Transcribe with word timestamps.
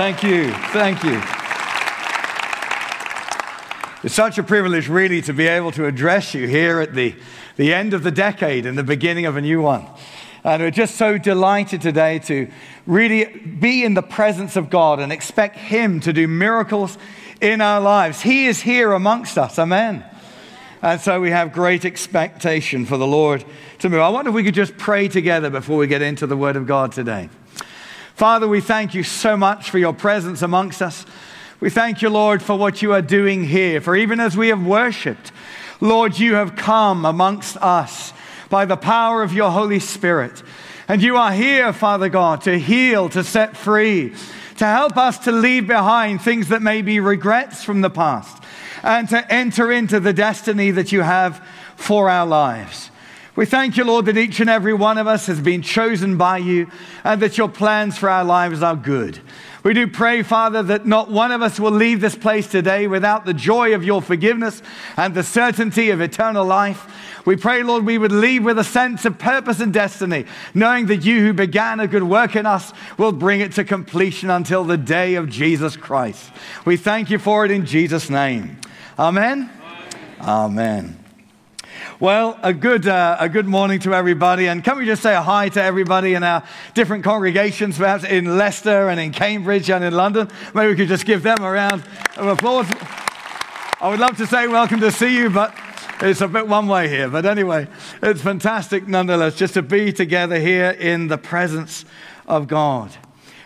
Thank 0.00 0.22
you. 0.22 0.50
Thank 0.72 1.04
you. 1.04 1.20
It's 4.02 4.14
such 4.14 4.38
a 4.38 4.42
privilege, 4.42 4.88
really, 4.88 5.20
to 5.20 5.34
be 5.34 5.46
able 5.46 5.72
to 5.72 5.84
address 5.84 6.32
you 6.32 6.48
here 6.48 6.80
at 6.80 6.94
the, 6.94 7.14
the 7.56 7.74
end 7.74 7.92
of 7.92 8.02
the 8.02 8.10
decade 8.10 8.64
and 8.64 8.78
the 8.78 8.82
beginning 8.82 9.26
of 9.26 9.36
a 9.36 9.42
new 9.42 9.60
one. 9.60 9.86
And 10.42 10.62
we're 10.62 10.70
just 10.70 10.96
so 10.96 11.18
delighted 11.18 11.82
today 11.82 12.18
to 12.20 12.50
really 12.86 13.26
be 13.26 13.84
in 13.84 13.92
the 13.92 14.02
presence 14.02 14.56
of 14.56 14.70
God 14.70 15.00
and 15.00 15.12
expect 15.12 15.56
Him 15.56 16.00
to 16.00 16.14
do 16.14 16.26
miracles 16.26 16.96
in 17.42 17.60
our 17.60 17.82
lives. 17.82 18.22
He 18.22 18.46
is 18.46 18.62
here 18.62 18.92
amongst 18.92 19.36
us. 19.36 19.58
Amen. 19.58 20.02
And 20.80 20.98
so 20.98 21.20
we 21.20 21.30
have 21.30 21.52
great 21.52 21.84
expectation 21.84 22.86
for 22.86 22.96
the 22.96 23.06
Lord 23.06 23.44
to 23.80 23.90
move. 23.90 24.00
I 24.00 24.08
wonder 24.08 24.30
if 24.30 24.34
we 24.34 24.44
could 24.44 24.54
just 24.54 24.78
pray 24.78 25.08
together 25.08 25.50
before 25.50 25.76
we 25.76 25.86
get 25.86 26.00
into 26.00 26.26
the 26.26 26.38
Word 26.38 26.56
of 26.56 26.66
God 26.66 26.90
today. 26.90 27.28
Father, 28.20 28.46
we 28.46 28.60
thank 28.60 28.92
you 28.92 29.02
so 29.02 29.34
much 29.34 29.70
for 29.70 29.78
your 29.78 29.94
presence 29.94 30.42
amongst 30.42 30.82
us. 30.82 31.06
We 31.58 31.70
thank 31.70 32.02
you, 32.02 32.10
Lord, 32.10 32.42
for 32.42 32.54
what 32.54 32.82
you 32.82 32.92
are 32.92 33.00
doing 33.00 33.44
here. 33.44 33.80
For 33.80 33.96
even 33.96 34.20
as 34.20 34.36
we 34.36 34.48
have 34.48 34.62
worshiped, 34.62 35.32
Lord, 35.80 36.18
you 36.18 36.34
have 36.34 36.54
come 36.54 37.06
amongst 37.06 37.56
us 37.56 38.12
by 38.50 38.66
the 38.66 38.76
power 38.76 39.22
of 39.22 39.32
your 39.32 39.50
Holy 39.50 39.80
Spirit. 39.80 40.42
And 40.86 41.00
you 41.00 41.16
are 41.16 41.32
here, 41.32 41.72
Father 41.72 42.10
God, 42.10 42.42
to 42.42 42.58
heal, 42.58 43.08
to 43.08 43.24
set 43.24 43.56
free, 43.56 44.12
to 44.58 44.66
help 44.66 44.98
us 44.98 45.16
to 45.20 45.32
leave 45.32 45.66
behind 45.66 46.20
things 46.20 46.48
that 46.48 46.60
may 46.60 46.82
be 46.82 47.00
regrets 47.00 47.64
from 47.64 47.80
the 47.80 47.88
past, 47.88 48.44
and 48.82 49.08
to 49.08 49.32
enter 49.32 49.72
into 49.72 49.98
the 49.98 50.12
destiny 50.12 50.72
that 50.72 50.92
you 50.92 51.00
have 51.00 51.42
for 51.74 52.10
our 52.10 52.26
lives. 52.26 52.89
We 53.40 53.46
thank 53.46 53.78
you, 53.78 53.84
Lord, 53.84 54.04
that 54.04 54.18
each 54.18 54.40
and 54.40 54.50
every 54.50 54.74
one 54.74 54.98
of 54.98 55.06
us 55.06 55.24
has 55.24 55.40
been 55.40 55.62
chosen 55.62 56.18
by 56.18 56.36
you 56.36 56.70
and 57.04 57.22
that 57.22 57.38
your 57.38 57.48
plans 57.48 57.96
for 57.96 58.10
our 58.10 58.22
lives 58.22 58.62
are 58.62 58.76
good. 58.76 59.18
We 59.62 59.72
do 59.72 59.86
pray, 59.86 60.22
Father, 60.22 60.62
that 60.64 60.84
not 60.84 61.10
one 61.10 61.32
of 61.32 61.40
us 61.40 61.58
will 61.58 61.70
leave 61.70 62.02
this 62.02 62.14
place 62.14 62.46
today 62.46 62.86
without 62.86 63.24
the 63.24 63.32
joy 63.32 63.74
of 63.74 63.82
your 63.82 64.02
forgiveness 64.02 64.60
and 64.98 65.14
the 65.14 65.22
certainty 65.22 65.88
of 65.88 66.02
eternal 66.02 66.44
life. 66.44 66.86
We 67.24 67.36
pray, 67.36 67.62
Lord, 67.62 67.86
we 67.86 67.96
would 67.96 68.12
leave 68.12 68.44
with 68.44 68.58
a 68.58 68.62
sense 68.62 69.06
of 69.06 69.18
purpose 69.18 69.58
and 69.58 69.72
destiny, 69.72 70.26
knowing 70.52 70.84
that 70.88 71.02
you 71.06 71.20
who 71.20 71.32
began 71.32 71.80
a 71.80 71.88
good 71.88 72.02
work 72.02 72.36
in 72.36 72.44
us 72.44 72.74
will 72.98 73.12
bring 73.12 73.40
it 73.40 73.52
to 73.52 73.64
completion 73.64 74.28
until 74.28 74.64
the 74.64 74.76
day 74.76 75.14
of 75.14 75.30
Jesus 75.30 75.78
Christ. 75.78 76.30
We 76.66 76.76
thank 76.76 77.08
you 77.08 77.18
for 77.18 77.46
it 77.46 77.50
in 77.50 77.64
Jesus' 77.64 78.10
name. 78.10 78.58
Amen. 78.98 79.48
Amen. 80.20 80.20
Amen. 80.20 80.99
Well, 82.00 82.40
a 82.42 82.54
good, 82.54 82.88
uh, 82.88 83.18
a 83.20 83.28
good 83.28 83.44
morning 83.44 83.78
to 83.80 83.92
everybody. 83.92 84.46
And 84.46 84.64
can 84.64 84.78
we 84.78 84.86
just 84.86 85.02
say 85.02 85.14
a 85.14 85.20
hi 85.20 85.50
to 85.50 85.62
everybody 85.62 86.14
in 86.14 86.22
our 86.22 86.42
different 86.72 87.04
congregations, 87.04 87.76
perhaps 87.76 88.04
in 88.04 88.38
Leicester 88.38 88.88
and 88.88 88.98
in 88.98 89.12
Cambridge 89.12 89.68
and 89.68 89.84
in 89.84 89.92
London? 89.92 90.30
Maybe 90.54 90.70
we 90.70 90.76
could 90.76 90.88
just 90.88 91.04
give 91.04 91.22
them 91.22 91.42
a 91.42 91.50
round 91.50 91.84
of 92.16 92.26
applause. 92.26 92.64
I 93.82 93.90
would 93.90 94.00
love 94.00 94.16
to 94.16 94.26
say 94.26 94.48
welcome 94.48 94.80
to 94.80 94.90
see 94.90 95.14
you, 95.14 95.28
but 95.28 95.54
it's 96.00 96.22
a 96.22 96.28
bit 96.28 96.48
one 96.48 96.68
way 96.68 96.88
here. 96.88 97.10
But 97.10 97.26
anyway, 97.26 97.68
it's 98.02 98.22
fantastic 98.22 98.88
nonetheless 98.88 99.36
just 99.36 99.52
to 99.52 99.62
be 99.62 99.92
together 99.92 100.40
here 100.40 100.70
in 100.70 101.08
the 101.08 101.18
presence 101.18 101.84
of 102.26 102.48
God. 102.48 102.96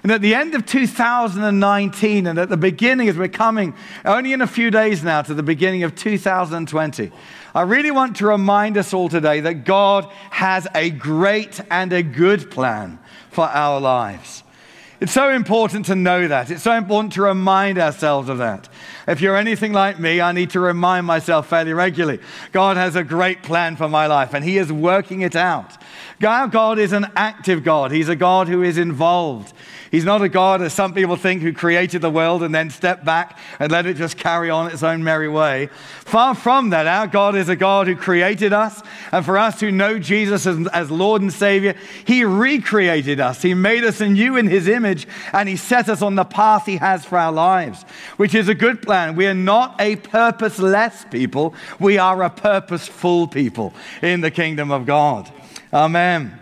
And 0.04 0.12
at 0.12 0.20
the 0.20 0.34
end 0.34 0.54
of 0.54 0.66
2019 0.66 2.26
and 2.26 2.38
at 2.38 2.50
the 2.50 2.58
beginning, 2.58 3.08
as 3.08 3.16
we're 3.16 3.26
coming 3.28 3.74
only 4.04 4.34
in 4.34 4.42
a 4.42 4.46
few 4.46 4.70
days 4.70 5.02
now 5.02 5.22
to 5.22 5.32
the 5.32 5.42
beginning 5.42 5.82
of 5.82 5.94
2020, 5.94 7.10
I 7.54 7.62
really 7.62 7.90
want 7.90 8.16
to 8.16 8.26
remind 8.26 8.76
us 8.76 8.92
all 8.92 9.08
today 9.08 9.40
that 9.40 9.64
God 9.64 10.04
has 10.28 10.68
a 10.74 10.90
great 10.90 11.58
and 11.70 11.90
a 11.90 12.02
good 12.02 12.50
plan 12.50 12.98
for 13.30 13.44
our 13.46 13.80
lives. 13.80 14.42
It's 15.00 15.12
so 15.12 15.30
important 15.30 15.86
to 15.86 15.94
know 15.94 16.28
that. 16.28 16.50
It's 16.50 16.62
so 16.62 16.72
important 16.72 17.14
to 17.14 17.22
remind 17.22 17.78
ourselves 17.78 18.28
of 18.28 18.38
that. 18.38 18.68
If 19.08 19.22
you're 19.22 19.36
anything 19.36 19.72
like 19.72 19.98
me, 19.98 20.20
I 20.20 20.32
need 20.32 20.50
to 20.50 20.60
remind 20.60 21.06
myself 21.06 21.48
fairly 21.48 21.72
regularly 21.72 22.20
God 22.52 22.76
has 22.76 22.94
a 22.94 23.04
great 23.04 23.42
plan 23.42 23.76
for 23.76 23.88
my 23.88 24.06
life, 24.06 24.34
and 24.34 24.44
He 24.44 24.58
is 24.58 24.70
working 24.70 25.22
it 25.22 25.34
out. 25.34 25.78
God 26.20 26.78
is 26.78 26.92
an 26.92 27.06
active 27.16 27.64
God, 27.64 27.90
He's 27.90 28.10
a 28.10 28.16
God 28.16 28.48
who 28.48 28.62
is 28.62 28.76
involved. 28.76 29.54
He's 29.94 30.04
not 30.04 30.22
a 30.22 30.28
God, 30.28 30.60
as 30.60 30.72
some 30.72 30.92
people 30.92 31.14
think, 31.14 31.40
who 31.40 31.52
created 31.52 32.02
the 32.02 32.10
world 32.10 32.42
and 32.42 32.52
then 32.52 32.68
stepped 32.68 33.04
back 33.04 33.38
and 33.60 33.70
let 33.70 33.86
it 33.86 33.96
just 33.96 34.16
carry 34.16 34.50
on 34.50 34.72
its 34.72 34.82
own 34.82 35.04
merry 35.04 35.28
way. 35.28 35.68
Far 36.00 36.34
from 36.34 36.70
that, 36.70 36.88
our 36.88 37.06
God 37.06 37.36
is 37.36 37.48
a 37.48 37.54
God 37.54 37.86
who 37.86 37.94
created 37.94 38.52
us. 38.52 38.82
And 39.12 39.24
for 39.24 39.38
us 39.38 39.60
who 39.60 39.70
know 39.70 40.00
Jesus 40.00 40.48
as, 40.48 40.66
as 40.72 40.90
Lord 40.90 41.22
and 41.22 41.32
Savior, 41.32 41.76
He 42.04 42.24
recreated 42.24 43.20
us. 43.20 43.40
He 43.40 43.54
made 43.54 43.84
us 43.84 44.00
anew 44.00 44.36
in 44.36 44.48
His 44.48 44.66
image 44.66 45.06
and 45.32 45.48
He 45.48 45.54
set 45.54 45.88
us 45.88 46.02
on 46.02 46.16
the 46.16 46.24
path 46.24 46.66
He 46.66 46.78
has 46.78 47.04
for 47.04 47.16
our 47.16 47.30
lives, 47.30 47.84
which 48.16 48.34
is 48.34 48.48
a 48.48 48.54
good 48.56 48.82
plan. 48.82 49.14
We 49.14 49.28
are 49.28 49.32
not 49.32 49.80
a 49.80 49.94
purposeless 49.94 51.04
people, 51.08 51.54
we 51.78 51.98
are 51.98 52.20
a 52.24 52.30
purposeful 52.30 53.28
people 53.28 53.72
in 54.02 54.22
the 54.22 54.32
kingdom 54.32 54.72
of 54.72 54.86
God. 54.86 55.30
Amen. 55.72 56.40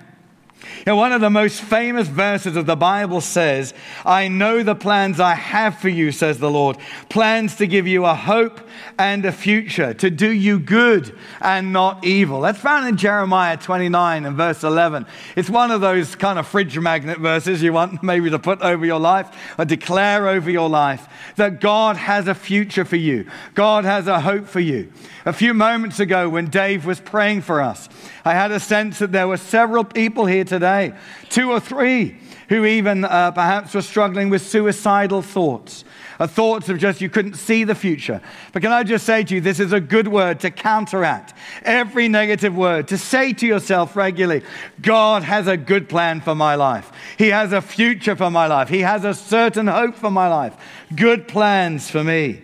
You 0.85 0.91
know, 0.91 0.97
one 0.97 1.13
of 1.13 1.21
the 1.21 1.31
most 1.31 1.61
famous 1.61 2.09
verses 2.09 2.57
of 2.57 2.67
the 2.67 2.75
Bible 2.75 3.21
says, 3.21 3.73
I 4.05 4.27
know 4.27 4.65
the 4.65 4.75
plans 4.75 5.21
I 5.21 5.35
have 5.35 5.79
for 5.79 5.89
you, 5.89 6.11
says 6.11 6.41
the 6.41 6.51
Lord. 6.51 6.77
Plans 7.09 7.55
to 7.57 7.69
give 7.69 7.87
you 7.87 8.05
a 8.05 8.15
hope 8.15 8.61
and 8.99 9.25
a 9.25 9.33
future, 9.33 9.95
to 9.95 10.11
do 10.11 10.31
you 10.31 10.59
good 10.59 11.17
and 11.41 11.73
not 11.73 12.05
evil. 12.05 12.41
That's 12.41 12.59
found 12.59 12.89
in 12.89 12.97
Jeremiah 12.97 13.57
29 13.57 14.25
and 14.25 14.37
verse 14.37 14.65
11. 14.65 15.07
It's 15.37 15.51
one 15.51 15.71
of 15.71 15.81
those 15.81 16.15
kind 16.15 16.39
of 16.39 16.47
fridge 16.47 16.79
magnet 16.79 17.19
verses 17.19 17.63
you 17.63 17.73
want 17.73 18.03
maybe 18.03 18.31
to 18.31 18.39
put 18.39 18.61
over 18.63 18.85
your 18.85 19.01
life 19.01 19.29
or 19.59 19.65
declare 19.65 20.29
over 20.29 20.51
your 20.51 20.69
life 20.69 21.09
that 21.37 21.61
God 21.61 21.97
has 21.97 22.29
a 22.29 22.35
future 22.35 22.85
for 22.85 22.97
you, 22.97 23.27
God 23.55 23.85
has 23.85 24.07
a 24.07 24.21
hope 24.21 24.47
for 24.47 24.61
you. 24.61 24.93
A 25.25 25.33
few 25.33 25.55
moments 25.55 26.01
ago, 26.01 26.29
when 26.29 26.47
Dave 26.47 26.85
was 26.85 27.01
praying 27.01 27.43
for 27.43 27.61
us, 27.61 27.89
I 28.25 28.35
had 28.35 28.51
a 28.51 28.61
sense 28.61 28.99
that 28.99 29.13
there 29.13 29.29
were 29.29 29.37
several 29.37 29.85
people 29.85 30.27
here 30.27 30.45
today, 30.45 30.95
two 31.29 31.51
or 31.51 31.61
three, 31.61 32.19
who 32.49 32.65
even 32.65 33.05
uh, 33.05 33.31
perhaps 33.31 33.75
were 33.75 33.83
struggling 33.83 34.29
with 34.29 34.43
suicidal 34.43 35.23
thoughts, 35.23 35.85
uh, 36.19 36.27
thoughts 36.27 36.69
of 36.69 36.79
just 36.79 37.01
you 37.01 37.09
couldn't 37.09 37.35
see 37.35 37.65
the 37.65 37.75
future. 37.75 38.21
But 38.53 38.63
can 38.63 38.73
I 38.73 38.83
just 38.83 39.07
say 39.07 39.25
to 39.25 39.35
you, 39.35 39.41
this 39.41 39.61
is 39.61 39.73
a 39.73 39.81
good 39.81 40.09
word 40.09 40.41
to 40.41 40.51
counteract 40.51 41.35
every 41.65 42.09
negative 42.09 42.57
word, 42.57 42.89
to 42.89 42.99
say 42.99 43.33
to 43.35 43.47
yourself 43.47 43.97
regularly, 43.97 44.45
God 44.81 45.23
has 45.23 45.47
a 45.47 45.57
good 45.57 45.89
plan 45.89 46.21
for 46.21 46.35
my 46.35 46.55
life. 46.55 46.91
He 47.19 47.29
has 47.29 47.53
a 47.53 47.61
future 47.61 48.17
for 48.17 48.31
my 48.31 48.47
life. 48.47 48.69
He 48.69 48.81
has 48.81 49.05
a 49.05 49.15
certain 49.15 49.67
hope 49.67 49.95
for 49.95 50.11
my 50.11 50.29
life. 50.29 50.57
Good 50.95 51.29
plans 51.29 51.91
for 51.91 52.03
me. 52.03 52.43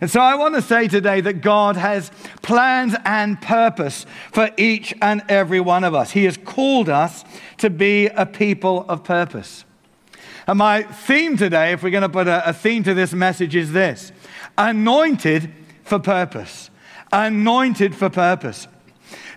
And 0.00 0.10
so 0.10 0.20
I 0.20 0.34
want 0.34 0.54
to 0.54 0.62
say 0.62 0.88
today 0.88 1.20
that 1.22 1.40
God 1.40 1.76
has 1.76 2.10
plans 2.42 2.94
and 3.04 3.40
purpose 3.40 4.04
for 4.32 4.50
each 4.56 4.94
and 5.00 5.22
every 5.28 5.60
one 5.60 5.84
of 5.84 5.94
us. 5.94 6.10
He 6.10 6.24
has 6.24 6.36
called 6.36 6.88
us 6.88 7.24
to 7.58 7.70
be 7.70 8.06
a 8.06 8.26
people 8.26 8.84
of 8.88 9.04
purpose. 9.04 9.65
And 10.46 10.58
my 10.58 10.82
theme 10.82 11.36
today, 11.36 11.72
if 11.72 11.82
we're 11.82 11.90
going 11.90 12.02
to 12.02 12.08
put 12.08 12.28
a, 12.28 12.50
a 12.50 12.52
theme 12.52 12.84
to 12.84 12.94
this 12.94 13.12
message, 13.12 13.56
is 13.56 13.72
this 13.72 14.12
anointed 14.56 15.52
for 15.82 15.98
purpose. 15.98 16.70
Anointed 17.12 17.94
for 17.94 18.10
purpose. 18.10 18.68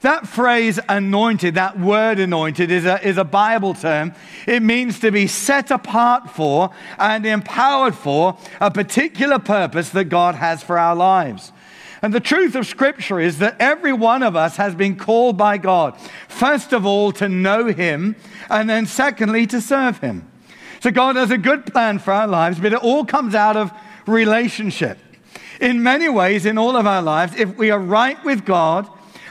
That 0.01 0.27
phrase 0.27 0.79
anointed, 0.87 1.55
that 1.55 1.79
word 1.79 2.19
anointed, 2.19 2.71
is 2.71 2.85
a, 2.85 3.05
is 3.05 3.17
a 3.17 3.23
Bible 3.23 3.73
term. 3.73 4.13
It 4.47 4.61
means 4.61 4.99
to 4.99 5.11
be 5.11 5.27
set 5.27 5.71
apart 5.71 6.29
for 6.29 6.69
and 6.97 7.25
empowered 7.25 7.95
for 7.95 8.37
a 8.61 8.71
particular 8.71 9.39
purpose 9.39 9.89
that 9.89 10.05
God 10.05 10.35
has 10.35 10.63
for 10.63 10.79
our 10.79 10.95
lives. 10.95 11.51
And 12.01 12.13
the 12.13 12.21
truth 12.21 12.55
of 12.55 12.65
Scripture 12.65 13.19
is 13.19 13.39
that 13.39 13.57
every 13.59 13.91
one 13.91 14.23
of 14.23 14.35
us 14.35 14.55
has 14.55 14.73
been 14.73 14.95
called 14.95 15.37
by 15.37 15.57
God, 15.57 15.99
first 16.29 16.71
of 16.71 16.85
all, 16.85 17.11
to 17.13 17.27
know 17.27 17.65
Him, 17.65 18.15
and 18.49 18.69
then 18.69 18.85
secondly, 18.85 19.45
to 19.47 19.59
serve 19.59 19.99
Him. 19.99 20.29
So 20.81 20.91
God 20.91 21.15
has 21.15 21.31
a 21.31 21.37
good 21.37 21.65
plan 21.65 21.99
for 21.99 22.11
our 22.11 22.27
lives, 22.27 22.59
but 22.59 22.73
it 22.73 22.79
all 22.79 23.05
comes 23.05 23.35
out 23.35 23.57
of 23.57 23.71
relationship. 24.07 24.97
In 25.59 25.83
many 25.83 26.07
ways, 26.07 26.45
in 26.45 26.57
all 26.57 26.77
of 26.77 26.87
our 26.87 27.01
lives, 27.01 27.35
if 27.35 27.57
we 27.57 27.69
are 27.69 27.79
right 27.79 28.23
with 28.23 28.45
God, 28.45 28.87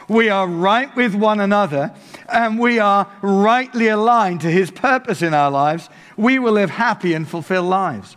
we 0.09 0.29
are 0.29 0.47
right 0.47 0.95
with 0.95 1.15
one 1.15 1.41
another, 1.41 1.95
and 2.29 2.59
we 2.59 2.79
are 2.79 3.11
rightly 3.23 3.89
aligned 3.89 4.43
to 4.43 4.51
His 4.51 4.71
purpose 4.71 5.23
in 5.23 5.33
our 5.33 5.51
lives, 5.51 5.89
we 6.17 6.39
will 6.39 6.53
live 6.53 6.71
happy 6.71 7.15
and 7.15 7.29
fulfilled 7.29 7.67
lives. 7.67 8.17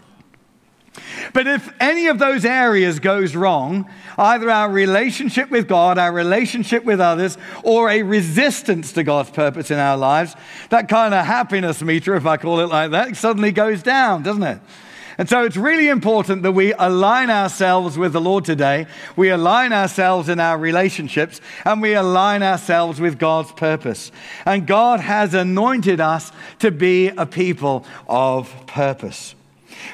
But 1.34 1.48
if 1.48 1.72
any 1.80 2.08
of 2.08 2.20
those 2.20 2.44
areas 2.44 3.00
goes 3.00 3.36
wrong, 3.36 3.90
either 4.18 4.50
our 4.50 4.70
relationship 4.70 5.50
with 5.50 5.68
God, 5.68 5.98
our 5.98 6.12
relationship 6.12 6.84
with 6.84 7.00
others, 7.00 7.38
or 7.64 7.90
a 7.90 8.04
resistance 8.04 8.92
to 8.94 9.04
God's 9.04 9.30
purpose 9.30 9.72
in 9.72 9.80
our 9.80 9.96
lives, 9.98 10.36
that 10.70 10.90
kind 10.90 11.14
of 11.14 11.26
happiness 11.26 11.82
meter, 11.82 12.16
if 12.16 12.26
I 12.26 12.38
call 12.38 12.60
it 12.60 12.68
like 12.68 12.92
that, 12.92 13.16
suddenly 13.16 13.52
goes 13.52 13.82
down, 13.82 14.24
doesn't 14.24 14.44
it? 14.44 14.60
And 15.18 15.30
so 15.30 15.44
it's 15.44 15.58
really 15.58 15.88
important 15.88 16.44
that 16.44 16.54
we 16.54 16.74
align 16.74 17.30
ourselves 17.30 17.98
with 17.98 18.12
the 18.12 18.22
Lord 18.22 18.44
today. 18.44 18.88
We 19.16 19.30
align 19.30 19.72
ourselves 19.72 20.30
in 20.30 20.40
our 20.40 20.58
relationships 20.58 21.42
and 21.64 21.82
we 21.82 21.94
align 21.94 22.42
ourselves 22.42 23.00
with 23.00 23.20
God's 23.20 23.52
purpose. 23.52 24.12
And 24.46 24.66
God 24.66 25.00
has 25.00 25.34
anointed 25.34 26.02
us 26.02 26.32
to 26.60 26.72
be 26.72 27.10
a 27.10 27.26
people 27.26 27.86
of 28.08 28.52
purpose. 28.68 29.36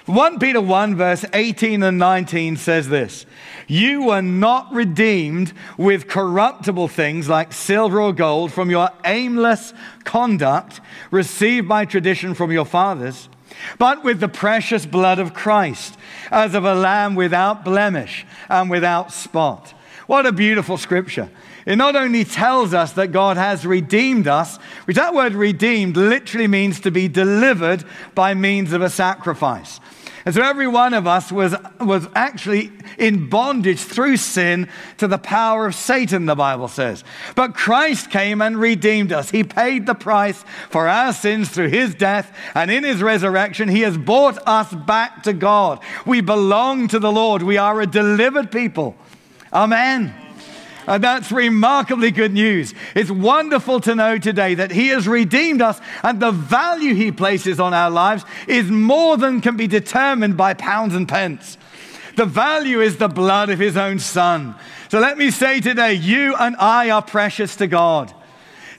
1 0.06 0.40
Peter 0.40 0.62
1, 0.62 0.96
verse 0.96 1.26
18 1.34 1.84
and 1.84 1.98
19 1.98 2.58
says 2.58 2.90
this 2.90 3.26
You 3.68 4.06
were 4.06 4.22
not 4.22 4.72
redeemed 4.74 5.54
with 5.78 6.08
corruptible 6.08 6.88
things 6.88 7.28
like 7.28 7.54
silver 7.54 8.02
or 8.02 8.14
gold 8.14 8.54
from 8.54 8.70
your 8.70 8.90
aimless 9.06 9.74
conduct 10.04 10.82
received 11.12 11.68
by 11.68 11.86
tradition 11.86 12.34
from 12.34 12.52
your 12.52 12.66
fathers, 12.66 13.30
but 13.78 14.04
with 14.04 14.20
the 14.20 14.30
precious 14.30 14.86
blood 14.86 15.20
of 15.20 15.34
Christ, 15.34 15.98
as 16.32 16.54
of 16.54 16.66
a 16.66 16.76
lamb 16.76 17.16
without 17.16 17.66
blemish 17.66 18.26
and 18.50 18.70
without 18.70 19.12
spot. 19.12 19.74
What 20.08 20.26
a 20.26 20.32
beautiful 20.32 20.78
scripture. 20.78 21.30
It 21.66 21.76
not 21.76 21.98
only 21.98 22.24
tells 22.24 22.74
us 22.74 22.94
that 22.94 23.12
God 23.12 23.36
has 23.36 23.66
redeemed 23.66 24.26
us, 24.26 24.58
which 24.88 24.96
that 24.96 25.14
word 25.14 25.34
redeemed 25.34 25.98
literally 25.98 26.48
means 26.48 26.80
to 26.80 26.92
be 26.92 27.10
delivered 27.10 27.84
by 28.16 28.34
means 28.34 28.72
of 28.72 28.82
a 28.82 28.90
sacrifice. 28.90 29.82
And 30.24 30.34
so 30.34 30.42
every 30.42 30.68
one 30.68 30.94
of 30.94 31.06
us 31.06 31.30
was, 31.30 31.54
was 31.82 32.08
actually 32.16 32.72
in 32.98 33.30
bondage 33.30 33.80
through 33.80 34.16
sin 34.16 34.70
to 34.98 35.08
the 35.10 35.18
power 35.18 35.68
of 35.68 35.76
Satan, 35.76 36.26
the 36.26 36.36
Bible 36.36 36.70
says. 36.70 37.04
But 37.36 37.54
Christ 37.54 38.12
came 38.12 38.42
and 38.42 38.58
redeemed 38.58 39.12
us. 39.12 39.30
He 39.30 39.44
paid 39.44 39.86
the 39.86 39.94
price 39.94 40.44
for 40.70 40.88
our 40.88 41.12
sins 41.12 41.50
through 41.50 41.70
his 41.70 41.94
death, 41.94 42.34
and 42.56 42.72
in 42.72 42.86
his 42.86 43.02
resurrection, 43.02 43.68
he 43.68 43.82
has 43.82 43.98
brought 43.98 44.38
us 44.48 44.74
back 44.74 45.24
to 45.24 45.34
God. 45.34 45.82
We 46.06 46.22
belong 46.22 46.88
to 46.90 47.00
the 47.00 47.12
Lord. 47.12 47.42
We 47.42 47.58
are 47.58 47.82
a 47.82 47.88
delivered 47.88 48.54
people. 48.54 48.96
Amen. 49.52 50.14
And 50.88 51.04
that's 51.04 51.32
remarkably 51.34 52.12
good 52.12 52.34
news. 52.34 52.74
It's 52.96 53.12
wonderful 53.12 53.82
to 53.82 53.94
know 53.94 54.18
today 54.18 54.56
that 54.56 54.72
He 54.72 54.88
has 54.88 55.08
redeemed 55.08 55.62
us, 55.62 55.82
and 56.02 56.20
the 56.20 56.32
value 56.32 56.96
He 56.96 57.12
places 57.12 57.60
on 57.60 57.74
our 57.74 57.92
lives 57.92 58.24
is 58.48 58.72
more 58.72 59.18
than 59.18 59.42
can 59.42 59.58
be 59.58 59.68
determined 59.68 60.38
by 60.38 60.54
pounds 60.54 60.96
and 60.96 61.08
pence. 61.08 61.58
The 62.16 62.26
value 62.26 62.82
is 62.82 62.98
the 62.98 63.10
blood 63.10 63.50
of 63.50 63.60
His 63.60 63.76
own 63.76 64.00
Son. 64.00 64.56
So 64.90 65.00
let 65.00 65.18
me 65.18 65.30
say 65.30 65.60
today, 65.60 65.94
you 65.94 66.34
and 66.36 66.56
I 66.56 66.90
are 66.90 67.02
precious 67.02 67.58
to 67.58 67.68
God. 67.68 68.14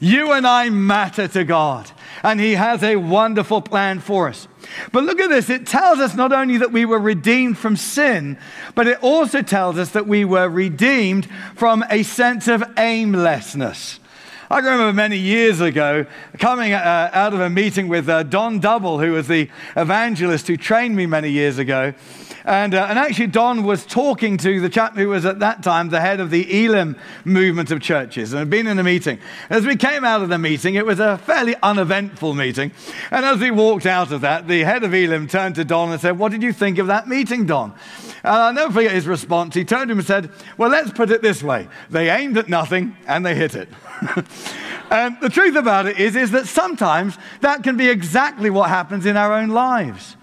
You 0.00 0.32
and 0.32 0.46
I 0.46 0.70
matter 0.70 1.28
to 1.28 1.44
God, 1.44 1.90
and 2.22 2.40
He 2.40 2.54
has 2.54 2.82
a 2.82 2.96
wonderful 2.96 3.60
plan 3.60 4.00
for 4.00 4.28
us. 4.28 4.48
But 4.92 5.04
look 5.04 5.20
at 5.20 5.30
this. 5.30 5.50
It 5.50 5.66
tells 5.66 5.98
us 5.98 6.14
not 6.14 6.32
only 6.32 6.58
that 6.58 6.72
we 6.72 6.84
were 6.84 6.98
redeemed 6.98 7.58
from 7.58 7.76
sin, 7.76 8.38
but 8.74 8.86
it 8.86 9.02
also 9.02 9.42
tells 9.42 9.78
us 9.78 9.90
that 9.90 10.06
we 10.06 10.24
were 10.24 10.48
redeemed 10.48 11.26
from 11.54 11.84
a 11.90 12.02
sense 12.02 12.48
of 12.48 12.62
aimlessness. 12.76 14.00
I 14.50 14.60
remember 14.60 14.94
many 14.94 15.18
years 15.18 15.60
ago 15.60 16.06
coming 16.38 16.72
uh, 16.72 17.10
out 17.12 17.34
of 17.34 17.40
a 17.40 17.50
meeting 17.50 17.86
with 17.86 18.08
uh, 18.08 18.22
Don 18.22 18.60
Double, 18.60 18.98
who 18.98 19.12
was 19.12 19.28
the 19.28 19.50
evangelist 19.76 20.46
who 20.48 20.56
trained 20.56 20.96
me 20.96 21.04
many 21.04 21.28
years 21.28 21.58
ago. 21.58 21.92
And, 22.48 22.74
uh, 22.74 22.86
and 22.88 22.98
actually, 22.98 23.26
Don 23.26 23.62
was 23.62 23.84
talking 23.84 24.38
to 24.38 24.58
the 24.58 24.70
chap 24.70 24.96
who 24.96 25.10
was 25.10 25.26
at 25.26 25.40
that 25.40 25.62
time 25.62 25.90
the 25.90 26.00
head 26.00 26.18
of 26.18 26.30
the 26.30 26.64
Elim 26.64 26.96
movement 27.26 27.70
of 27.70 27.82
churches 27.82 28.32
and 28.32 28.38
had 28.38 28.48
been 28.48 28.66
in 28.66 28.78
a 28.78 28.82
meeting. 28.82 29.18
As 29.50 29.66
we 29.66 29.76
came 29.76 30.02
out 30.02 30.22
of 30.22 30.30
the 30.30 30.38
meeting, 30.38 30.74
it 30.74 30.86
was 30.86 30.98
a 30.98 31.18
fairly 31.18 31.56
uneventful 31.62 32.32
meeting. 32.32 32.72
And 33.10 33.26
as 33.26 33.38
we 33.38 33.50
walked 33.50 33.84
out 33.84 34.12
of 34.12 34.22
that, 34.22 34.48
the 34.48 34.62
head 34.62 34.82
of 34.82 34.94
Elim 34.94 35.28
turned 35.28 35.56
to 35.56 35.64
Don 35.66 35.92
and 35.92 36.00
said, 36.00 36.18
What 36.18 36.32
did 36.32 36.42
you 36.42 36.54
think 36.54 36.78
of 36.78 36.86
that 36.86 37.06
meeting, 37.06 37.44
Don? 37.44 37.74
And 38.24 38.34
I'll 38.34 38.54
never 38.54 38.72
forget 38.72 38.92
his 38.92 39.06
response. 39.06 39.54
He 39.54 39.66
turned 39.66 39.88
to 39.88 39.92
him 39.92 39.98
and 39.98 40.06
said, 40.06 40.30
Well, 40.56 40.70
let's 40.70 40.90
put 40.90 41.10
it 41.10 41.20
this 41.20 41.42
way 41.42 41.68
they 41.90 42.08
aimed 42.08 42.38
at 42.38 42.48
nothing 42.48 42.96
and 43.06 43.26
they 43.26 43.34
hit 43.34 43.56
it. 43.56 43.68
and 44.90 45.18
the 45.20 45.28
truth 45.28 45.54
about 45.54 45.84
it 45.84 45.98
is, 45.98 46.16
is 46.16 46.30
that 46.30 46.46
sometimes 46.46 47.18
that 47.42 47.62
can 47.62 47.76
be 47.76 47.90
exactly 47.90 48.48
what 48.48 48.70
happens 48.70 49.04
in 49.04 49.18
our 49.18 49.34
own 49.34 49.50
lives. 49.50 50.16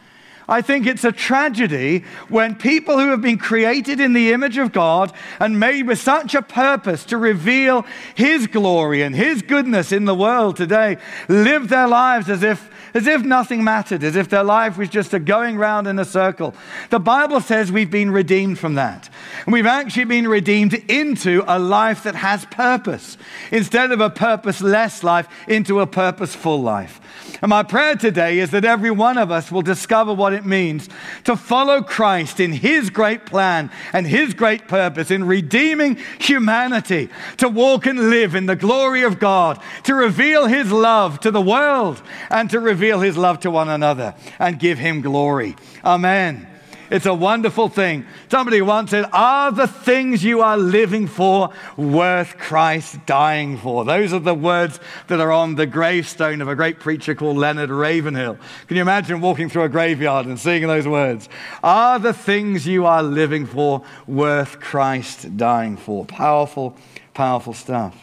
I 0.47 0.61
think 0.61 0.85
it's 0.85 1.03
a 1.03 1.11
tragedy 1.11 2.03
when 2.29 2.55
people 2.55 2.99
who 2.99 3.09
have 3.09 3.21
been 3.21 3.37
created 3.37 3.99
in 3.99 4.13
the 4.13 4.31
image 4.31 4.57
of 4.57 4.71
God 4.71 5.11
and 5.39 5.59
made 5.59 5.87
with 5.87 5.99
such 5.99 6.35
a 6.35 6.41
purpose 6.41 7.03
to 7.05 7.17
reveal 7.17 7.85
His 8.13 8.47
glory 8.47 9.01
and 9.01 9.15
His 9.15 9.41
goodness 9.41 9.91
in 9.91 10.05
the 10.05 10.15
world 10.15 10.55
today 10.55 10.97
live 11.27 11.69
their 11.69 11.87
lives 11.87 12.29
as 12.29 12.43
if, 12.43 12.69
as 12.93 13.07
if 13.07 13.23
nothing 13.23 13.63
mattered, 13.63 14.03
as 14.03 14.15
if 14.15 14.29
their 14.29 14.43
life 14.43 14.77
was 14.77 14.89
just 14.89 15.13
a 15.13 15.19
going 15.19 15.57
round 15.57 15.87
in 15.87 15.97
a 15.97 16.05
circle. 16.05 16.53
The 16.91 16.99
Bible 16.99 17.41
says 17.41 17.71
we've 17.71 17.89
been 17.89 18.11
redeemed 18.11 18.59
from 18.59 18.75
that. 18.75 19.09
And 19.45 19.53
we've 19.53 19.65
actually 19.65 20.05
been 20.05 20.27
redeemed 20.27 20.73
into 20.73 21.43
a 21.47 21.57
life 21.57 22.03
that 22.03 22.15
has 22.15 22.45
purpose 22.45 23.17
instead 23.51 23.91
of 23.91 23.99
a 23.99 24.09
purposeless 24.09 25.03
life, 25.03 25.27
into 25.47 25.79
a 25.79 25.87
purposeful 25.87 26.61
life. 26.61 27.01
And 27.41 27.49
my 27.49 27.63
prayer 27.63 27.95
today 27.95 28.39
is 28.39 28.51
that 28.51 28.65
every 28.65 28.91
one 28.91 29.17
of 29.17 29.31
us 29.31 29.51
will 29.51 29.61
discover 29.61 30.13
what 30.13 30.33
it 30.33 30.45
means 30.45 30.89
to 31.25 31.35
follow 31.35 31.81
Christ 31.81 32.39
in 32.39 32.53
his 32.53 32.89
great 32.89 33.25
plan 33.25 33.69
and 33.93 34.07
his 34.07 34.33
great 34.33 34.67
purpose 34.67 35.11
in 35.11 35.25
redeeming 35.25 35.97
humanity, 36.19 37.09
to 37.37 37.49
walk 37.49 37.85
and 37.85 38.09
live 38.09 38.35
in 38.35 38.45
the 38.45 38.55
glory 38.55 39.03
of 39.03 39.19
God, 39.19 39.61
to 39.83 39.95
reveal 39.95 40.47
his 40.47 40.71
love 40.71 41.19
to 41.21 41.31
the 41.31 41.41
world 41.41 42.01
and 42.29 42.49
to 42.49 42.59
reveal 42.59 43.01
his 43.01 43.17
love 43.17 43.39
to 43.41 43.51
one 43.51 43.69
another 43.69 44.15
and 44.39 44.59
give 44.59 44.77
him 44.77 45.01
glory. 45.01 45.55
Amen. 45.83 46.47
It's 46.89 47.05
a 47.05 47.13
wonderful 47.13 47.69
thing. 47.69 48.05
Somebody 48.29 48.61
once 48.61 48.91
said, 48.91 49.05
Are 49.11 49.51
the 49.51 49.67
things 49.67 50.23
you 50.23 50.41
are 50.41 50.57
living 50.57 51.07
for 51.07 51.49
worth 51.77 52.37
Christ 52.37 53.05
dying 53.05 53.57
for? 53.57 53.85
Those 53.85 54.13
are 54.13 54.19
the 54.19 54.35
words 54.35 54.79
that 55.07 55.19
are 55.19 55.31
on 55.31 55.55
the 55.55 55.65
gravestone 55.65 56.41
of 56.41 56.47
a 56.47 56.55
great 56.55 56.79
preacher 56.79 57.15
called 57.15 57.37
Leonard 57.37 57.69
Ravenhill. 57.69 58.37
Can 58.67 58.75
you 58.75 58.81
imagine 58.81 59.21
walking 59.21 59.49
through 59.49 59.63
a 59.63 59.69
graveyard 59.69 60.25
and 60.25 60.39
seeing 60.39 60.67
those 60.67 60.87
words? 60.87 61.29
Are 61.63 61.97
the 61.99 62.13
things 62.13 62.67
you 62.67 62.85
are 62.85 63.03
living 63.03 63.45
for 63.45 63.83
worth 64.07 64.59
Christ 64.59 65.37
dying 65.37 65.77
for? 65.77 66.05
Powerful, 66.05 66.75
powerful 67.13 67.53
stuff. 67.53 67.95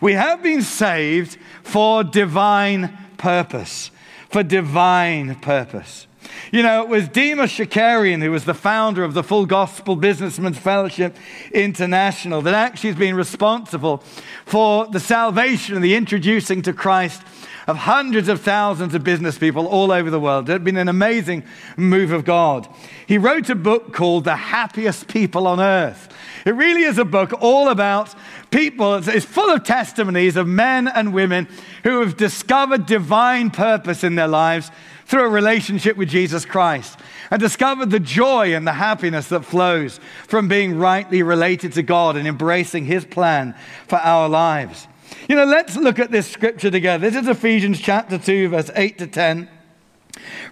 We 0.00 0.14
have 0.14 0.42
been 0.42 0.62
saved 0.62 1.36
for 1.62 2.04
divine 2.04 2.96
purpose. 3.16 3.90
For 4.30 4.42
divine 4.42 5.34
purpose. 5.36 6.06
You 6.50 6.62
know, 6.62 6.82
it 6.82 6.88
was 6.88 7.08
Demos 7.08 7.50
Shakarian, 7.50 8.20
who 8.22 8.30
was 8.30 8.44
the 8.44 8.54
founder 8.54 9.04
of 9.04 9.14
the 9.14 9.22
Full 9.22 9.46
Gospel 9.46 9.96
Businessmen's 9.96 10.58
Fellowship 10.58 11.16
International, 11.52 12.42
that 12.42 12.54
actually 12.54 12.90
has 12.90 12.98
been 12.98 13.14
responsible 13.14 14.02
for 14.44 14.86
the 14.86 15.00
salvation 15.00 15.74
and 15.74 15.84
the 15.84 15.94
introducing 15.94 16.62
to 16.62 16.72
Christ 16.72 17.22
of 17.66 17.76
hundreds 17.76 18.28
of 18.28 18.40
thousands 18.40 18.94
of 18.94 19.04
business 19.04 19.38
people 19.38 19.66
all 19.66 19.92
over 19.92 20.10
the 20.10 20.20
world. 20.20 20.48
It 20.48 20.52
had 20.52 20.64
been 20.64 20.76
an 20.76 20.88
amazing 20.88 21.44
move 21.76 22.12
of 22.12 22.24
God. 22.24 22.68
He 23.06 23.18
wrote 23.18 23.50
a 23.50 23.54
book 23.54 23.92
called 23.92 24.24
The 24.24 24.36
Happiest 24.36 25.08
People 25.08 25.46
on 25.46 25.60
Earth. 25.60 26.08
It 26.44 26.54
really 26.54 26.82
is 26.82 26.98
a 26.98 27.04
book 27.04 27.32
all 27.40 27.68
about 27.68 28.14
people. 28.50 28.94
It's 28.94 29.24
full 29.24 29.50
of 29.50 29.64
testimonies 29.64 30.36
of 30.36 30.48
men 30.48 30.88
and 30.88 31.14
women 31.14 31.48
who 31.84 32.00
have 32.00 32.16
discovered 32.16 32.86
divine 32.86 33.50
purpose 33.50 34.02
in 34.02 34.16
their 34.16 34.28
lives 34.28 34.70
through 35.06 35.24
a 35.24 35.28
relationship 35.28 35.96
with 35.96 36.08
Jesus 36.08 36.44
Christ 36.44 36.98
and 37.30 37.40
discovered 37.40 37.90
the 37.90 38.00
joy 38.00 38.54
and 38.54 38.66
the 38.66 38.72
happiness 38.72 39.28
that 39.28 39.44
flows 39.44 40.00
from 40.26 40.48
being 40.48 40.78
rightly 40.78 41.22
related 41.22 41.72
to 41.74 41.82
God 41.82 42.16
and 42.16 42.26
embracing 42.26 42.86
His 42.86 43.04
plan 43.04 43.54
for 43.86 43.96
our 43.96 44.28
lives. 44.28 44.86
You 45.28 45.36
know, 45.36 45.44
let's 45.44 45.76
look 45.76 45.98
at 45.98 46.10
this 46.10 46.26
scripture 46.26 46.70
together. 46.70 47.10
This 47.10 47.22
is 47.22 47.28
Ephesians 47.28 47.80
chapter 47.80 48.18
2, 48.18 48.48
verse 48.48 48.70
8 48.74 48.98
to 48.98 49.06
10. 49.06 49.48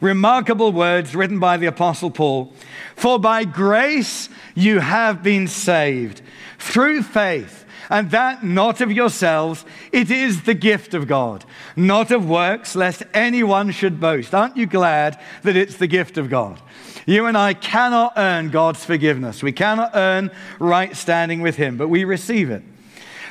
Remarkable 0.01 0.73
words 0.73 1.15
written 1.15 1.39
by 1.39 1.57
the 1.57 1.67
Apostle 1.67 2.11
Paul. 2.11 2.53
For 2.95 3.19
by 3.19 3.45
grace 3.45 4.29
you 4.55 4.79
have 4.79 5.23
been 5.23 5.49
saved 5.49 6.23
through 6.59 7.03
faith 7.03 7.65
and 7.91 8.13
that 8.13 8.45
not 8.45 8.81
of 8.81 8.93
yourselves. 8.93 9.65
It 9.93 10.11
is 10.11 10.43
the 10.43 10.55
gift 10.55 10.95
of 10.95 11.09
God, 11.09 11.45
not 11.75 12.13
of 12.13 12.29
works, 12.29 12.77
lest 12.77 13.03
anyone 13.13 13.73
should 13.73 14.01
boast. 14.01 14.33
Aren't 14.33 14.57
you 14.57 14.67
glad 14.67 15.21
that 15.43 15.57
it's 15.57 15.77
the 15.77 15.89
gift 15.89 16.17
of 16.17 16.31
God? 16.31 16.61
You 17.05 17.27
and 17.27 17.37
I 17.37 17.55
cannot 17.55 18.13
earn 18.17 18.51
God's 18.51 18.85
forgiveness. 18.85 19.43
We 19.43 19.53
cannot 19.53 19.91
earn 19.95 20.31
right 20.61 20.97
standing 20.97 21.41
with 21.41 21.57
Him, 21.57 21.77
but 21.77 21.89
we 21.89 22.05
receive 22.05 22.51
it. 22.51 22.63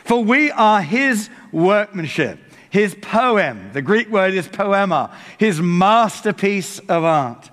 For 0.10 0.24
we 0.24 0.50
are 0.50 0.82
His 0.82 1.30
workmanship, 1.52 2.40
His 2.72 2.96
poem. 2.96 3.70
The 3.74 3.84
Greek 3.84 4.10
word 4.10 4.34
is 4.34 4.48
poema, 4.48 5.16
His 5.38 5.62
masterpiece 5.62 6.80
of 6.80 7.04
art, 7.04 7.52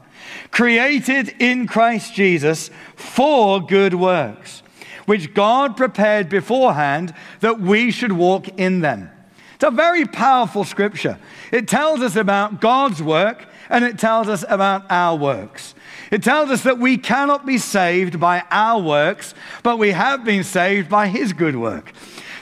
created 0.52 1.34
in 1.38 1.66
Christ 1.66 2.14
Jesus 2.14 2.70
for 2.94 3.60
good 3.60 3.92
works 3.92 4.62
which 5.04 5.34
God 5.34 5.76
prepared 5.76 6.30
beforehand 6.30 7.14
that 7.40 7.60
we 7.60 7.90
should 7.90 8.12
walk 8.12 8.48
in 8.58 8.80
them. 8.80 9.10
It's 9.54 9.64
a 9.64 9.70
very 9.70 10.06
powerful 10.06 10.64
scripture. 10.64 11.18
It 11.52 11.68
tells 11.68 12.00
us 12.00 12.16
about 12.16 12.62
God's 12.62 13.02
work 13.02 13.46
and 13.68 13.84
it 13.84 13.98
tells 13.98 14.28
us 14.28 14.44
about 14.48 14.84
our 14.90 15.14
works. 15.16 15.74
It 16.10 16.22
tells 16.22 16.50
us 16.50 16.62
that 16.62 16.78
we 16.78 16.96
cannot 16.96 17.44
be 17.44 17.58
saved 17.58 18.18
by 18.18 18.44
our 18.50 18.80
works, 18.80 19.34
but 19.62 19.78
we 19.78 19.90
have 19.90 20.24
been 20.24 20.42
saved 20.42 20.88
by 20.88 21.08
His 21.08 21.32
good 21.32 21.56
work. 21.56 21.92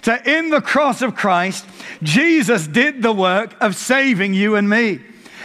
So, 0.04 0.18
in 0.26 0.50
the 0.50 0.60
cross 0.60 1.00
of 1.00 1.16
Christ, 1.16 1.64
Jesus 2.02 2.66
did 2.66 3.00
the 3.00 3.10
work 3.10 3.54
of 3.62 3.74
saving 3.74 4.34
you 4.34 4.54
and 4.54 4.68
me. 4.68 5.00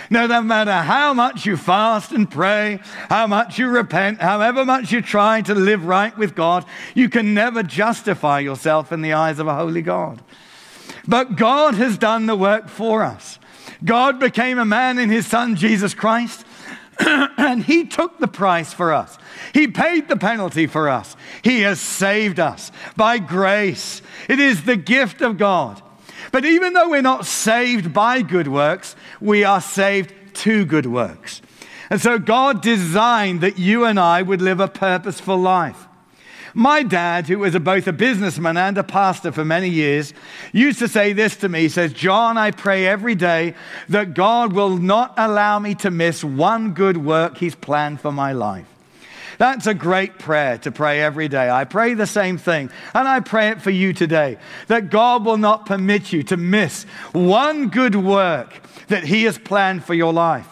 No 0.09 0.27
matter 0.41 0.73
how 0.73 1.13
much 1.13 1.45
you 1.45 1.55
fast 1.55 2.11
and 2.11 2.29
pray, 2.29 2.81
how 3.09 3.25
much 3.25 3.57
you 3.57 3.69
repent, 3.69 4.19
however 4.19 4.65
much 4.65 4.91
you 4.91 5.01
try 5.01 5.41
to 5.43 5.55
live 5.55 5.85
right 5.85 6.17
with 6.17 6.35
God, 6.35 6.65
you 6.93 7.07
can 7.07 7.33
never 7.33 7.63
justify 7.63 8.39
yourself 8.39 8.91
in 8.91 9.01
the 9.01 9.13
eyes 9.13 9.39
of 9.39 9.47
a 9.47 9.55
holy 9.55 9.81
God. 9.81 10.21
But 11.07 11.37
God 11.37 11.75
has 11.75 11.97
done 11.97 12.25
the 12.25 12.35
work 12.35 12.67
for 12.67 13.01
us. 13.01 13.39
God 13.85 14.19
became 14.19 14.59
a 14.59 14.65
man 14.65 14.99
in 14.99 15.09
his 15.09 15.25
son, 15.25 15.55
Jesus 15.55 15.93
Christ, 15.93 16.45
and 17.37 17.63
he 17.63 17.85
took 17.85 18.19
the 18.19 18.27
price 18.27 18.73
for 18.73 18.93
us. 18.93 19.17
He 19.53 19.67
paid 19.67 20.07
the 20.07 20.17
penalty 20.17 20.67
for 20.67 20.89
us. 20.89 21.15
He 21.43 21.61
has 21.61 21.79
saved 21.79 22.39
us 22.39 22.71
by 22.95 23.19
grace. 23.19 24.01
It 24.27 24.39
is 24.39 24.63
the 24.63 24.75
gift 24.75 25.21
of 25.21 25.37
God. 25.37 25.81
But 26.31 26.45
even 26.45 26.73
though 26.73 26.89
we're 26.89 27.01
not 27.01 27.25
saved 27.25 27.93
by 27.93 28.21
good 28.21 28.47
works, 28.47 28.95
we 29.19 29.43
are 29.43 29.61
saved 29.61 30.13
to 30.35 30.65
good 30.65 30.85
works. 30.85 31.41
And 31.89 31.99
so 31.99 32.19
God 32.19 32.61
designed 32.61 33.41
that 33.41 33.57
you 33.57 33.85
and 33.85 33.99
I 33.99 34.21
would 34.21 34.41
live 34.41 34.59
a 34.59 34.67
purposeful 34.67 35.37
life. 35.37 35.87
My 36.53 36.83
dad, 36.83 37.27
who 37.27 37.39
was 37.39 37.55
a, 37.55 37.59
both 37.59 37.87
a 37.87 37.93
businessman 37.93 38.57
and 38.57 38.77
a 38.77 38.83
pastor 38.83 39.31
for 39.31 39.45
many 39.45 39.69
years, 39.69 40.13
used 40.51 40.79
to 40.79 40.87
say 40.87 41.13
this 41.13 41.37
to 41.37 41.49
me. 41.49 41.61
He 41.61 41.69
says, 41.69 41.93
John, 41.93 42.37
I 42.37 42.51
pray 42.51 42.87
every 42.87 43.15
day 43.15 43.55
that 43.89 44.13
God 44.13 44.53
will 44.53 44.77
not 44.77 45.13
allow 45.17 45.59
me 45.59 45.75
to 45.75 45.91
miss 45.91 46.23
one 46.23 46.73
good 46.73 46.97
work 46.97 47.37
he's 47.37 47.55
planned 47.55 48.01
for 48.01 48.11
my 48.11 48.33
life. 48.33 48.65
That's 49.37 49.67
a 49.67 49.73
great 49.73 50.19
prayer 50.19 50.57
to 50.59 50.71
pray 50.71 51.01
every 51.01 51.29
day. 51.29 51.49
I 51.49 51.63
pray 51.63 51.93
the 51.93 52.05
same 52.05 52.37
thing, 52.37 52.69
and 52.93 53.07
I 53.07 53.21
pray 53.21 53.49
it 53.49 53.61
for 53.61 53.69
you 53.69 53.93
today 53.93 54.37
that 54.67 54.89
God 54.89 55.25
will 55.25 55.37
not 55.37 55.65
permit 55.65 56.11
you 56.11 56.23
to 56.23 56.35
miss 56.35 56.83
one 57.13 57.69
good 57.69 57.95
work 57.95 58.61
that 58.89 59.05
He 59.05 59.23
has 59.23 59.37
planned 59.37 59.85
for 59.85 59.93
your 59.93 60.11
life. 60.11 60.47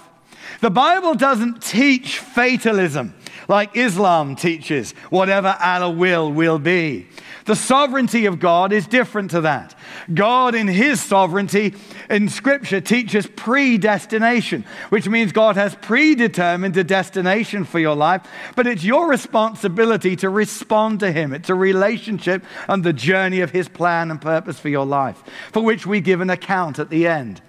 The 0.61 0.69
Bible 0.69 1.15
doesn't 1.15 1.61
teach 1.61 2.19
fatalism 2.19 3.13
like 3.47 3.75
Islam 3.77 4.35
teaches, 4.35 4.91
whatever 5.09 5.55
Allah 5.61 5.89
will, 5.89 6.31
will 6.31 6.59
be. 6.59 7.07
The 7.45 7.55
sovereignty 7.55 8.25
of 8.25 8.39
God 8.39 8.73
is 8.73 8.87
different 8.87 9.31
to 9.31 9.41
that. 9.41 9.73
God, 10.13 10.53
in 10.53 10.67
His 10.67 11.01
sovereignty, 11.01 11.73
in 12.09 12.27
Scripture, 12.27 12.81
teaches 12.81 13.25
predestination, 13.25 14.65
which 14.89 15.07
means 15.07 15.31
God 15.31 15.55
has 15.55 15.73
predetermined 15.75 16.75
a 16.75 16.83
destination 16.83 17.63
for 17.63 17.79
your 17.79 17.95
life, 17.95 18.27
but 18.57 18.67
it's 18.67 18.83
your 18.83 19.07
responsibility 19.07 20.17
to 20.17 20.29
respond 20.29 20.99
to 20.99 21.11
Him. 21.11 21.33
It's 21.33 21.49
a 21.49 21.55
relationship 21.55 22.43
and 22.67 22.83
the 22.83 22.93
journey 22.93 23.39
of 23.39 23.51
His 23.51 23.69
plan 23.69 24.11
and 24.11 24.21
purpose 24.21 24.59
for 24.59 24.69
your 24.69 24.85
life, 24.85 25.23
for 25.53 25.61
which 25.61 25.87
we 25.87 26.01
give 26.01 26.19
an 26.19 26.29
account 26.29 26.79
at 26.79 26.89
the 26.89 27.07
end. 27.07 27.41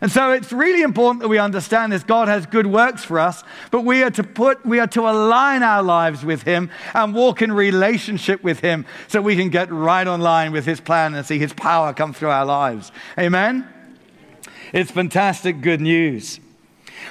And 0.00 0.10
so 0.10 0.32
it's 0.32 0.52
really 0.52 0.82
important 0.82 1.20
that 1.20 1.28
we 1.28 1.38
understand 1.38 1.92
this. 1.92 2.02
God 2.02 2.28
has 2.28 2.46
good 2.46 2.66
works 2.66 3.04
for 3.04 3.18
us, 3.18 3.44
but 3.70 3.82
we 3.82 4.02
are 4.02 4.10
to 4.10 4.24
put, 4.24 4.64
we 4.64 4.80
are 4.80 4.86
to 4.88 5.02
align 5.02 5.62
our 5.62 5.82
lives 5.82 6.24
with 6.24 6.42
Him 6.42 6.70
and 6.94 7.14
walk 7.14 7.42
in 7.42 7.52
relationship 7.52 8.42
with 8.42 8.60
Him 8.60 8.86
so 9.08 9.20
we 9.20 9.36
can 9.36 9.50
get 9.50 9.70
right 9.70 10.06
on 10.06 10.20
line 10.20 10.52
with 10.52 10.64
His 10.64 10.80
plan 10.80 11.14
and 11.14 11.26
see 11.26 11.38
His 11.38 11.52
power 11.52 11.92
come 11.92 12.14
through 12.14 12.30
our 12.30 12.46
lives. 12.46 12.92
Amen? 13.18 13.68
It's 14.72 14.90
fantastic 14.90 15.60
good 15.60 15.80
news. 15.80 16.40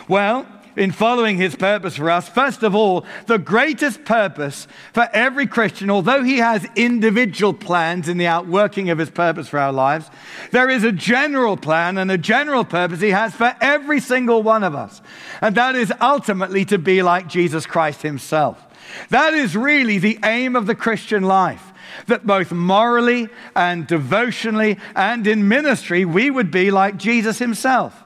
Well, 0.08 0.48
in 0.76 0.92
following 0.92 1.38
his 1.38 1.56
purpose 1.56 1.96
for 1.96 2.10
us, 2.10 2.30
first 2.30 2.64
of 2.64 2.76
all, 2.76 3.06
the 3.28 3.38
greatest 3.38 4.06
purpose 4.06 4.68
for 4.94 5.08
every 5.14 5.48
Christian, 5.48 5.90
although 5.90 6.24
he 6.24 6.38
has 6.38 6.66
individual 6.76 7.54
plans 7.54 8.08
in 8.08 8.18
the 8.18 8.28
outworking 8.28 8.90
of 8.90 8.98
his 8.98 9.10
purpose 9.10 9.48
for 9.48 9.60
our 9.60 9.74
lives, 9.74 10.10
there 10.52 10.70
is 10.70 10.84
a 10.84 10.92
general 10.92 11.58
plan 11.58 11.98
and 11.98 12.12
a 12.12 12.18
general 12.18 12.64
purpose 12.64 13.02
he 13.02 13.10
has 13.10 13.34
for 13.34 13.56
every 13.62 14.00
single 14.00 14.44
one 14.44 14.64
of 14.64 14.76
us. 14.76 15.02
And 15.42 15.56
that 15.56 15.76
is 15.76 15.92
ultimately 16.02 16.66
to 16.66 16.78
be 16.78 17.02
like 17.02 17.28
Jesus 17.28 17.66
Christ 17.66 18.02
himself. 18.02 18.66
That 19.10 19.34
is 19.34 19.56
really 19.56 19.98
the 19.98 20.20
aim 20.24 20.56
of 20.56 20.66
the 20.66 20.76
Christian 20.76 21.24
life 21.24 21.74
that 22.08 22.26
both 22.26 22.52
morally 22.52 23.30
and 23.56 23.88
devotionally 23.88 24.78
and 24.96 25.26
in 25.28 25.48
ministry 25.48 26.06
we 26.06 26.30
would 26.30 26.52
be 26.52 26.72
like 26.72 26.98
Jesus 26.98 27.40
himself. 27.40 28.04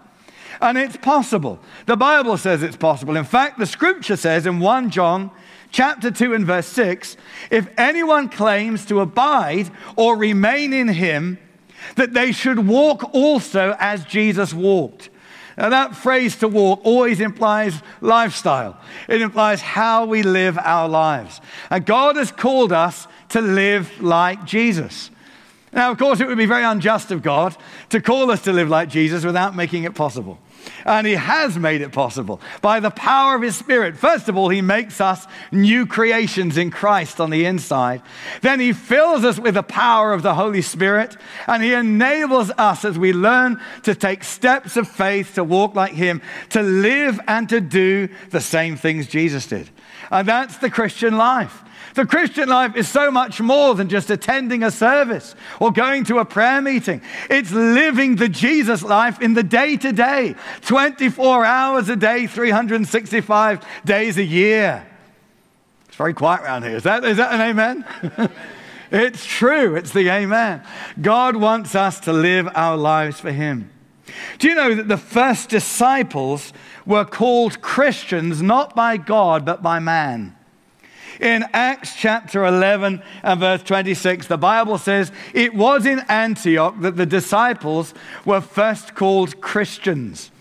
And 0.64 0.78
it's 0.78 0.96
possible. 0.96 1.60
The 1.88 1.98
Bible 1.98 2.38
says 2.38 2.64
it's 2.64 2.78
possible. 2.78 3.18
In 3.18 3.26
fact, 3.26 3.60
the 3.60 3.66
scripture 3.66 4.16
says 4.16 4.46
in 4.46 4.62
1 4.62 4.92
John 4.92 5.30
chapter 5.72 6.10
2 6.10 6.34
and 6.34 6.46
verse 6.46 6.68
6, 6.68 7.18
if 7.52 7.68
anyone 7.78 8.30
claims 8.30 8.86
to 8.86 9.02
abide 9.02 9.70
or 9.98 10.16
remain 10.16 10.72
in 10.72 10.88
him, 10.88 11.38
that 11.98 12.14
they 12.14 12.32
should 12.32 12.66
walk 12.66 13.14
also 13.14 13.76
as 13.78 14.06
Jesus 14.06 14.54
walked. 14.54 15.10
Now, 15.58 15.68
that 15.68 15.98
phrase 15.98 16.38
to 16.38 16.48
walk 16.48 16.80
always 16.86 17.20
implies 17.20 17.82
lifestyle. 18.00 18.80
It 19.10 19.22
implies 19.22 19.60
how 19.60 20.06
we 20.06 20.24
live 20.24 20.58
our 20.58 20.88
lives. 20.88 21.42
And 21.70 21.86
God 21.86 22.16
has 22.16 22.32
called 22.32 22.72
us 22.72 23.06
to 23.30 23.42
live 23.42 24.02
like 24.02 24.46
Jesus. 24.46 25.12
Now, 25.74 25.92
of 25.92 25.98
course, 25.98 26.20
it 26.20 26.28
would 26.28 26.38
be 26.38 26.46
very 26.46 26.64
unjust 26.64 27.12
of 27.12 27.24
God 27.24 27.56
to 27.90 28.00
call 28.00 28.30
us 28.30 28.44
to 28.44 28.54
live 28.54 28.70
like 28.70 28.90
Jesus 28.90 29.26
without 29.26 29.56
making 29.56 29.84
it 29.84 29.96
possible. 29.96 30.38
And 30.86 31.08
He 31.08 31.14
has 31.14 31.58
made 31.58 31.82
it 31.82 31.92
possible 31.92 32.40
by 32.62 32.80
the 32.80 32.92
power 32.92 33.36
of 33.36 33.42
His 33.42 33.56
Spirit. 33.56 33.98
First 33.98 34.30
of 34.30 34.38
all, 34.38 34.50
He 34.50 34.62
makes 34.62 35.02
us 35.02 35.26
new 35.52 35.86
creations 35.86 36.58
in 36.58 36.72
Christ 36.72 37.20
on 37.20 37.32
the 37.32 37.46
inside. 37.46 38.02
Then 38.42 38.60
He 38.60 38.72
fills 38.72 39.24
us 39.24 39.40
with 39.40 39.56
the 39.56 39.64
power 39.64 40.14
of 40.14 40.22
the 40.22 40.36
Holy 40.36 40.62
Spirit, 40.62 41.18
and 41.48 41.64
He 41.64 41.74
enables 41.74 42.52
us 42.52 42.86
as 42.86 42.98
we 43.00 43.12
learn 43.12 43.60
to 43.84 43.96
take 43.96 44.24
steps 44.24 44.78
of 44.78 44.88
faith 44.88 45.36
to 45.36 45.44
walk 45.44 45.76
like 45.76 45.94
Him, 45.94 46.22
to 46.50 46.62
live 46.62 47.20
and 47.28 47.50
to 47.50 47.60
do 47.60 48.10
the 48.30 48.42
same 48.42 48.76
things 48.76 49.08
Jesus 49.08 49.48
did. 49.48 49.70
And 50.12 50.28
that's 50.28 50.58
the 50.58 50.70
Christian 50.70 51.18
life. 51.18 51.64
The 51.94 52.06
Christian 52.06 52.50
life 52.50 52.76
is 52.76 52.88
so 52.88 53.12
much 53.12 53.40
more 53.40 53.76
than 53.76 53.88
just 53.88 54.10
attending 54.10 54.64
a 54.64 54.72
service 54.72 55.36
or 55.60 55.72
going 55.72 56.06
to 56.06 56.20
a 56.20 56.26
prayer 56.26 56.62
meeting. 56.62 57.02
It's 57.30 57.52
living 57.52 58.16
the 58.16 58.30
Jesus 58.30 58.82
life 58.84 59.22
in 59.22 59.34
the 59.34 59.44
day 59.44 59.78
to 59.78 59.92
day, 59.92 60.36
24 60.62 61.46
hours 61.46 61.90
a 61.90 61.96
day, 61.96 62.26
365 62.26 63.66
days 63.86 64.18
a 64.18 64.24
year. 64.24 64.86
It's 65.88 65.98
very 65.98 66.14
quiet 66.14 66.42
around 66.42 66.64
here. 66.64 66.76
Is 66.76 66.84
that, 66.84 67.06
is 67.06 67.18
that 67.18 67.34
an 67.34 67.42
amen? 67.42 67.86
it's 68.92 69.26
true. 69.26 69.76
It's 69.76 69.92
the 69.92 70.10
amen. 70.10 70.64
God 71.00 71.36
wants 71.36 71.76
us 71.76 72.00
to 72.02 72.14
live 72.14 72.50
our 72.56 72.76
lives 72.76 73.20
for 73.20 73.32
Him. 73.32 73.70
Do 74.40 74.48
you 74.48 74.56
know 74.56 74.74
that 74.74 74.88
the 74.88 74.98
first 74.98 75.50
disciples 75.50 76.54
were 76.86 77.06
called 77.06 77.62
Christians 77.62 78.42
not 78.42 78.76
by 78.76 78.98
God, 78.98 79.46
but 79.46 79.62
by 79.62 79.80
man? 79.80 80.36
In 81.24 81.46
Acts 81.54 81.96
chapter 81.96 82.44
11 82.44 83.02
and 83.24 83.40
verse 83.40 83.64
26, 83.64 84.28
the 84.28 84.38
Bible 84.38 84.78
says, 84.78 85.10
It 85.34 85.56
was 85.56 85.86
in 85.86 86.02
Antioch 86.10 86.76
that 86.82 86.98
the 86.98 87.06
disciples 87.06 87.94
were 88.26 88.42
first 88.42 88.94
called 88.94 89.40
Christians. 89.40 90.32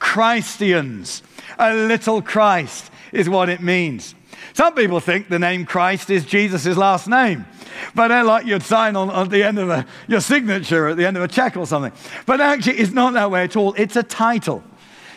Christians. 0.00 1.22
A 1.60 1.72
little 1.72 2.20
Christ 2.20 2.90
is 3.12 3.28
what 3.28 3.50
it 3.50 3.62
means. 3.62 4.16
Some 4.52 4.74
people 4.74 4.98
think 4.98 5.28
the 5.28 5.38
name 5.38 5.64
Christ 5.64 6.10
is 6.10 6.24
Jesus' 6.24 6.76
last 6.76 7.06
name, 7.06 7.46
but 7.94 8.08
they're 8.08 8.24
like 8.24 8.44
you'd 8.44 8.64
sign 8.64 8.96
on 8.96 9.10
at 9.10 9.30
the 9.30 9.44
end 9.44 9.60
of 9.60 9.70
a, 9.70 9.86
your 10.08 10.20
signature 10.20 10.88
at 10.88 10.96
the 10.96 11.06
end 11.06 11.16
of 11.16 11.22
a 11.22 11.28
check 11.28 11.56
or 11.56 11.68
something. 11.68 11.92
But 12.26 12.40
actually, 12.40 12.78
it's 12.78 12.90
not 12.90 13.12
that 13.12 13.30
way 13.30 13.44
at 13.44 13.54
all. 13.54 13.74
It's 13.74 13.94
a 13.94 14.02
title. 14.02 14.64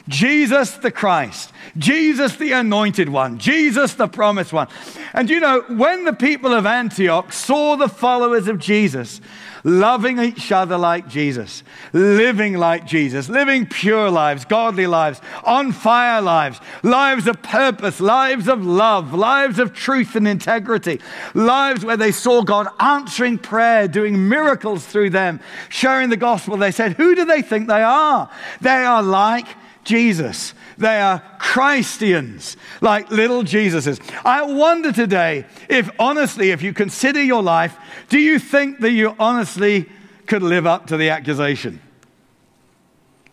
Jesus 0.07 0.71
the 0.71 0.91
Christ, 0.91 1.51
Jesus 1.77 2.35
the 2.35 2.51
anointed 2.51 3.09
one, 3.09 3.39
Jesus 3.39 3.93
the 3.95 4.07
promised 4.07 4.53
one. 4.53 4.67
And 5.13 5.29
you 5.29 5.39
know, 5.39 5.61
when 5.69 6.05
the 6.05 6.13
people 6.13 6.53
of 6.53 6.65
Antioch 6.65 7.33
saw 7.33 7.75
the 7.75 7.89
followers 7.89 8.47
of 8.47 8.59
Jesus 8.59 9.19
loving 9.65 10.19
each 10.19 10.51
other 10.51 10.77
like 10.77 11.09
Jesus, 11.09 11.63
living 11.91 12.53
like 12.53 12.85
Jesus, 12.85 13.27
living 13.27 13.65
pure 13.65 14.11
lives, 14.11 14.45
godly 14.45 14.85
lives, 14.85 15.19
on 15.43 15.71
fire 15.71 16.21
lives, 16.21 16.59
lives 16.83 17.25
of 17.25 17.41
purpose, 17.41 17.99
lives 17.99 18.47
of 18.47 18.63
love, 18.63 19.15
lives 19.15 19.57
of 19.57 19.73
truth 19.73 20.15
and 20.15 20.27
integrity, 20.27 21.01
lives 21.33 21.83
where 21.83 21.97
they 21.97 22.11
saw 22.11 22.43
God 22.43 22.67
answering 22.79 23.39
prayer, 23.39 23.87
doing 23.87 24.29
miracles 24.29 24.85
through 24.85 25.09
them, 25.09 25.39
sharing 25.69 26.11
the 26.11 26.17
gospel, 26.17 26.57
they 26.57 26.71
said, 26.71 26.93
Who 26.93 27.15
do 27.15 27.25
they 27.25 27.41
think 27.41 27.67
they 27.67 27.81
are? 27.81 28.29
They 28.61 28.69
are 28.69 29.01
like 29.01 29.47
Jesus. 29.85 30.53
They 30.77 30.99
are 30.99 31.23
Christians, 31.39 32.57
like 32.81 33.09
little 33.09 33.43
Jesuses. 33.43 34.01
I 34.25 34.41
wonder 34.41 34.91
today 34.91 35.45
if, 35.69 35.89
honestly, 35.97 36.51
if 36.51 36.61
you 36.61 36.73
consider 36.73 37.23
your 37.23 37.41
life, 37.41 37.77
do 38.09 38.19
you 38.19 38.39
think 38.39 38.81
that 38.81 38.91
you 38.91 39.15
honestly 39.17 39.89
could 40.27 40.43
live 40.43 40.67
up 40.67 40.87
to 40.87 40.97
the 40.97 41.09
accusation? 41.11 41.79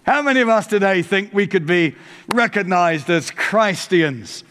How 0.05 0.23
many 0.23 0.41
of 0.41 0.49
us 0.49 0.67
today 0.67 1.03
think 1.03 1.33
we 1.33 1.47
could 1.47 1.67
be 1.67 1.97
recognized 2.29 3.09
as 3.11 3.31
Christians? 3.31 4.45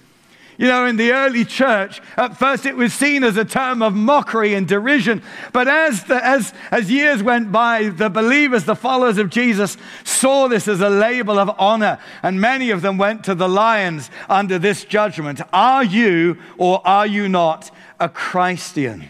You 0.58 0.67
know, 0.67 0.86
in 0.86 0.98
the 0.98 1.12
early 1.12 1.46
church, 1.46 2.01
at 2.17 2.38
first 2.38 2.65
it 2.65 2.75
was 2.75 2.93
seen 2.93 3.24
as 3.24 3.38
a 3.38 3.46
term 3.46 3.81
of 3.81 3.96
mockery 3.96 4.53
and 4.53 4.67
derision. 4.67 5.24
But 5.53 5.67
as, 5.67 6.03
the, 6.03 6.24
as, 6.24 6.53
as 6.70 6.91
years 6.91 7.24
went 7.24 7.51
by, 7.51 7.89
the 7.89 8.10
believers, 8.10 8.65
the 8.65 8.75
followers 8.75 9.17
of 9.17 9.29
Jesus, 9.29 9.77
saw 10.03 10.48
this 10.48 10.67
as 10.67 10.81
a 10.81 10.89
label 10.89 11.39
of 11.39 11.50
honor. 11.58 12.00
And 12.22 12.39
many 12.39 12.70
of 12.70 12.81
them 12.81 12.98
went 12.98 13.24
to 13.24 13.36
the 13.36 13.50
lions 13.50 14.12
under 14.29 14.60
this 14.60 14.84
judgment 14.84 15.41
Are 15.51 15.84
you 15.84 16.38
or 16.58 16.86
are 16.86 17.08
you 17.08 17.27
not 17.27 17.72
a 18.00 18.10
Christian? 18.10 19.08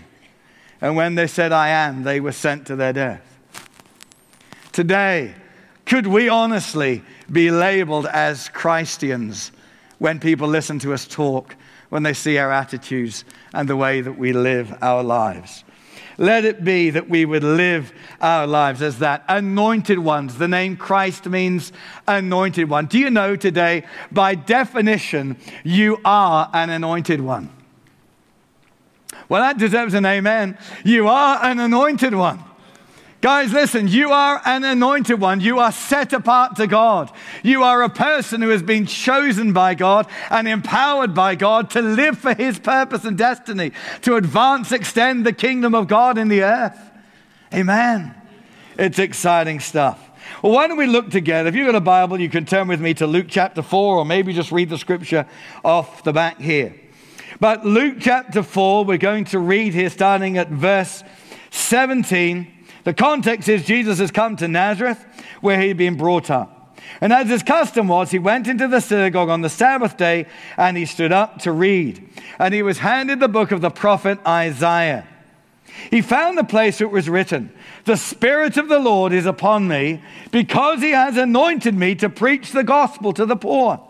And 0.79 0.95
when 0.95 1.15
they 1.15 1.27
said, 1.27 1.51
I 1.51 1.69
am, 1.69 2.03
they 2.03 2.19
were 2.19 2.31
sent 2.31 2.67
to 2.67 2.75
their 2.75 2.93
death. 2.93 3.21
Today, 4.71 5.35
could 5.85 6.07
we 6.07 6.29
honestly 6.29 7.03
be 7.29 7.51
labeled 7.51 8.05
as 8.05 8.47
Christians? 8.49 9.51
When 10.01 10.19
people 10.19 10.47
listen 10.47 10.79
to 10.79 10.91
us 10.95 11.05
talk, 11.05 11.55
when 11.89 12.01
they 12.01 12.11
see 12.11 12.35
our 12.39 12.51
attitudes 12.51 13.23
and 13.53 13.69
the 13.69 13.77
way 13.77 14.01
that 14.01 14.17
we 14.17 14.33
live 14.33 14.75
our 14.81 15.03
lives. 15.03 15.63
Let 16.17 16.43
it 16.43 16.63
be 16.63 16.89
that 16.89 17.07
we 17.07 17.23
would 17.23 17.43
live 17.43 17.93
our 18.19 18.47
lives 18.47 18.81
as 18.81 18.97
that 18.97 19.23
anointed 19.27 19.99
ones. 19.99 20.39
The 20.39 20.47
name 20.47 20.75
Christ 20.75 21.27
means 21.27 21.71
anointed 22.07 22.67
one. 22.67 22.87
Do 22.87 22.97
you 22.97 23.11
know 23.11 23.35
today, 23.35 23.83
by 24.11 24.33
definition, 24.33 25.37
you 25.63 25.99
are 26.03 26.49
an 26.51 26.71
anointed 26.71 27.21
one? 27.21 27.51
Well, 29.29 29.43
that 29.43 29.59
deserves 29.59 29.93
an 29.93 30.07
amen. 30.07 30.57
You 30.83 31.09
are 31.09 31.45
an 31.45 31.59
anointed 31.59 32.15
one. 32.15 32.43
Guys, 33.21 33.53
listen, 33.53 33.87
you 33.87 34.11
are 34.11 34.41
an 34.45 34.63
anointed 34.63 35.21
one. 35.21 35.39
You 35.41 35.59
are 35.59 35.71
set 35.71 36.11
apart 36.11 36.55
to 36.55 36.65
God. 36.65 37.11
You 37.43 37.61
are 37.61 37.83
a 37.83 37.89
person 37.89 38.41
who 38.41 38.49
has 38.49 38.63
been 38.63 38.87
chosen 38.87 39.53
by 39.53 39.75
God 39.75 40.07
and 40.31 40.47
empowered 40.47 41.13
by 41.13 41.35
God 41.35 41.69
to 41.71 41.81
live 41.83 42.17
for 42.17 42.33
his 42.33 42.57
purpose 42.57 43.05
and 43.05 43.15
destiny, 43.15 43.73
to 44.01 44.15
advance, 44.15 44.71
extend 44.71 45.23
the 45.23 45.33
kingdom 45.33 45.75
of 45.75 45.87
God 45.87 46.17
in 46.17 46.29
the 46.29 46.41
earth. 46.41 46.79
Amen. 47.53 48.15
It's 48.79 48.97
exciting 48.97 49.59
stuff. 49.59 50.09
Well, 50.41 50.53
why 50.53 50.67
don't 50.67 50.77
we 50.77 50.87
look 50.87 51.11
together? 51.11 51.49
If 51.49 51.55
you've 51.55 51.67
got 51.67 51.75
a 51.75 51.79
Bible, 51.79 52.19
you 52.19 52.29
can 52.29 52.45
turn 52.45 52.67
with 52.67 52.81
me 52.81 52.95
to 52.95 53.05
Luke 53.05 53.27
chapter 53.29 53.61
4, 53.61 53.97
or 53.97 54.05
maybe 54.05 54.33
just 54.33 54.51
read 54.51 54.69
the 54.69 54.79
scripture 54.79 55.27
off 55.63 56.03
the 56.03 56.13
back 56.13 56.39
here. 56.39 56.73
But 57.39 57.65
Luke 57.67 57.97
chapter 57.99 58.41
4, 58.41 58.85
we're 58.85 58.97
going 58.97 59.25
to 59.25 59.37
read 59.37 59.75
here 59.75 59.91
starting 59.91 60.39
at 60.39 60.49
verse 60.49 61.03
17 61.51 62.60
the 62.83 62.93
context 62.93 63.47
is 63.47 63.65
Jesus 63.65 63.99
has 63.99 64.11
come 64.11 64.35
to 64.37 64.47
Nazareth 64.47 65.03
where 65.41 65.59
he'd 65.61 65.77
been 65.77 65.97
brought 65.97 66.29
up. 66.29 66.77
And 66.99 67.13
as 67.13 67.29
his 67.29 67.43
custom 67.43 67.87
was, 67.87 68.11
he 68.11 68.19
went 68.19 68.47
into 68.47 68.67
the 68.67 68.79
synagogue 68.79 69.29
on 69.29 69.41
the 69.41 69.49
Sabbath 69.49 69.97
day 69.97 70.27
and 70.57 70.75
he 70.75 70.85
stood 70.85 71.11
up 71.11 71.39
to 71.39 71.51
read. 71.51 72.07
And 72.37 72.53
he 72.53 72.63
was 72.63 72.79
handed 72.79 73.19
the 73.19 73.27
book 73.27 73.51
of 73.51 73.61
the 73.61 73.69
prophet 73.69 74.19
Isaiah. 74.25 75.07
He 75.89 76.01
found 76.01 76.37
the 76.37 76.43
place 76.43 76.79
where 76.79 76.87
it 76.87 76.91
was 76.91 77.09
written, 77.09 77.51
The 77.85 77.95
Spirit 77.95 78.57
of 78.57 78.67
the 78.67 78.79
Lord 78.79 79.13
is 79.13 79.25
upon 79.25 79.67
me 79.67 80.01
because 80.31 80.81
he 80.81 80.91
has 80.91 81.17
anointed 81.17 81.75
me 81.75 81.95
to 81.95 82.09
preach 82.09 82.51
the 82.51 82.63
gospel 82.63 83.13
to 83.13 83.25
the 83.25 83.35
poor. 83.35 83.87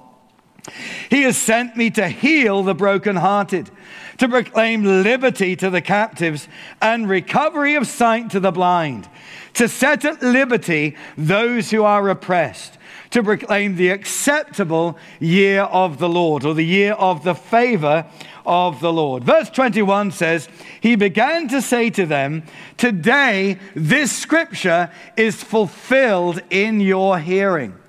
He 1.10 1.24
has 1.24 1.38
sent 1.38 1.76
me 1.76 1.90
to 1.92 2.08
heal 2.08 2.64
the 2.64 2.76
brokenhearted 2.76 3.70
to 4.18 4.30
proclaim 4.30 4.84
liberty 4.84 5.56
to 5.56 5.70
the 5.70 5.82
captives 5.82 6.48
and 6.80 7.10
recovery 7.10 7.74
of 7.74 7.88
sight 7.88 8.30
to 8.30 8.40
the 8.40 8.52
blind, 8.52 9.10
to 9.56 9.68
set 9.68 10.06
at 10.06 10.22
liberty 10.22 10.96
those 11.18 11.72
who 11.72 11.84
are 11.84 12.08
oppressed, 12.08 12.78
to 13.10 13.24
proclaim 13.24 13.76
the 13.76 13.90
acceptable 13.90 14.96
year 15.20 15.64
of 15.64 15.98
the 15.98 16.08
Lord, 16.08 16.46
or 16.46 16.54
the 16.54 16.64
year 16.64 16.94
of 16.94 17.24
the 17.24 17.34
favor 17.34 18.06
of 18.46 18.80
the 18.80 18.94
Lord. 18.94 19.24
Verse 19.24 19.50
21 19.50 20.12
says, 20.12 20.48
He 20.80 20.96
began 20.96 21.48
to 21.48 21.60
say 21.60 21.90
to 21.90 22.06
them, 22.06 22.44
Today 22.78 23.58
this 23.74 24.16
scripture 24.16 24.92
is 25.18 25.44
fulfilled 25.44 26.42
in 26.52 26.80
your 26.80 27.18
hearing. 27.18 27.81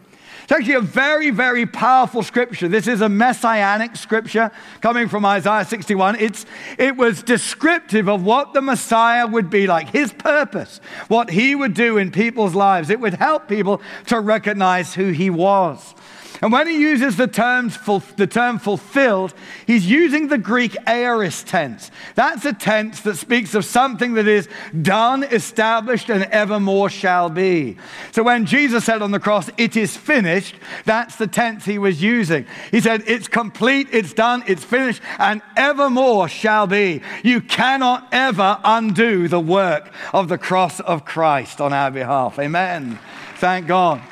It's 0.52 0.58
actually 0.58 0.74
a 0.74 0.80
very, 0.82 1.30
very 1.30 1.64
powerful 1.64 2.22
scripture. 2.22 2.68
This 2.68 2.86
is 2.86 3.00
a 3.00 3.08
messianic 3.08 3.96
scripture 3.96 4.50
coming 4.82 5.08
from 5.08 5.24
Isaiah 5.24 5.64
61. 5.64 6.16
It's, 6.16 6.44
it 6.76 6.94
was 6.94 7.22
descriptive 7.22 8.06
of 8.06 8.22
what 8.22 8.52
the 8.52 8.60
Messiah 8.60 9.26
would 9.26 9.48
be 9.48 9.66
like, 9.66 9.88
his 9.88 10.12
purpose, 10.12 10.82
what 11.08 11.30
he 11.30 11.54
would 11.54 11.72
do 11.72 11.96
in 11.96 12.10
people's 12.10 12.54
lives. 12.54 12.90
It 12.90 13.00
would 13.00 13.14
help 13.14 13.48
people 13.48 13.80
to 14.08 14.20
recognize 14.20 14.92
who 14.92 15.12
he 15.12 15.30
was. 15.30 15.94
And 16.42 16.50
when 16.50 16.66
he 16.66 16.76
uses 16.76 17.16
the, 17.16 17.28
terms, 17.28 17.78
the 18.16 18.26
term 18.26 18.58
fulfilled, 18.58 19.32
he's 19.64 19.88
using 19.88 20.26
the 20.26 20.38
Greek 20.38 20.76
aorist 20.88 21.46
tense. 21.46 21.92
That's 22.16 22.44
a 22.44 22.52
tense 22.52 23.00
that 23.02 23.16
speaks 23.16 23.54
of 23.54 23.64
something 23.64 24.14
that 24.14 24.26
is 24.26 24.48
done, 24.82 25.22
established, 25.22 26.10
and 26.10 26.24
evermore 26.24 26.90
shall 26.90 27.30
be. 27.30 27.76
So 28.10 28.24
when 28.24 28.44
Jesus 28.44 28.84
said 28.84 29.02
on 29.02 29.12
the 29.12 29.20
cross, 29.20 29.50
it 29.56 29.76
is 29.76 29.96
finished, 29.96 30.56
that's 30.84 31.14
the 31.14 31.28
tense 31.28 31.64
he 31.64 31.78
was 31.78 32.02
using. 32.02 32.44
He 32.72 32.80
said, 32.80 33.04
it's 33.06 33.28
complete, 33.28 33.86
it's 33.92 34.12
done, 34.12 34.42
it's 34.48 34.64
finished, 34.64 35.00
and 35.20 35.42
evermore 35.56 36.28
shall 36.28 36.66
be. 36.66 37.02
You 37.22 37.40
cannot 37.40 38.08
ever 38.10 38.58
undo 38.64 39.28
the 39.28 39.38
work 39.38 39.92
of 40.12 40.28
the 40.28 40.38
cross 40.38 40.80
of 40.80 41.04
Christ 41.04 41.60
on 41.60 41.72
our 41.72 41.92
behalf. 41.92 42.40
Amen. 42.40 42.98
Thank 43.36 43.68
God. 43.68 44.02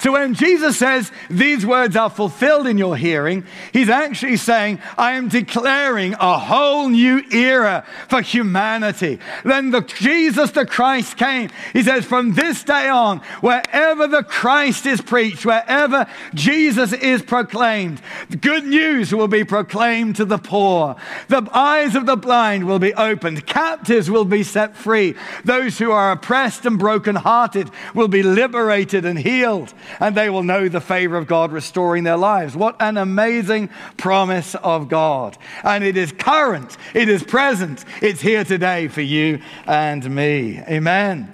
So 0.00 0.12
when 0.12 0.34
Jesus 0.34 0.78
says 0.78 1.10
these 1.28 1.66
words 1.66 1.96
are 1.96 2.10
fulfilled 2.10 2.66
in 2.66 2.78
your 2.78 2.96
hearing, 2.96 3.44
he's 3.72 3.88
actually 3.88 4.36
saying, 4.36 4.80
I 4.96 5.12
am 5.12 5.28
declaring 5.28 6.14
a 6.14 6.38
whole 6.38 6.88
new 6.88 7.22
era 7.32 7.84
for 8.08 8.20
humanity. 8.20 9.18
Then 9.44 9.70
the 9.70 9.80
Jesus 9.80 10.52
the 10.52 10.66
Christ 10.66 11.16
came. 11.16 11.50
He 11.72 11.82
says, 11.82 12.04
from 12.04 12.34
this 12.34 12.62
day 12.62 12.88
on, 12.88 13.18
wherever 13.40 14.06
the 14.06 14.22
Christ 14.22 14.86
is 14.86 15.00
preached, 15.00 15.44
wherever 15.44 16.06
Jesus 16.32 16.92
is 16.92 17.22
proclaimed, 17.22 18.00
good 18.40 18.64
news 18.64 19.12
will 19.12 19.28
be 19.28 19.44
proclaimed 19.44 20.16
to 20.16 20.24
the 20.24 20.38
poor. 20.38 20.94
The 21.28 21.48
eyes 21.52 21.96
of 21.96 22.06
the 22.06 22.16
blind 22.16 22.66
will 22.68 22.78
be 22.78 22.94
opened. 22.94 23.46
Captives 23.46 24.10
will 24.10 24.24
be 24.24 24.44
set 24.44 24.76
free. 24.76 25.16
Those 25.44 25.78
who 25.78 25.90
are 25.90 26.12
oppressed 26.12 26.66
and 26.66 26.78
brokenhearted 26.78 27.70
will 27.94 28.08
be 28.08 28.22
liberated 28.22 29.04
and 29.04 29.18
healed 29.18 29.74
and 30.00 30.14
they 30.14 30.30
will 30.30 30.42
know 30.42 30.68
the 30.68 30.80
favor 30.80 31.16
of 31.16 31.26
God 31.26 31.52
restoring 31.52 32.04
their 32.04 32.16
lives. 32.16 32.56
What 32.56 32.76
an 32.80 32.96
amazing 32.96 33.70
promise 33.96 34.54
of 34.56 34.88
God. 34.88 35.36
And 35.62 35.84
it 35.84 35.96
is 35.96 36.12
current, 36.12 36.76
it 36.94 37.08
is 37.08 37.22
present, 37.22 37.84
it's 38.02 38.20
here 38.20 38.44
today 38.44 38.88
for 38.88 39.02
you 39.02 39.40
and 39.66 40.08
me. 40.14 40.60
Amen. 40.68 41.32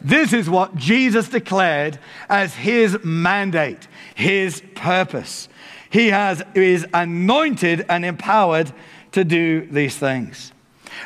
This 0.00 0.34
is 0.34 0.50
what 0.50 0.76
Jesus 0.76 1.30
declared 1.30 1.98
as 2.28 2.54
his 2.54 2.98
mandate, 3.02 3.88
his 4.14 4.62
purpose. 4.74 5.48
He 5.88 6.08
has, 6.08 6.42
is 6.54 6.86
anointed 6.92 7.86
and 7.88 8.04
empowered 8.04 8.70
to 9.12 9.24
do 9.24 9.66
these 9.66 9.96
things. 9.96 10.52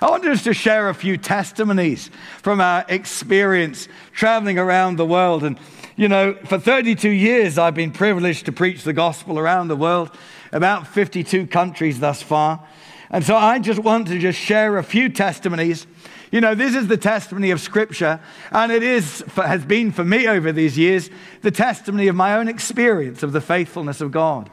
I 0.00 0.10
want 0.10 0.24
us 0.26 0.44
to 0.44 0.54
share 0.54 0.88
a 0.88 0.94
few 0.94 1.16
testimonies 1.16 2.10
from 2.42 2.60
our 2.60 2.84
experience 2.88 3.88
traveling 4.12 4.58
around 4.58 4.96
the 4.96 5.06
world. 5.06 5.44
And 5.44 5.58
you 5.98 6.08
know, 6.08 6.34
for 6.44 6.60
32 6.60 7.10
years, 7.10 7.58
I've 7.58 7.74
been 7.74 7.90
privileged 7.90 8.46
to 8.46 8.52
preach 8.52 8.84
the 8.84 8.92
gospel 8.92 9.36
around 9.36 9.66
the 9.66 9.74
world, 9.74 10.12
about 10.52 10.86
52 10.86 11.48
countries 11.48 11.98
thus 11.98 12.22
far. 12.22 12.64
And 13.10 13.24
so 13.24 13.34
I 13.34 13.58
just 13.58 13.80
want 13.80 14.06
to 14.06 14.18
just 14.20 14.38
share 14.38 14.78
a 14.78 14.84
few 14.84 15.08
testimonies. 15.08 15.88
You 16.30 16.40
know, 16.40 16.54
this 16.54 16.76
is 16.76 16.86
the 16.86 16.96
testimony 16.96 17.50
of 17.50 17.60
Scripture, 17.60 18.20
and 18.52 18.70
it 18.70 18.84
is, 18.84 19.24
has 19.34 19.64
been 19.64 19.90
for 19.90 20.04
me 20.04 20.28
over 20.28 20.52
these 20.52 20.78
years, 20.78 21.10
the 21.42 21.50
testimony 21.50 22.06
of 22.06 22.14
my 22.14 22.36
own 22.36 22.46
experience 22.46 23.24
of 23.24 23.32
the 23.32 23.40
faithfulness 23.40 24.00
of 24.00 24.12
God. 24.12 24.50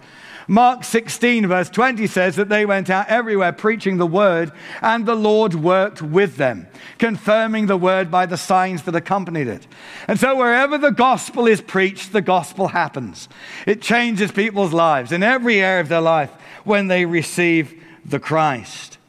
Mark 0.47 0.83
16, 0.83 1.47
verse 1.47 1.69
20 1.69 2.05
says 2.07 2.35
that 2.35 2.49
they 2.49 2.65
went 2.65 2.89
out 2.89 3.07
everywhere 3.07 3.51
preaching 3.51 3.97
the 3.97 4.05
word, 4.05 4.51
and 4.81 5.05
the 5.05 5.15
Lord 5.15 5.55
worked 5.55 6.01
with 6.01 6.37
them, 6.37 6.67
confirming 6.99 7.65
the 7.65 7.77
word 7.77 8.11
by 8.11 8.25
the 8.25 8.37
signs 8.37 8.83
that 8.83 8.95
accompanied 8.95 9.47
it. 9.47 9.65
And 10.07 10.19
so, 10.19 10.35
wherever 10.35 10.77
the 10.77 10.91
gospel 10.91 11.47
is 11.47 11.61
preached, 11.61 12.13
the 12.13 12.21
gospel 12.21 12.67
happens. 12.67 13.27
It 13.65 13.81
changes 13.81 14.31
people's 14.31 14.73
lives 14.73 15.11
in 15.11 15.23
every 15.23 15.61
area 15.61 15.81
of 15.81 15.89
their 15.89 16.01
life 16.01 16.31
when 16.63 16.87
they 16.87 17.05
receive 17.05 17.83
the 18.05 18.19
Christ. 18.19 18.99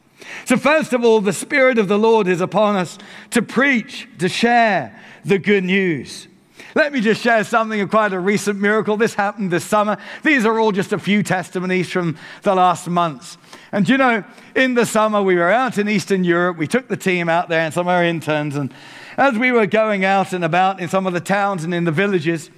So, 0.45 0.57
first 0.57 0.93
of 0.93 1.03
all, 1.03 1.21
the 1.21 1.33
Spirit 1.33 1.77
of 1.77 1.87
the 1.87 1.99
Lord 1.99 2.27
is 2.27 2.41
upon 2.41 2.75
us 2.75 2.97
to 3.31 3.41
preach, 3.41 4.07
to 4.17 4.27
share 4.27 4.99
the 5.23 5.37
good 5.37 5.63
news. 5.63 6.27
Let 6.77 6.93
me 6.93 7.01
just 7.01 7.23
share 7.23 7.43
something 7.43 7.81
of 7.81 7.89
quite 7.89 8.13
a 8.13 8.19
recent 8.19 8.59
miracle. 8.59 8.97
This 8.97 9.15
happened 9.15 9.49
this 9.49 9.65
summer. 9.65 9.97
These 10.21 10.45
are 10.45 10.59
all 10.59 10.71
just 10.71 10.93
a 10.93 10.99
few 10.99 11.23
testimonies 11.23 11.89
from 11.89 12.19
the 12.43 12.53
last 12.53 12.87
months. 12.87 13.39
And 13.71 13.89
you 13.89 13.97
know, 13.97 14.23
in 14.53 14.75
the 14.75 14.85
summer, 14.85 15.23
we 15.23 15.33
were 15.37 15.49
out 15.49 15.79
in 15.79 15.89
Eastern 15.89 16.23
Europe. 16.23 16.57
We 16.57 16.67
took 16.67 16.87
the 16.87 16.95
team 16.95 17.29
out 17.29 17.49
there 17.49 17.61
and 17.61 17.73
some 17.73 17.87
of 17.87 17.91
our 17.91 18.03
interns. 18.03 18.55
And 18.55 18.71
as 19.17 19.39
we 19.39 19.51
were 19.51 19.65
going 19.65 20.05
out 20.05 20.33
and 20.33 20.45
about 20.45 20.79
in 20.79 20.87
some 20.87 21.07
of 21.07 21.13
the 21.13 21.19
towns 21.19 21.63
and 21.63 21.73
in 21.73 21.83
the 21.83 21.91
villages, 21.91 22.51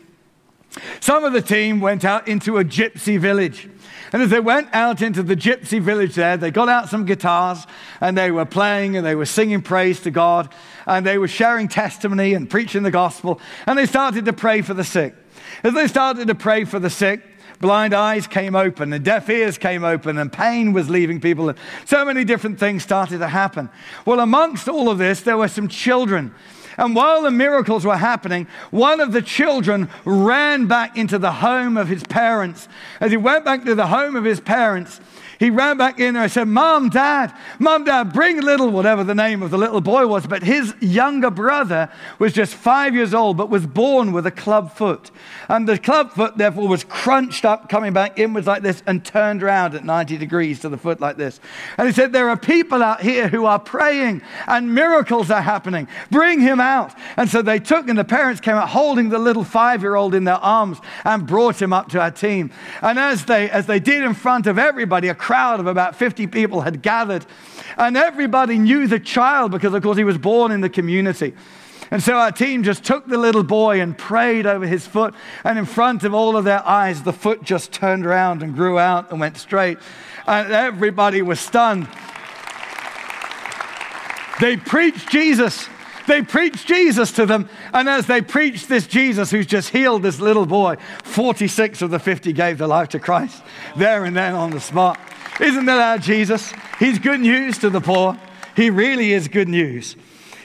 Some 0.99 1.23
of 1.23 1.33
the 1.33 1.41
team 1.41 1.79
went 1.79 2.05
out 2.05 2.27
into 2.27 2.57
a 2.57 2.63
gypsy 2.63 3.17
village. 3.19 3.67
And 4.11 4.21
as 4.21 4.29
they 4.29 4.39
went 4.39 4.69
out 4.73 5.01
into 5.01 5.23
the 5.23 5.35
gypsy 5.35 5.79
village 5.81 6.15
there, 6.15 6.37
they 6.37 6.51
got 6.51 6.69
out 6.69 6.89
some 6.89 7.05
guitars 7.05 7.65
and 8.01 8.17
they 8.17 8.31
were 8.31 8.45
playing 8.45 8.97
and 8.97 9.05
they 9.05 9.15
were 9.15 9.25
singing 9.25 9.61
praise 9.61 9.99
to 10.01 10.11
God 10.11 10.53
and 10.89 11.05
they 11.05 11.17
were 11.17 11.27
sharing 11.27 11.67
testimony 11.67 12.33
and 12.33 12.49
preaching 12.49 12.83
the 12.83 12.91
gospel 12.91 13.39
and 13.67 13.77
they 13.77 13.85
started 13.85 14.25
to 14.25 14.33
pray 14.33 14.61
for 14.61 14.73
the 14.73 14.83
sick. 14.83 15.15
As 15.63 15.73
they 15.73 15.87
started 15.87 16.27
to 16.27 16.35
pray 16.35 16.65
for 16.65 16.79
the 16.79 16.89
sick, 16.89 17.21
blind 17.59 17.93
eyes 17.93 18.25
came 18.27 18.55
open 18.55 18.91
and 18.91 19.05
deaf 19.05 19.29
ears 19.29 19.57
came 19.57 19.83
open 19.83 20.17
and 20.17 20.33
pain 20.33 20.73
was 20.73 20.89
leaving 20.89 21.21
people 21.21 21.49
and 21.49 21.57
so 21.85 22.03
many 22.03 22.23
different 22.23 22.59
things 22.59 22.83
started 22.83 23.19
to 23.19 23.27
happen. 23.27 23.69
Well, 24.05 24.19
amongst 24.19 24.67
all 24.67 24.89
of 24.89 24.97
this, 24.97 25.21
there 25.21 25.37
were 25.37 25.47
some 25.47 25.67
children 25.67 26.33
and 26.79 26.95
while 26.95 27.23
the 27.23 27.31
miracles 27.31 27.85
were 27.85 27.97
happening, 27.97 28.47
one 28.71 29.01
of 29.01 29.11
the 29.11 29.21
children 29.21 29.89
ran 30.05 30.67
back 30.67 30.97
into 30.97 31.19
the 31.19 31.33
home 31.33 31.75
of 31.75 31.89
his 31.89 32.03
parents. 32.03 32.69
As 33.01 33.11
he 33.11 33.17
went 33.17 33.43
back 33.43 33.65
to 33.65 33.75
the 33.75 33.87
home 33.87 34.15
of 34.15 34.23
his 34.23 34.39
parents, 34.39 35.01
he 35.39 35.49
ran 35.49 35.77
back 35.77 36.01
in 36.01 36.15
there 36.15 36.23
and 36.23 36.31
said, 36.31 36.49
Mom, 36.49 36.89
Dad, 36.89 37.33
Mom, 37.59 37.85
Dad, 37.85 38.11
bring 38.11 38.41
little, 38.41 38.69
whatever 38.71 39.05
the 39.05 39.15
name 39.15 39.41
of 39.41 39.51
the 39.51 39.57
little 39.57 39.79
boy 39.79 40.05
was. 40.05 40.27
But 40.27 40.43
his 40.43 40.75
younger 40.81 41.31
brother 41.31 41.89
was 42.19 42.33
just 42.33 42.53
five 42.53 42.93
years 42.93 43.13
old, 43.13 43.37
but 43.37 43.49
was 43.49 43.65
born 43.65 44.11
with 44.11 44.25
a 44.25 44.31
club 44.31 44.73
foot. 44.73 45.11
And 45.47 45.65
the 45.65 45.77
club 45.77 46.11
foot, 46.11 46.37
therefore, 46.37 46.67
was 46.67 46.83
crunched 46.83 47.45
up, 47.45 47.69
coming 47.69 47.93
back 47.93 48.19
inwards 48.19 48.47
like 48.47 48.63
this, 48.63 48.83
and 48.85 49.03
turned 49.05 49.41
around 49.41 49.75
at 49.75 49.85
90 49.85 50.17
degrees 50.17 50.59
to 50.59 50.69
the 50.69 50.77
foot 50.77 50.99
like 50.99 51.15
this. 51.15 51.39
And 51.77 51.87
he 51.87 51.93
said, 51.93 52.11
There 52.11 52.27
are 52.27 52.37
people 52.37 52.83
out 52.83 53.01
here 53.01 53.29
who 53.29 53.45
are 53.45 53.59
praying, 53.59 54.21
and 54.45 54.75
miracles 54.75 55.31
are 55.31 55.41
happening. 55.41 55.87
Bring 56.11 56.41
him 56.41 56.59
out. 56.59 56.93
And 57.15 57.29
so 57.29 57.41
they 57.41 57.59
took, 57.59 57.87
and 57.87 57.97
the 57.97 58.03
parents 58.03 58.41
came 58.41 58.55
out 58.55 58.67
holding 58.67 59.07
the 59.07 59.19
little 59.19 59.45
five 59.45 59.83
year 59.83 59.95
old 59.95 60.13
in 60.15 60.25
their 60.25 60.35
arms 60.35 60.79
and 61.05 61.25
brought 61.25 61.61
him 61.61 61.71
up 61.71 61.87
to 61.89 62.01
our 62.01 62.11
team. 62.11 62.51
And 62.81 62.99
as 62.99 63.23
they, 63.23 63.49
as 63.49 63.67
they 63.67 63.79
did 63.79 64.03
in 64.03 64.13
front 64.13 64.45
of 64.45 64.59
everybody, 64.59 65.07
a 65.07 65.15
crowd 65.29 65.59
of 65.59 65.67
about 65.67 65.95
50 65.95 66.25
people 66.25 66.61
had 66.61 66.81
gathered. 66.81 67.23
And 67.77 67.95
everybody 67.95 68.57
knew 68.57 68.87
the 68.87 68.99
child 68.99 69.51
because, 69.51 69.75
of 69.75 69.83
course, 69.83 69.95
he 69.95 70.03
was 70.03 70.17
born 70.17 70.51
in 70.51 70.61
the 70.61 70.71
community. 70.71 71.35
And 71.91 72.01
so 72.01 72.15
our 72.15 72.31
team 72.31 72.63
just 72.63 72.83
took 72.83 73.05
the 73.05 73.19
little 73.19 73.43
boy 73.43 73.79
and 73.79 73.95
prayed 73.95 74.47
over 74.47 74.65
his 74.65 74.87
foot. 74.87 75.13
And 75.43 75.59
in 75.59 75.65
front 75.65 76.03
of 76.03 76.15
all 76.15 76.35
of 76.35 76.45
their 76.45 76.67
eyes, 76.67 77.03
the 77.03 77.13
foot 77.13 77.43
just 77.43 77.71
turned 77.71 78.07
around 78.07 78.41
and 78.41 78.55
grew 78.55 78.79
out 78.79 79.11
and 79.11 79.19
went 79.19 79.37
straight. 79.37 79.77
And 80.25 80.51
everybody 80.51 81.21
was 81.21 81.39
stunned. 81.39 81.87
They 84.41 84.57
preached 84.57 85.11
Jesus. 85.11 85.69
They 86.07 86.23
preached 86.23 86.67
Jesus 86.67 87.11
to 87.11 87.27
them. 87.27 87.47
And 87.71 87.87
as 87.87 88.07
they 88.07 88.23
preached 88.23 88.67
this 88.67 88.87
Jesus 88.87 89.29
who's 89.29 89.45
just 89.45 89.69
healed 89.69 90.01
this 90.01 90.19
little 90.19 90.47
boy, 90.47 90.77
46 91.03 91.83
of 91.83 91.91
the 91.91 91.99
50 91.99 92.33
gave 92.33 92.57
their 92.57 92.67
life 92.67 92.89
to 92.89 92.99
Christ 92.99 93.43
there 93.75 94.05
and 94.05 94.17
then 94.17 94.33
on 94.33 94.49
the 94.49 94.59
spot. 94.59 94.99
Isn't 95.39 95.65
that 95.65 95.79
our 95.79 95.97
Jesus? 95.97 96.51
He's 96.79 96.99
good 96.99 97.21
news 97.21 97.57
to 97.59 97.69
the 97.69 97.81
poor. 97.81 98.17
He 98.55 98.69
really 98.69 99.13
is 99.13 99.27
good 99.27 99.47
news. 99.47 99.95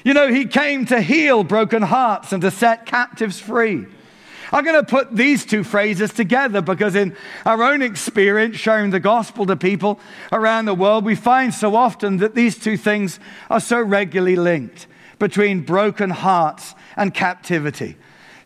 You 0.04 0.14
know, 0.14 0.28
he 0.28 0.44
came 0.44 0.86
to 0.86 1.00
heal 1.00 1.42
broken 1.42 1.82
hearts 1.82 2.32
and 2.32 2.42
to 2.42 2.50
set 2.50 2.86
captives 2.86 3.40
free. 3.40 3.86
I'm 4.52 4.64
going 4.64 4.76
to 4.76 4.88
put 4.88 5.16
these 5.16 5.44
two 5.44 5.64
phrases 5.64 6.12
together 6.12 6.60
because, 6.60 6.94
in 6.94 7.16
our 7.44 7.62
own 7.62 7.82
experience, 7.82 8.56
sharing 8.56 8.90
the 8.90 9.00
gospel 9.00 9.46
to 9.46 9.56
people 9.56 9.98
around 10.30 10.66
the 10.66 10.74
world, 10.74 11.04
we 11.04 11.16
find 11.16 11.52
so 11.52 11.74
often 11.74 12.18
that 12.18 12.36
these 12.36 12.56
two 12.56 12.76
things 12.76 13.18
are 13.50 13.60
so 13.60 13.80
regularly 13.80 14.36
linked 14.36 14.86
between 15.18 15.62
broken 15.62 16.10
hearts 16.10 16.74
and 16.96 17.12
captivity. 17.12 17.96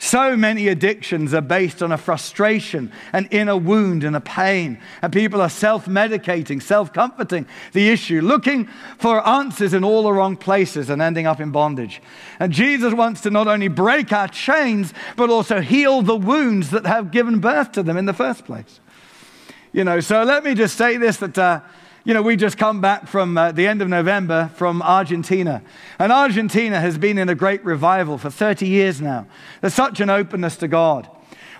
So 0.00 0.36
many 0.36 0.68
addictions 0.68 1.34
are 1.34 1.40
based 1.40 1.82
on 1.82 1.90
a 1.90 1.98
frustration, 1.98 2.92
an 3.12 3.26
inner 3.32 3.56
wound, 3.56 4.04
and 4.04 4.14
a 4.14 4.20
pain. 4.20 4.80
And 5.02 5.12
people 5.12 5.40
are 5.40 5.48
self 5.48 5.86
medicating, 5.86 6.62
self 6.62 6.92
comforting 6.92 7.46
the 7.72 7.88
issue, 7.88 8.20
looking 8.20 8.68
for 8.98 9.26
answers 9.26 9.74
in 9.74 9.82
all 9.82 10.04
the 10.04 10.12
wrong 10.12 10.36
places 10.36 10.88
and 10.88 11.02
ending 11.02 11.26
up 11.26 11.40
in 11.40 11.50
bondage. 11.50 12.00
And 12.38 12.52
Jesus 12.52 12.94
wants 12.94 13.22
to 13.22 13.30
not 13.30 13.48
only 13.48 13.66
break 13.66 14.12
our 14.12 14.28
chains, 14.28 14.94
but 15.16 15.30
also 15.30 15.60
heal 15.60 16.02
the 16.02 16.16
wounds 16.16 16.70
that 16.70 16.86
have 16.86 17.10
given 17.10 17.40
birth 17.40 17.72
to 17.72 17.82
them 17.82 17.96
in 17.96 18.06
the 18.06 18.14
first 18.14 18.44
place. 18.44 18.78
You 19.72 19.82
know, 19.82 19.98
so 19.98 20.22
let 20.22 20.44
me 20.44 20.54
just 20.54 20.76
say 20.76 20.96
this 20.96 21.16
that. 21.18 21.36
Uh, 21.36 21.60
you 22.08 22.14
know, 22.14 22.22
we 22.22 22.36
just 22.36 22.56
come 22.56 22.80
back 22.80 23.06
from 23.06 23.36
uh, 23.36 23.52
the 23.52 23.66
end 23.66 23.82
of 23.82 23.88
November 23.90 24.50
from 24.54 24.80
Argentina. 24.80 25.60
And 25.98 26.10
Argentina 26.10 26.80
has 26.80 26.96
been 26.96 27.18
in 27.18 27.28
a 27.28 27.34
great 27.34 27.62
revival 27.66 28.16
for 28.16 28.30
30 28.30 28.66
years 28.66 28.98
now. 29.02 29.26
There's 29.60 29.74
such 29.74 30.00
an 30.00 30.08
openness 30.08 30.56
to 30.56 30.68
God. 30.68 31.06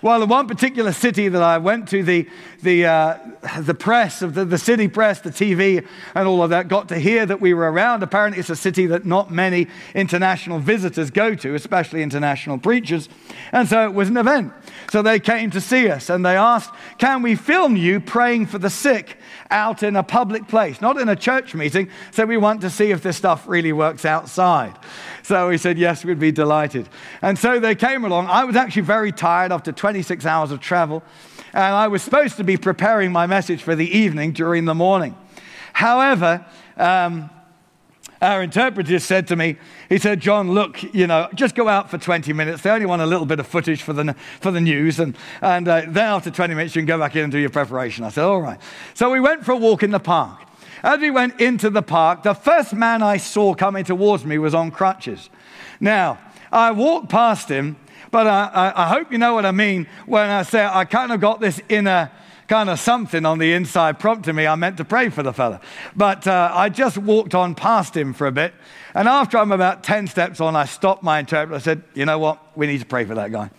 Well, 0.01 0.23
in 0.23 0.29
one 0.31 0.49
particular 0.49 0.93
city 0.93 1.29
that 1.29 1.43
I 1.43 1.59
went 1.59 1.89
to, 1.89 2.03
the, 2.03 2.27
the, 2.63 2.87
uh, 2.87 3.19
the 3.59 3.75
press, 3.75 4.23
of 4.23 4.33
the, 4.33 4.47
the 4.47 4.57
city 4.57 4.89
press, 4.89 5.21
the 5.21 5.29
TV, 5.29 5.87
and 6.15 6.27
all 6.27 6.43
of 6.43 6.49
that 6.49 6.69
got 6.69 6.89
to 6.89 6.99
hear 6.99 7.27
that 7.27 7.43
we 7.43 7.53
were 7.53 7.71
around. 7.71 8.03
Apparently, 8.03 8.41
it's 8.41 8.49
a 8.49 8.57
city 8.57 8.87
that 8.87 9.05
not 9.05 9.31
many 9.31 9.67
international 9.95 10.61
visitors 10.61 11.11
go 11.11 11.35
to, 11.35 11.57
especially 11.57 12.03
international 12.03 12.57
preachers. 12.57 13.11
And 13.53 13.69
so 13.69 13.85
it 13.85 13.93
was 13.93 14.09
an 14.09 14.17
event. 14.17 14.55
So 14.91 15.03
they 15.03 15.21
came 15.21 15.51
to 15.51 15.61
see 15.61 15.91
us 15.91 16.09
and 16.09 16.25
they 16.25 16.37
asked, 16.37 16.71
Can 16.97 17.21
we 17.23 17.35
film 17.35 17.77
you 17.77 18.01
praying 18.01 18.47
for 18.47 18.59
the 18.59 18.71
sick 18.71 19.19
out 19.51 19.83
in 19.83 19.97
a 19.97 20.03
public 20.03 20.49
place, 20.49 20.81
not 20.81 20.99
in 20.99 21.11
a 21.11 21.17
church 21.17 21.55
meeting? 21.55 21.91
So 22.11 22.25
we 22.25 22.39
want 22.39 22.63
to 22.63 22.71
see 22.71 22.91
if 22.91 23.03
this 23.03 23.17
stuff 23.17 23.47
really 23.47 23.73
works 23.73 24.07
outside. 24.07 24.75
So 25.23 25.51
we 25.51 25.59
said, 25.59 25.79
Yes, 25.79 26.05
we'd 26.05 26.19
be 26.19 26.33
delighted. 26.33 26.89
And 27.21 27.39
so 27.39 27.61
they 27.61 27.75
came 27.75 28.05
along. 28.05 28.29
I 28.29 28.45
was 28.45 28.57
actually 28.57 28.83
very 28.83 29.13
tired 29.13 29.53
after 29.53 29.73
26 29.73 30.25
hours 30.25 30.51
of 30.51 30.61
travel, 30.61 31.03
and 31.53 31.75
I 31.75 31.89
was 31.89 32.03
supposed 32.03 32.39
to 32.39 32.45
be 32.45 32.57
preparing 32.57 33.13
my 33.13 33.27
message 33.27 33.63
for 33.63 33.75
the 33.75 33.91
evening 33.99 34.33
during 34.33 34.65
the 34.65 34.75
morning. 34.75 35.15
However, 35.75 36.47
um, 36.79 37.29
our 38.21 38.43
interpreter 38.43 38.99
said 38.99 39.29
to 39.29 39.37
me, 39.37 39.57
he 39.89 39.99
said, 39.99 40.21
John, 40.21 40.53
look, 40.53 40.83
you 40.95 41.07
know, 41.07 41.29
just 41.35 41.55
go 41.55 41.69
out 41.69 41.91
for 41.91 41.99
20 41.99 42.33
minutes. 42.33 42.63
They 42.63 42.71
only 42.71 42.87
want 42.87 43.03
a 43.03 43.07
little 43.07 43.27
bit 43.27 43.39
of 43.39 43.47
footage 43.47 43.83
for 43.83 43.93
the, 43.93 44.15
for 44.41 44.51
the 44.51 44.61
news. 44.61 44.99
And, 44.99 45.17
and 45.41 45.69
uh, 45.69 45.83
then 45.87 46.05
after 46.05 46.31
20 46.31 46.55
minutes, 46.55 46.75
you 46.75 46.83
can 46.83 46.87
go 46.87 46.99
back 46.99 47.15
in 47.15 47.25
and 47.25 47.33
do 47.33 47.39
your 47.39 47.51
preparation. 47.51 48.05
I 48.05 48.09
said, 48.09 48.25
all 48.25 48.41
right. 48.41 48.61
So 48.95 49.11
we 49.11 49.21
went 49.21 49.45
for 49.45 49.53
a 49.53 49.57
walk 49.57 49.83
in 49.83 49.91
the 49.91 50.01
park. 50.01 50.41
As 50.83 51.01
we 51.01 51.11
went 51.11 51.41
into 51.41 51.71
the 51.71 51.83
park, 51.83 52.23
the 52.23 52.35
first 52.35 52.73
man 52.73 53.03
I 53.03 53.17
saw 53.17 53.55
coming 53.55 53.85
towards 53.85 54.25
me 54.25 54.39
was 54.39 54.55
on 54.55 54.71
crutches. 54.71 55.31
Now, 55.81 56.19
I 56.51 56.71
walked 56.73 57.09
past 57.09 57.49
him, 57.49 57.77
but 58.11 58.27
I, 58.27 58.47
I, 58.47 58.85
I 58.85 58.89
hope 58.89 59.13
you 59.13 59.19
know 59.19 59.35
what 59.35 59.45
I 59.45 59.53
mean 59.53 59.87
when 60.07 60.29
I 60.29 60.43
say 60.43 60.65
I 60.65 60.85
kind 60.85 61.13
of 61.13 61.21
got 61.21 61.41
this 61.41 61.61
inner 61.69 62.11
kind 62.49 62.71
of 62.71 62.81
something 62.81 63.27
on 63.27 63.39
the 63.39 63.53
inside 63.53 63.99
prompting 63.99 64.35
me. 64.35 64.47
I 64.47 64.55
meant 64.55 64.79
to 64.79 64.85
pray 64.85 65.11
for 65.11 65.23
the 65.23 65.33
fella. 65.33 65.61
But 65.95 66.27
uh, 66.27 66.51
I 66.53 66.71
just 66.71 66.97
walked 66.97 67.35
on 67.35 67.55
past 67.55 67.95
him 67.95 68.15
for 68.15 68.27
a 68.27 68.33
bit. 68.33 68.55
And 68.95 69.07
after 69.07 69.37
I'm 69.37 69.53
about 69.53 69.85
10 69.85 70.07
steps 70.07 70.41
on, 70.41 70.57
I 70.57 70.65
stopped 70.65 71.03
my 71.03 71.21
interpreter. 71.21 71.55
I 71.55 71.59
said, 71.59 71.83
You 71.95 72.07
know 72.07 72.19
what? 72.19 72.57
We 72.57 72.67
need 72.67 72.81
to 72.81 72.87
pray 72.87 73.05
for 73.05 73.15
that 73.15 73.31
guy. 73.31 73.51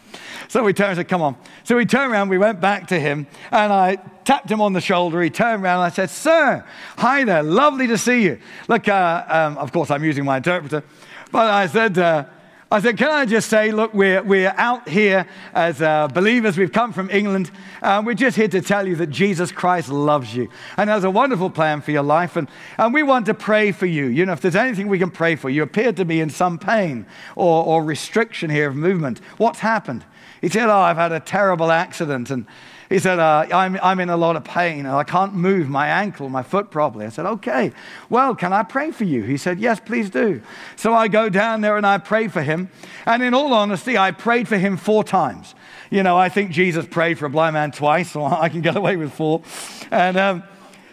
So 0.48 0.64
we 0.64 0.74
turned 0.74 0.90
and 0.90 0.98
said, 0.98 1.08
Come 1.08 1.22
on. 1.22 1.38
So 1.64 1.78
we 1.78 1.86
turned 1.86 2.12
around, 2.12 2.30
we 2.30 2.40
went 2.40 2.60
back 2.60 2.88
to 2.88 3.00
him, 3.00 3.28
and 3.52 3.72
I 3.72 3.98
tapped 4.26 4.50
him 4.50 4.60
on 4.60 4.74
the 4.74 4.82
shoulder. 4.82 5.22
He 5.22 5.30
turned 5.30 5.64
around 5.64 5.82
and 5.82 5.86
I 5.86 5.90
said, 5.90 6.10
Sir, 6.10 6.66
hi 6.98 7.24
there, 7.24 7.44
lovely 7.44 7.86
to 7.88 7.98
see 7.98 8.24
you. 8.24 8.40
Look, 8.68 8.88
uh, 8.88 9.24
um, 9.28 9.58
of 9.60 9.72
course, 9.72 9.92
I'm 9.92 10.04
using 10.04 10.26
my 10.26 10.38
interpreter, 10.38 10.84
but 11.32 11.48
I 11.48 11.68
said, 11.68 11.98
uh, 12.00 12.26
I 12.72 12.80
said, 12.82 12.98
Can 12.98 13.10
I 13.10 13.26
just 13.26 13.50
say, 13.50 13.72
look, 13.72 13.96
we're, 13.96 14.22
we're 14.22 14.54
out 14.56 14.88
here 14.88 15.26
as 15.56 15.82
uh, 15.82 16.08
believers. 16.08 16.56
We've 16.56 16.72
come 16.72 16.94
from 16.94 17.10
England. 17.10 17.50
Uh, 17.82 18.04
we're 18.06 18.14
just 18.14 18.38
here 18.38 18.48
to 18.48 18.62
tell 18.62 18.88
you 18.88 18.96
that 18.98 19.08
Jesus 19.08 19.52
Christ 19.52 19.90
loves 19.90 20.36
you 20.36 20.50
and 20.78 20.88
has 20.88 21.04
a 21.04 21.10
wonderful 21.10 21.50
plan 21.50 21.82
for 21.82 21.90
your 21.90 22.04
life. 22.04 22.36
And, 22.36 22.48
and 22.78 22.94
we 22.94 23.02
want 23.02 23.26
to 23.26 23.34
pray 23.34 23.72
for 23.72 23.88
you. 23.88 24.06
You 24.06 24.28
know, 24.28 24.34
if 24.34 24.42
there's 24.42 24.56
anything 24.56 24.88
we 24.88 25.00
can 25.00 25.10
pray 25.10 25.36
for, 25.36 25.50
you 25.50 25.64
appear 25.64 25.92
to 25.94 26.06
be 26.06 26.22
in 26.22 26.30
some 26.30 26.60
pain 26.60 27.08
or, 27.36 27.66
or 27.66 27.84
restriction 27.84 28.52
here 28.52 28.70
of 28.70 28.76
movement. 28.76 29.20
What's 29.38 29.60
happened? 29.60 30.06
He 30.40 30.48
said, 30.48 30.70
Oh, 30.70 30.78
I've 30.78 30.98
had 30.98 31.12
a 31.12 31.20
terrible 31.20 31.72
accident. 31.72 32.30
And 32.30 32.46
he 32.90 32.98
said, 32.98 33.20
uh, 33.20 33.46
I'm, 33.54 33.80
I'm 33.84 34.00
in 34.00 34.10
a 34.10 34.18
lot 34.18 34.36
of 34.36 34.44
pain 34.44 34.80
and 34.88 34.96
I 34.96 35.04
can't 35.04 35.36
move 35.36 35.70
my 35.70 35.88
ankle, 35.88 36.28
my 36.28 36.42
foot 36.42 36.72
properly. 36.72 37.06
I 37.06 37.10
said, 37.10 37.28
Okay, 37.28 37.72
well, 38.10 38.36
can 38.36 38.52
I 38.52 38.64
pray 38.64 38.90
for 38.90 39.04
you? 39.04 39.22
He 39.22 39.38
said, 39.38 39.60
Yes, 39.60 39.80
please 39.80 40.10
do. 40.10 40.42
So 40.76 40.96
I 40.96 41.08
go 41.08 41.30
down 41.30 41.62
there 41.62 41.78
and 41.78 41.86
I 41.86 42.00
pray 42.00 42.28
for 42.28 42.42
him. 42.42 42.72
And 43.06 43.22
in 43.22 43.36
all 43.36 43.54
honesty, 43.54 43.98
I 43.98 44.10
prayed 44.10 44.48
for 44.48 44.58
him 44.58 44.76
four 44.76 45.04
times. 45.04 45.54
You 45.92 46.02
know, 46.02 46.18
I 46.18 46.30
think 46.30 46.50
Jesus 46.50 46.88
prayed 46.88 47.20
for 47.20 47.28
a 47.28 47.30
blind 47.30 47.54
man 47.54 47.72
twice, 47.72 48.12
so 48.12 48.24
I 48.26 48.50
can 48.50 48.62
get 48.62 48.76
away 48.76 48.96
with 48.96 49.14
four. 49.14 49.44
And, 49.92 50.18
um, 50.18 50.44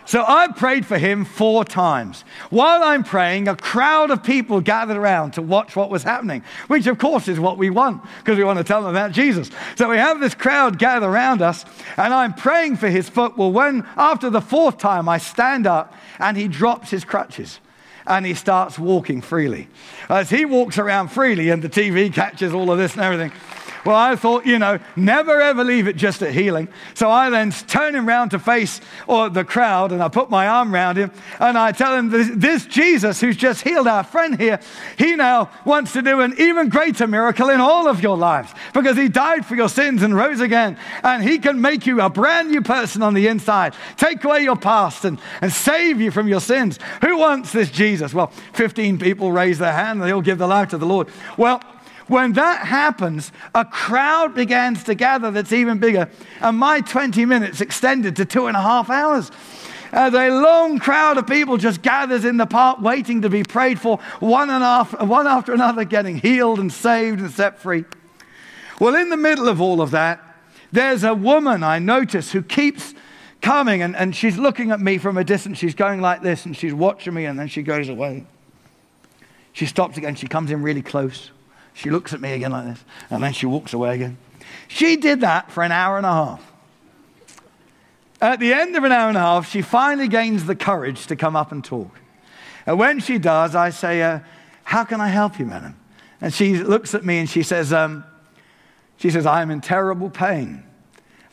so 0.06 0.24
I 0.26 0.48
prayed 0.52 0.86
for 0.86 0.98
him 0.98 1.24
four 1.24 1.64
times. 1.64 2.22
While 2.50 2.82
I'm 2.82 3.02
praying, 3.02 3.48
a 3.48 3.56
crowd 3.56 4.10
of 4.10 4.22
people 4.22 4.60
gathered 4.60 4.96
around 4.96 5.32
to 5.32 5.42
watch 5.42 5.74
what 5.74 5.90
was 5.90 6.04
happening, 6.04 6.44
which 6.68 6.86
of 6.86 6.98
course 6.98 7.28
is 7.28 7.40
what 7.40 7.58
we 7.58 7.70
want 7.70 8.02
because 8.18 8.38
we 8.38 8.44
want 8.44 8.58
to 8.58 8.64
tell 8.64 8.82
them 8.82 8.90
about 8.90 9.12
Jesus. 9.12 9.50
So 9.76 9.88
we 9.90 9.96
have 9.96 10.20
this 10.20 10.34
crowd 10.34 10.78
gather 10.78 11.08
around 11.08 11.42
us, 11.42 11.64
and 11.96 12.14
I'm 12.14 12.34
praying 12.34 12.76
for 12.76 12.88
his 12.88 13.08
foot. 13.08 13.36
Well, 13.36 13.52
when 13.52 13.86
after 13.96 14.30
the 14.30 14.40
fourth 14.40 14.78
time, 14.78 15.08
I 15.08 15.18
stand 15.18 15.66
up 15.66 15.94
and 16.18 16.36
he 16.36 16.48
drops 16.48 16.90
his 16.90 17.04
crutches 17.04 17.60
and 18.06 18.24
he 18.24 18.34
starts 18.34 18.78
walking 18.78 19.20
freely. 19.20 19.68
As 20.08 20.30
he 20.30 20.44
walks 20.44 20.78
around 20.78 21.08
freely, 21.08 21.50
and 21.50 21.62
the 21.62 21.68
TV 21.68 22.12
catches 22.12 22.54
all 22.54 22.70
of 22.70 22.78
this 22.78 22.92
and 22.94 23.02
everything. 23.02 23.32
Well, 23.86 23.94
I 23.94 24.16
thought, 24.16 24.44
you 24.44 24.58
know, 24.58 24.80
never 24.96 25.40
ever 25.40 25.62
leave 25.62 25.86
it 25.86 25.94
just 25.94 26.20
at 26.20 26.32
healing. 26.32 26.66
So 26.94 27.08
I 27.08 27.30
then 27.30 27.52
turn 27.52 27.94
him 27.94 28.06
round 28.06 28.32
to 28.32 28.40
face 28.40 28.80
or 29.06 29.30
the 29.30 29.44
crowd 29.44 29.92
and 29.92 30.02
I 30.02 30.08
put 30.08 30.28
my 30.28 30.48
arm 30.48 30.74
around 30.74 30.96
him 30.96 31.12
and 31.38 31.56
I 31.56 31.70
tell 31.70 31.96
him, 31.96 32.10
this, 32.10 32.28
this 32.34 32.66
Jesus 32.66 33.20
who's 33.20 33.36
just 33.36 33.62
healed 33.62 33.86
our 33.86 34.02
friend 34.02 34.40
here, 34.40 34.58
he 34.98 35.14
now 35.14 35.50
wants 35.64 35.92
to 35.92 36.02
do 36.02 36.20
an 36.20 36.34
even 36.36 36.68
greater 36.68 37.06
miracle 37.06 37.48
in 37.48 37.60
all 37.60 37.86
of 37.86 38.02
your 38.02 38.16
lives 38.16 38.52
because 38.74 38.96
he 38.96 39.08
died 39.08 39.46
for 39.46 39.54
your 39.54 39.68
sins 39.68 40.02
and 40.02 40.16
rose 40.16 40.40
again. 40.40 40.76
And 41.04 41.22
he 41.22 41.38
can 41.38 41.60
make 41.60 41.86
you 41.86 42.00
a 42.00 42.10
brand 42.10 42.50
new 42.50 42.62
person 42.62 43.04
on 43.04 43.14
the 43.14 43.28
inside, 43.28 43.74
take 43.96 44.24
away 44.24 44.42
your 44.42 44.56
past 44.56 45.04
and, 45.04 45.20
and 45.40 45.52
save 45.52 46.00
you 46.00 46.10
from 46.10 46.26
your 46.26 46.40
sins. 46.40 46.80
Who 47.02 47.18
wants 47.18 47.52
this 47.52 47.70
Jesus? 47.70 48.12
Well, 48.12 48.32
15 48.54 48.98
people 48.98 49.30
raise 49.30 49.60
their 49.60 49.72
hand 49.72 50.00
and 50.00 50.08
they 50.08 50.12
all 50.12 50.22
give 50.22 50.38
their 50.38 50.48
life 50.48 50.70
to 50.70 50.78
the 50.78 50.86
Lord. 50.86 51.06
Well, 51.36 51.62
when 52.08 52.34
that 52.34 52.66
happens, 52.66 53.32
a 53.54 53.64
crowd 53.64 54.34
begins 54.34 54.84
to 54.84 54.94
gather 54.94 55.30
that's 55.30 55.52
even 55.52 55.78
bigger. 55.78 56.08
And 56.40 56.58
my 56.58 56.80
20 56.80 57.24
minutes 57.24 57.60
extended 57.60 58.16
to 58.16 58.24
two 58.24 58.46
and 58.46 58.56
a 58.56 58.62
half 58.62 58.90
hours. 58.90 59.30
As 59.92 60.14
a 60.14 60.28
long 60.28 60.78
crowd 60.78 61.16
of 61.16 61.26
people 61.26 61.56
just 61.56 61.82
gathers 61.82 62.24
in 62.24 62.36
the 62.36 62.46
park 62.46 62.80
waiting 62.80 63.22
to 63.22 63.30
be 63.30 63.42
prayed 63.42 63.80
for, 63.80 63.98
one, 64.20 64.50
and 64.50 64.62
after, 64.62 65.04
one 65.04 65.26
after 65.26 65.52
another 65.52 65.84
getting 65.84 66.18
healed 66.18 66.58
and 66.58 66.72
saved 66.72 67.20
and 67.20 67.30
set 67.30 67.58
free. 67.58 67.84
Well, 68.80 68.94
in 68.94 69.10
the 69.10 69.16
middle 69.16 69.48
of 69.48 69.60
all 69.60 69.80
of 69.80 69.92
that, 69.92 70.22
there's 70.72 71.04
a 71.04 71.14
woman 71.14 71.62
I 71.62 71.78
notice 71.78 72.32
who 72.32 72.42
keeps 72.42 72.94
coming 73.40 73.80
and, 73.80 73.96
and 73.96 74.14
she's 74.14 74.36
looking 74.36 74.70
at 74.70 74.80
me 74.80 74.98
from 74.98 75.16
a 75.16 75.24
distance. 75.24 75.58
She's 75.58 75.74
going 75.74 76.00
like 76.00 76.22
this 76.22 76.46
and 76.46 76.56
she's 76.56 76.74
watching 76.74 77.14
me 77.14 77.24
and 77.24 77.38
then 77.38 77.48
she 77.48 77.62
goes 77.62 77.88
away. 77.88 78.26
She 79.52 79.66
stops 79.66 79.96
again. 79.96 80.14
She 80.14 80.26
comes 80.26 80.50
in 80.50 80.62
really 80.62 80.82
close. 80.82 81.30
She 81.76 81.90
looks 81.90 82.14
at 82.14 82.22
me 82.22 82.32
again 82.32 82.52
like 82.52 82.64
this, 82.64 82.84
and 83.10 83.22
then 83.22 83.34
she 83.34 83.44
walks 83.44 83.74
away 83.74 83.96
again. 83.96 84.16
She 84.66 84.96
did 84.96 85.20
that 85.20 85.52
for 85.52 85.62
an 85.62 85.72
hour 85.72 85.98
and 85.98 86.06
a 86.06 86.10
half. 86.10 86.52
At 88.18 88.40
the 88.40 88.54
end 88.54 88.74
of 88.76 88.84
an 88.84 88.92
hour 88.92 89.08
and 89.08 89.18
a 89.18 89.20
half, 89.20 89.50
she 89.50 89.60
finally 89.60 90.08
gains 90.08 90.46
the 90.46 90.56
courage 90.56 91.06
to 91.08 91.16
come 91.16 91.36
up 91.36 91.52
and 91.52 91.62
talk. 91.62 92.00
And 92.64 92.78
when 92.78 92.98
she 92.98 93.18
does, 93.18 93.54
I 93.54 93.68
say, 93.68 94.02
uh, 94.02 94.20
How 94.64 94.84
can 94.84 95.02
I 95.02 95.08
help 95.08 95.38
you, 95.38 95.44
madam? 95.44 95.76
And 96.22 96.32
she 96.32 96.56
looks 96.56 96.94
at 96.94 97.04
me 97.04 97.18
and 97.18 97.28
she 97.28 97.42
says, 97.42 97.74
um, 97.74 98.04
she 98.96 99.10
says, 99.10 99.26
I 99.26 99.42
am 99.42 99.50
in 99.50 99.60
terrible 99.60 100.08
pain. 100.08 100.64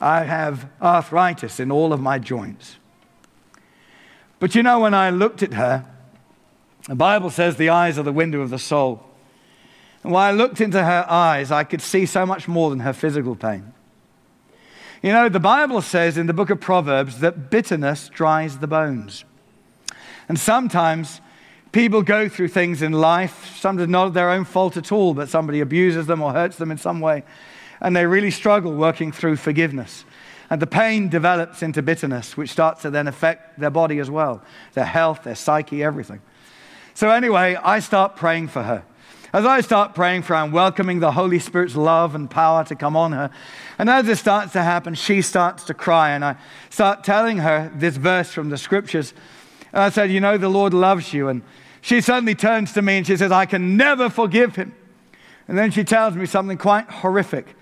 I 0.02 0.26
have 0.26 0.70
arthritis 0.82 1.62
in 1.62 1.72
all 1.72 1.94
of 1.94 2.02
my 2.02 2.20
joints. 2.20 2.76
But 4.40 4.56
you 4.56 4.62
know, 4.62 4.82
when 4.82 4.94
I 4.94 5.10
looked 5.10 5.42
at 5.42 5.54
her, 5.54 5.86
the 6.90 6.96
Bible 6.96 7.30
says 7.30 7.56
the 7.56 7.70
eyes 7.70 7.98
are 7.98 8.04
the 8.04 8.12
window 8.12 8.42
of 8.42 8.50
the 8.50 8.60
soul. 8.60 9.06
And 10.04 10.12
when 10.12 10.22
I 10.22 10.32
looked 10.32 10.62
into 10.62 10.84
her 10.84 11.06
eyes, 11.10 11.52
I 11.52 11.63
could 11.63 11.82
see 11.82 12.06
so 12.06 12.26
much 12.26 12.48
more 12.48 12.70
than 12.70 12.80
her 12.80 12.94
physical 12.94 13.36
pain. 13.36 13.74
You 15.02 15.12
know, 15.12 15.30
the 15.30 15.39
Bible 15.39 15.82
says 15.82 16.18
in 16.18 16.28
the 16.28 16.34
book 16.34 16.50
of 16.50 16.62
Proverbs 16.62 17.20
that 17.20 17.50
bitterness 17.50 18.10
dries 18.10 18.60
the 18.60 18.68
bones. 18.68 19.26
And 20.30 20.39
sometimes 20.39 21.20
people 21.74 22.02
go 22.02 22.30
through 22.30 22.48
things 22.50 22.82
in 22.82 22.94
life, 22.94 23.58
sometimes 23.58 23.89
not 23.89 24.13
their 24.13 24.30
own 24.30 24.46
fault 24.46 24.78
at 24.78 24.92
all, 24.92 25.13
but 25.13 25.28
somebody 25.28 25.60
abuses 25.60 26.08
them 26.08 26.22
or 26.22 26.32
hurts 26.32 26.58
them 26.58 26.72
in 26.72 26.78
some 26.78 27.02
way, 27.02 27.24
and 27.82 27.96
they 27.96 28.06
really 28.06 28.32
struggle 28.32 28.74
working 28.74 29.12
through 29.12 29.36
forgiveness. 29.36 30.06
And 30.50 30.62
the 30.62 30.68
pain 30.68 31.10
develops 31.10 31.63
into 31.63 31.82
bitterness, 31.82 32.38
which 32.38 32.52
starts 32.52 32.84
to 32.84 32.89
then 32.89 33.08
affect 33.08 33.60
their 33.60 33.72
body 33.72 34.00
as 34.00 34.10
well 34.10 34.42
their 34.74 34.86
health, 34.86 35.24
their 35.24 35.36
psyche, 35.36 35.84
everything. 35.84 36.22
So, 36.94 37.10
anyway, 37.10 37.56
I 37.56 37.80
start 37.80 38.16
praying 38.16 38.50
for 38.50 38.63
her. 38.63 38.84
As 39.34 39.46
I 39.46 39.62
start 39.62 39.96
praying 39.96 40.22
for 40.22 40.36
her, 40.36 40.36
I'm 40.36 40.52
welcoming 40.52 41.00
the 41.00 41.12
Holy 41.12 41.39
Spirit's 41.39 41.76
love 41.76 42.13
and 42.13 42.30
power 42.30 42.63
to 42.65 42.76
come 42.76 42.96
on 42.96 43.13
her. 43.13 43.32
And 43.80 43.89
as 43.89 44.08
it 44.08 44.19
starts 44.19 44.54
to 44.54 44.62
happen, 44.62 44.93
she 44.93 45.24
starts 45.24 45.63
to 45.63 45.74
cry. 45.74 46.12
And 46.12 46.24
I 46.24 46.36
start 46.69 47.04
telling 47.04 47.39
her 47.39 47.72
this 47.74 47.98
verse 47.98 48.32
from 48.32 48.50
the 48.50 48.60
scriptures. 48.60 49.12
And 49.72 49.82
I 49.82 49.89
said, 49.89 50.12
You 50.12 50.19
know, 50.19 50.38
the 50.38 50.50
Lord 50.50 50.72
loves 50.72 51.13
you. 51.13 51.30
And 51.30 51.41
she 51.82 52.00
suddenly 52.00 52.36
turns 52.36 52.74
to 52.74 52.84
me 52.84 52.98
and 52.98 53.08
she 53.08 53.17
says, 53.17 53.32
I 53.32 53.48
can 53.48 53.76
never 53.76 54.08
forgive 54.08 54.56
him. 54.56 54.76
And 55.48 55.58
then 55.58 55.72
she 55.72 55.84
tells 55.84 56.13
me 56.13 56.28
something 56.28 56.60
quite 56.60 56.88
horrific 56.88 57.56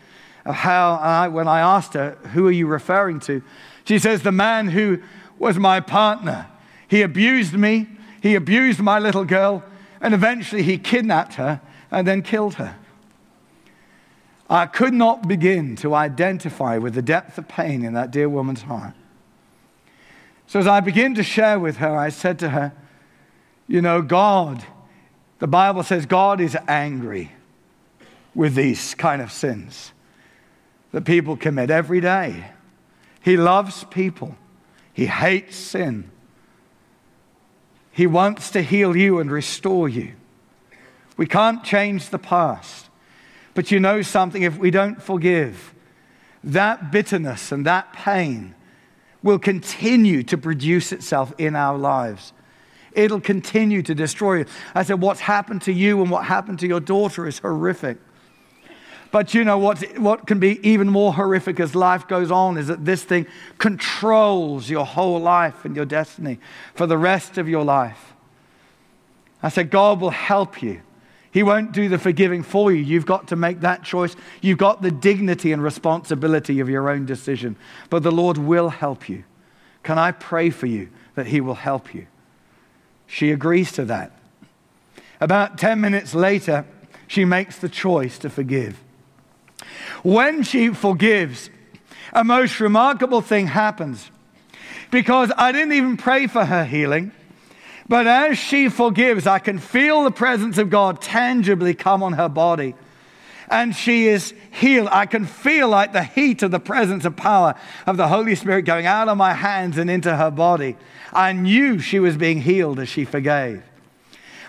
of 0.45 0.55
how, 0.55 0.95
I, 0.95 1.29
when 1.29 1.47
I 1.47 1.61
asked 1.61 1.93
her, 1.93 2.17
Who 2.33 2.47
are 2.47 2.51
you 2.51 2.67
referring 2.67 3.21
to? 3.21 3.41
She 3.85 3.97
says, 3.97 4.23
The 4.23 4.33
man 4.33 4.67
who 4.67 5.01
was 5.39 5.57
my 5.57 5.79
partner. 5.79 6.47
He 6.89 7.01
abused 7.01 7.53
me, 7.53 7.87
he 8.21 8.35
abused 8.35 8.81
my 8.81 8.99
little 8.99 9.23
girl, 9.23 9.63
and 10.01 10.13
eventually 10.13 10.63
he 10.63 10.77
kidnapped 10.77 11.35
her 11.35 11.61
and 11.91 12.07
then 12.07 12.21
killed 12.21 12.55
her. 12.55 12.75
I 14.49 14.65
could 14.65 14.93
not 14.93 15.27
begin 15.27 15.77
to 15.77 15.93
identify 15.93 16.77
with 16.77 16.93
the 16.93 17.01
depth 17.01 17.37
of 17.37 17.47
pain 17.47 17.85
in 17.85 17.93
that 17.93 18.11
dear 18.11 18.27
woman's 18.27 18.63
heart. 18.63 18.93
So, 20.47 20.59
as 20.59 20.67
I 20.67 20.81
began 20.81 21.15
to 21.15 21.23
share 21.23 21.57
with 21.57 21.77
her, 21.77 21.95
I 21.95 22.09
said 22.09 22.37
to 22.39 22.49
her, 22.49 22.73
You 23.67 23.81
know, 23.81 24.01
God, 24.01 24.65
the 25.39 25.47
Bible 25.47 25.83
says 25.83 26.05
God 26.05 26.41
is 26.41 26.57
angry 26.67 27.31
with 28.35 28.55
these 28.55 28.93
kind 28.95 29.21
of 29.21 29.31
sins 29.31 29.93
that 30.91 31.05
people 31.05 31.37
commit 31.37 31.69
every 31.69 32.01
day. 32.01 32.51
He 33.21 33.37
loves 33.37 33.85
people, 33.85 34.35
He 34.91 35.05
hates 35.05 35.55
sin. 35.55 36.11
He 37.91 38.07
wants 38.07 38.51
to 38.51 38.61
heal 38.61 38.95
you 38.95 39.19
and 39.19 39.29
restore 39.29 39.89
you. 39.89 40.13
We 41.17 41.27
can't 41.27 41.63
change 41.63 42.09
the 42.09 42.19
past. 42.19 42.89
But 43.53 43.71
you 43.71 43.79
know 43.79 44.01
something, 44.01 44.43
if 44.43 44.57
we 44.57 44.71
don't 44.71 45.01
forgive, 45.01 45.73
that 46.43 46.91
bitterness 46.91 47.51
and 47.51 47.65
that 47.65 47.91
pain 47.93 48.55
will 49.21 49.39
continue 49.39 50.23
to 50.23 50.37
produce 50.37 50.91
itself 50.91 51.33
in 51.37 51.55
our 51.55 51.77
lives. 51.77 52.33
It'll 52.93 53.21
continue 53.21 53.81
to 53.83 53.93
destroy 53.93 54.39
you. 54.39 54.45
I 54.73 54.83
said, 54.83 55.01
What's 55.01 55.19
happened 55.19 55.61
to 55.63 55.73
you 55.73 56.01
and 56.01 56.09
what 56.09 56.25
happened 56.25 56.59
to 56.59 56.67
your 56.67 56.79
daughter 56.79 57.27
is 57.27 57.39
horrific. 57.39 57.97
But 59.11 59.33
you 59.33 59.43
know 59.43 59.57
what, 59.57 59.81
what 59.99 60.25
can 60.25 60.39
be 60.39 60.65
even 60.67 60.89
more 60.89 61.13
horrific 61.13 61.59
as 61.59 61.75
life 61.75 62.07
goes 62.07 62.31
on 62.31 62.57
is 62.57 62.67
that 62.67 62.85
this 62.85 63.03
thing 63.03 63.27
controls 63.57 64.69
your 64.69 64.85
whole 64.85 65.19
life 65.19 65.65
and 65.65 65.75
your 65.75 65.85
destiny 65.85 66.39
for 66.73 66.87
the 66.87 66.97
rest 66.97 67.37
of 67.37 67.49
your 67.49 67.65
life. 67.65 68.13
I 69.43 69.49
said, 69.49 69.69
God 69.69 69.99
will 69.99 70.11
help 70.11 70.61
you. 70.61 70.81
He 71.31 71.43
won't 71.43 71.71
do 71.71 71.89
the 71.89 71.97
forgiving 71.97 72.43
for 72.43 72.71
you. 72.71 72.81
You've 72.81 73.05
got 73.05 73.29
to 73.29 73.35
make 73.35 73.61
that 73.61 73.83
choice. 73.83 74.15
You've 74.41 74.57
got 74.57 74.81
the 74.81 74.91
dignity 74.91 75.51
and 75.51 75.63
responsibility 75.63 76.59
of 76.59 76.69
your 76.69 76.89
own 76.89 77.05
decision. 77.05 77.55
But 77.89 78.03
the 78.03 78.11
Lord 78.11 78.37
will 78.37 78.69
help 78.69 79.09
you. 79.09 79.23
Can 79.83 79.97
I 79.97 80.11
pray 80.11 80.49
for 80.49 80.67
you 80.67 80.89
that 81.15 81.27
He 81.27 81.41
will 81.41 81.55
help 81.55 81.93
you? 81.93 82.07
She 83.07 83.31
agrees 83.31 83.71
to 83.73 83.85
that. 83.85 84.11
About 85.19 85.57
10 85.57 85.81
minutes 85.81 86.13
later, 86.13 86.65
she 87.07 87.25
makes 87.25 87.57
the 87.57 87.69
choice 87.69 88.17
to 88.19 88.29
forgive. 88.29 88.81
When 90.03 90.43
she 90.43 90.69
forgives, 90.69 91.49
a 92.13 92.23
most 92.23 92.59
remarkable 92.59 93.21
thing 93.21 93.47
happens 93.47 94.09
because 94.89 95.31
I 95.37 95.51
didn't 95.51 95.73
even 95.73 95.97
pray 95.97 96.27
for 96.27 96.45
her 96.45 96.65
healing. 96.65 97.11
But 97.87 98.07
as 98.07 98.37
she 98.37 98.69
forgives, 98.69 99.27
I 99.27 99.39
can 99.39 99.59
feel 99.59 100.03
the 100.03 100.11
presence 100.11 100.57
of 100.57 100.69
God 100.69 101.01
tangibly 101.01 101.73
come 101.73 102.03
on 102.03 102.13
her 102.13 102.29
body. 102.29 102.75
And 103.49 103.75
she 103.75 104.07
is 104.07 104.33
healed. 104.51 104.87
I 104.91 105.05
can 105.05 105.25
feel 105.25 105.67
like 105.67 105.91
the 105.91 106.03
heat 106.03 106.41
of 106.41 106.51
the 106.51 106.59
presence 106.59 107.03
of 107.03 107.17
power 107.17 107.55
of 107.85 107.97
the 107.97 108.07
Holy 108.07 108.35
Spirit 108.35 108.63
going 108.63 108.85
out 108.85 109.09
of 109.09 109.17
my 109.17 109.33
hands 109.33 109.77
and 109.77 109.89
into 109.89 110.15
her 110.15 110.31
body. 110.31 110.77
I 111.11 111.33
knew 111.33 111.79
she 111.79 111.99
was 111.99 112.15
being 112.15 112.41
healed 112.41 112.79
as 112.79 112.87
she 112.87 113.03
forgave. 113.03 113.61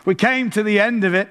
We 0.05 0.15
came 0.15 0.51
to 0.51 0.63
the 0.63 0.79
end 0.79 1.03
of 1.03 1.15
it. 1.15 1.29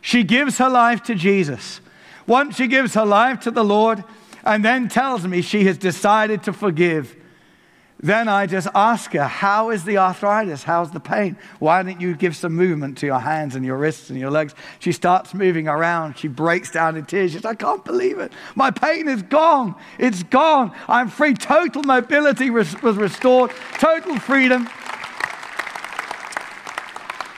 She 0.00 0.22
gives 0.22 0.56
her 0.58 0.70
life 0.70 1.02
to 1.04 1.14
Jesus. 1.14 1.80
Once 2.26 2.56
she 2.56 2.66
gives 2.66 2.94
her 2.94 3.04
life 3.04 3.40
to 3.40 3.50
the 3.50 3.64
Lord 3.64 4.02
and 4.44 4.64
then 4.64 4.88
tells 4.88 5.26
me 5.26 5.42
she 5.42 5.64
has 5.64 5.78
decided 5.78 6.42
to 6.44 6.52
forgive, 6.52 7.16
then 8.00 8.28
I 8.28 8.46
just 8.46 8.68
ask 8.74 9.12
her, 9.12 9.24
How 9.24 9.70
is 9.70 9.84
the 9.84 9.96
arthritis? 9.96 10.62
How's 10.62 10.90
the 10.90 11.00
pain? 11.00 11.38
Why 11.58 11.82
don't 11.82 12.00
you 12.00 12.14
give 12.14 12.36
some 12.36 12.52
movement 12.52 12.98
to 12.98 13.06
your 13.06 13.20
hands 13.20 13.54
and 13.54 13.64
your 13.64 13.78
wrists 13.78 14.10
and 14.10 14.18
your 14.18 14.30
legs? 14.30 14.54
She 14.78 14.92
starts 14.92 15.32
moving 15.32 15.68
around. 15.68 16.18
She 16.18 16.28
breaks 16.28 16.70
down 16.70 16.96
in 16.96 17.06
tears. 17.06 17.30
She 17.30 17.38
says, 17.38 17.46
I 17.46 17.54
can't 17.54 17.82
believe 17.82 18.18
it. 18.18 18.32
My 18.54 18.70
pain 18.70 19.08
is 19.08 19.22
gone. 19.22 19.74
It's 19.98 20.22
gone. 20.22 20.72
I'm 20.86 21.08
free. 21.08 21.32
Total 21.32 21.82
mobility 21.82 22.50
was 22.50 22.74
restored, 22.82 23.52
total 23.78 24.18
freedom. 24.18 24.68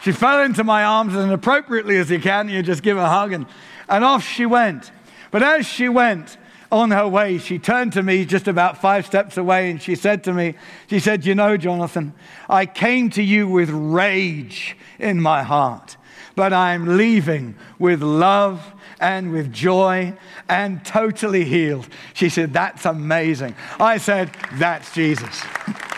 She 0.02 0.12
fell 0.12 0.42
into 0.42 0.64
my 0.64 0.84
arms, 0.84 1.14
and 1.14 1.32
appropriately 1.32 1.96
as 1.96 2.10
you 2.10 2.20
can, 2.20 2.48
you 2.48 2.62
just 2.62 2.82
give 2.82 2.96
a 2.96 3.08
hug 3.08 3.32
and 3.32 3.46
and 3.88 4.04
off 4.04 4.26
she 4.26 4.46
went. 4.46 4.90
But 5.30 5.42
as 5.42 5.66
she 5.66 5.88
went 5.88 6.36
on 6.70 6.90
her 6.90 7.06
way, 7.06 7.38
she 7.38 7.58
turned 7.58 7.92
to 7.92 8.02
me 8.02 8.24
just 8.24 8.48
about 8.48 8.80
five 8.80 9.06
steps 9.06 9.36
away 9.36 9.70
and 9.70 9.80
she 9.80 9.94
said 9.94 10.24
to 10.24 10.32
me, 10.32 10.54
She 10.88 10.98
said, 10.98 11.24
You 11.24 11.34
know, 11.34 11.56
Jonathan, 11.56 12.14
I 12.48 12.66
came 12.66 13.10
to 13.10 13.22
you 13.22 13.48
with 13.48 13.70
rage 13.70 14.76
in 14.98 15.20
my 15.20 15.42
heart. 15.42 15.96
but 16.34 16.52
I'm 16.52 16.96
leaving 16.96 17.54
with 17.78 18.02
love 18.02 18.74
and 19.00 19.32
with 19.32 19.52
joy 19.52 20.14
and 20.48 20.84
totally 20.84 21.44
healed. 21.44 21.88
She 22.14 22.28
said, 22.28 22.52
That's 22.52 22.84
amazing. 22.84 23.54
I 23.78 23.98
said, 23.98 24.30
That's 24.54 24.92
Jesus. 24.94 25.42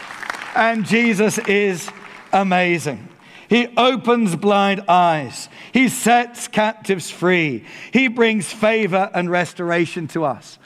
and 0.55 0.85
Jesus 0.85 1.39
is 1.39 1.91
amazing. 2.33 3.09
He 3.49 3.69
opens 3.77 4.37
blind 4.37 4.85
eyes. 4.89 5.49
He 5.73 5.89
sets 5.89 6.49
captives 6.49 7.11
free. 7.11 7.65
He 7.93 8.09
brings 8.09 8.53
favor 8.53 9.11
and 9.15 9.31
restoration 9.31 10.07
to 10.09 10.25
us. 10.25 10.59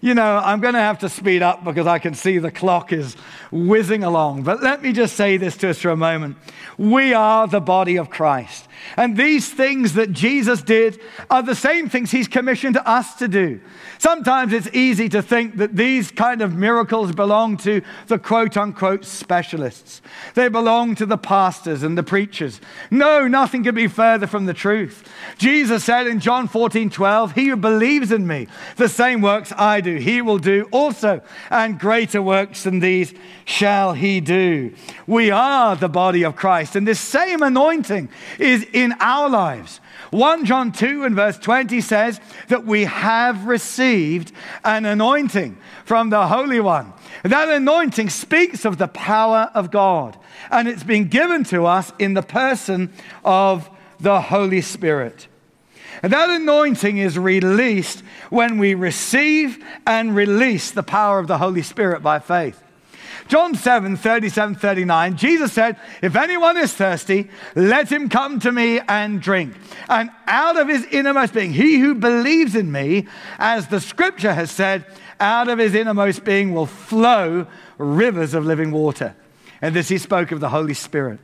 You 0.00 0.14
know, 0.14 0.40
I'm 0.42 0.60
going 0.60 0.72
to 0.72 0.80
have 0.80 1.00
to 1.00 1.10
speed 1.10 1.42
up 1.42 1.62
because 1.62 1.86
I 1.86 1.98
can 1.98 2.14
see 2.14 2.38
the 2.38 2.50
clock 2.50 2.90
is 2.90 3.14
whizzing 3.50 4.02
along. 4.02 4.44
But 4.44 4.62
let 4.62 4.82
me 4.82 4.94
just 4.94 5.14
say 5.14 5.36
this 5.36 5.58
to 5.58 5.70
us 5.70 5.78
for 5.78 5.90
a 5.90 5.96
moment. 5.96 6.38
We 6.78 7.12
are 7.12 7.46
the 7.46 7.60
body 7.60 7.96
of 7.96 8.08
Christ. 8.08 8.66
And 8.96 9.16
these 9.16 9.50
things 9.50 9.94
that 9.94 10.12
Jesus 10.12 10.62
did 10.62 11.00
are 11.30 11.42
the 11.42 11.54
same 11.54 11.88
things 11.88 12.10
he's 12.10 12.28
commissioned 12.28 12.78
us 12.84 13.14
to 13.16 13.28
do. 13.28 13.60
Sometimes 13.98 14.52
it's 14.52 14.68
easy 14.72 15.08
to 15.10 15.22
think 15.22 15.56
that 15.58 15.76
these 15.76 16.10
kind 16.10 16.40
of 16.40 16.54
miracles 16.54 17.12
belong 17.12 17.56
to 17.58 17.82
the 18.06 18.18
quote 18.18 18.56
unquote 18.56 19.04
specialists. 19.04 20.00
They 20.34 20.48
belong 20.48 20.94
to 20.96 21.06
the 21.06 21.18
pastors 21.18 21.82
and 21.82 21.98
the 21.98 22.02
preachers. 22.02 22.60
No, 22.90 23.28
nothing 23.28 23.64
could 23.64 23.74
be 23.74 23.88
further 23.88 24.26
from 24.26 24.46
the 24.46 24.54
truth. 24.54 25.06
Jesus 25.38 25.84
said 25.84 26.06
in 26.06 26.20
John 26.20 26.48
14, 26.48 26.90
12, 26.90 27.32
He 27.32 27.48
who 27.48 27.56
believes 27.56 28.10
in 28.10 28.26
me, 28.26 28.48
the 28.76 28.88
same 28.88 29.20
works 29.20 29.52
I 29.56 29.80
do, 29.80 29.96
he 29.96 30.22
will 30.22 30.38
do 30.38 30.68
also, 30.70 31.20
and 31.50 31.78
greater 31.78 32.22
works 32.22 32.64
than 32.64 32.80
these 32.80 33.12
shall 33.44 33.92
he 33.92 34.20
do. 34.20 34.72
We 35.06 35.30
are 35.30 35.76
the 35.76 35.88
body 35.88 36.24
of 36.24 36.36
Christ, 36.36 36.76
and 36.76 36.86
this 36.86 37.00
same 37.00 37.42
anointing 37.42 38.08
is 38.38 38.64
in 38.72 38.94
our 39.00 39.28
lives. 39.28 39.80
1 40.10 40.44
John 40.44 40.72
2 40.72 41.04
and 41.04 41.14
verse 41.14 41.38
20 41.38 41.80
says 41.80 42.20
that 42.48 42.64
we 42.64 42.84
have 42.84 43.46
received 43.46 44.32
an 44.64 44.84
anointing 44.84 45.58
from 45.84 46.10
the 46.10 46.26
Holy 46.26 46.60
One. 46.60 46.92
That 47.22 47.48
anointing 47.48 48.10
speaks 48.10 48.64
of 48.64 48.78
the 48.78 48.88
power 48.88 49.50
of 49.54 49.70
God, 49.70 50.16
and 50.50 50.68
it's 50.68 50.84
been 50.84 51.08
given 51.08 51.44
to 51.44 51.66
us 51.66 51.92
in 51.98 52.14
the 52.14 52.22
person 52.22 52.92
of 53.24 53.68
the 54.00 54.20
Holy 54.20 54.62
Spirit. 54.62 55.28
And 56.02 56.12
that 56.12 56.30
anointing 56.30 56.96
is 56.96 57.18
released 57.18 58.02
when 58.30 58.58
we 58.58 58.74
receive 58.74 59.62
and 59.86 60.16
release 60.16 60.70
the 60.70 60.82
power 60.82 61.18
of 61.18 61.26
the 61.26 61.38
Holy 61.38 61.62
Spirit 61.62 62.02
by 62.02 62.18
faith. 62.18 62.62
John 63.30 63.54
7 63.54 63.96
37 63.96 64.56
39, 64.56 65.16
Jesus 65.16 65.52
said, 65.52 65.76
If 66.02 66.16
anyone 66.16 66.56
is 66.56 66.74
thirsty, 66.74 67.30
let 67.54 67.90
him 67.90 68.08
come 68.08 68.40
to 68.40 68.50
me 68.50 68.80
and 68.80 69.22
drink. 69.22 69.54
And 69.88 70.10
out 70.26 70.58
of 70.58 70.66
his 70.66 70.84
innermost 70.86 71.32
being, 71.32 71.52
he 71.52 71.78
who 71.78 71.94
believes 71.94 72.56
in 72.56 72.72
me, 72.72 73.06
as 73.38 73.68
the 73.68 73.80
scripture 73.80 74.34
has 74.34 74.50
said, 74.50 74.84
out 75.20 75.46
of 75.46 75.60
his 75.60 75.76
innermost 75.76 76.24
being 76.24 76.52
will 76.52 76.66
flow 76.66 77.46
rivers 77.78 78.34
of 78.34 78.46
living 78.46 78.72
water. 78.72 79.14
And 79.62 79.76
this 79.76 79.88
he 79.88 79.98
spoke 79.98 80.32
of 80.32 80.40
the 80.40 80.48
Holy 80.48 80.74
Spirit. 80.74 81.20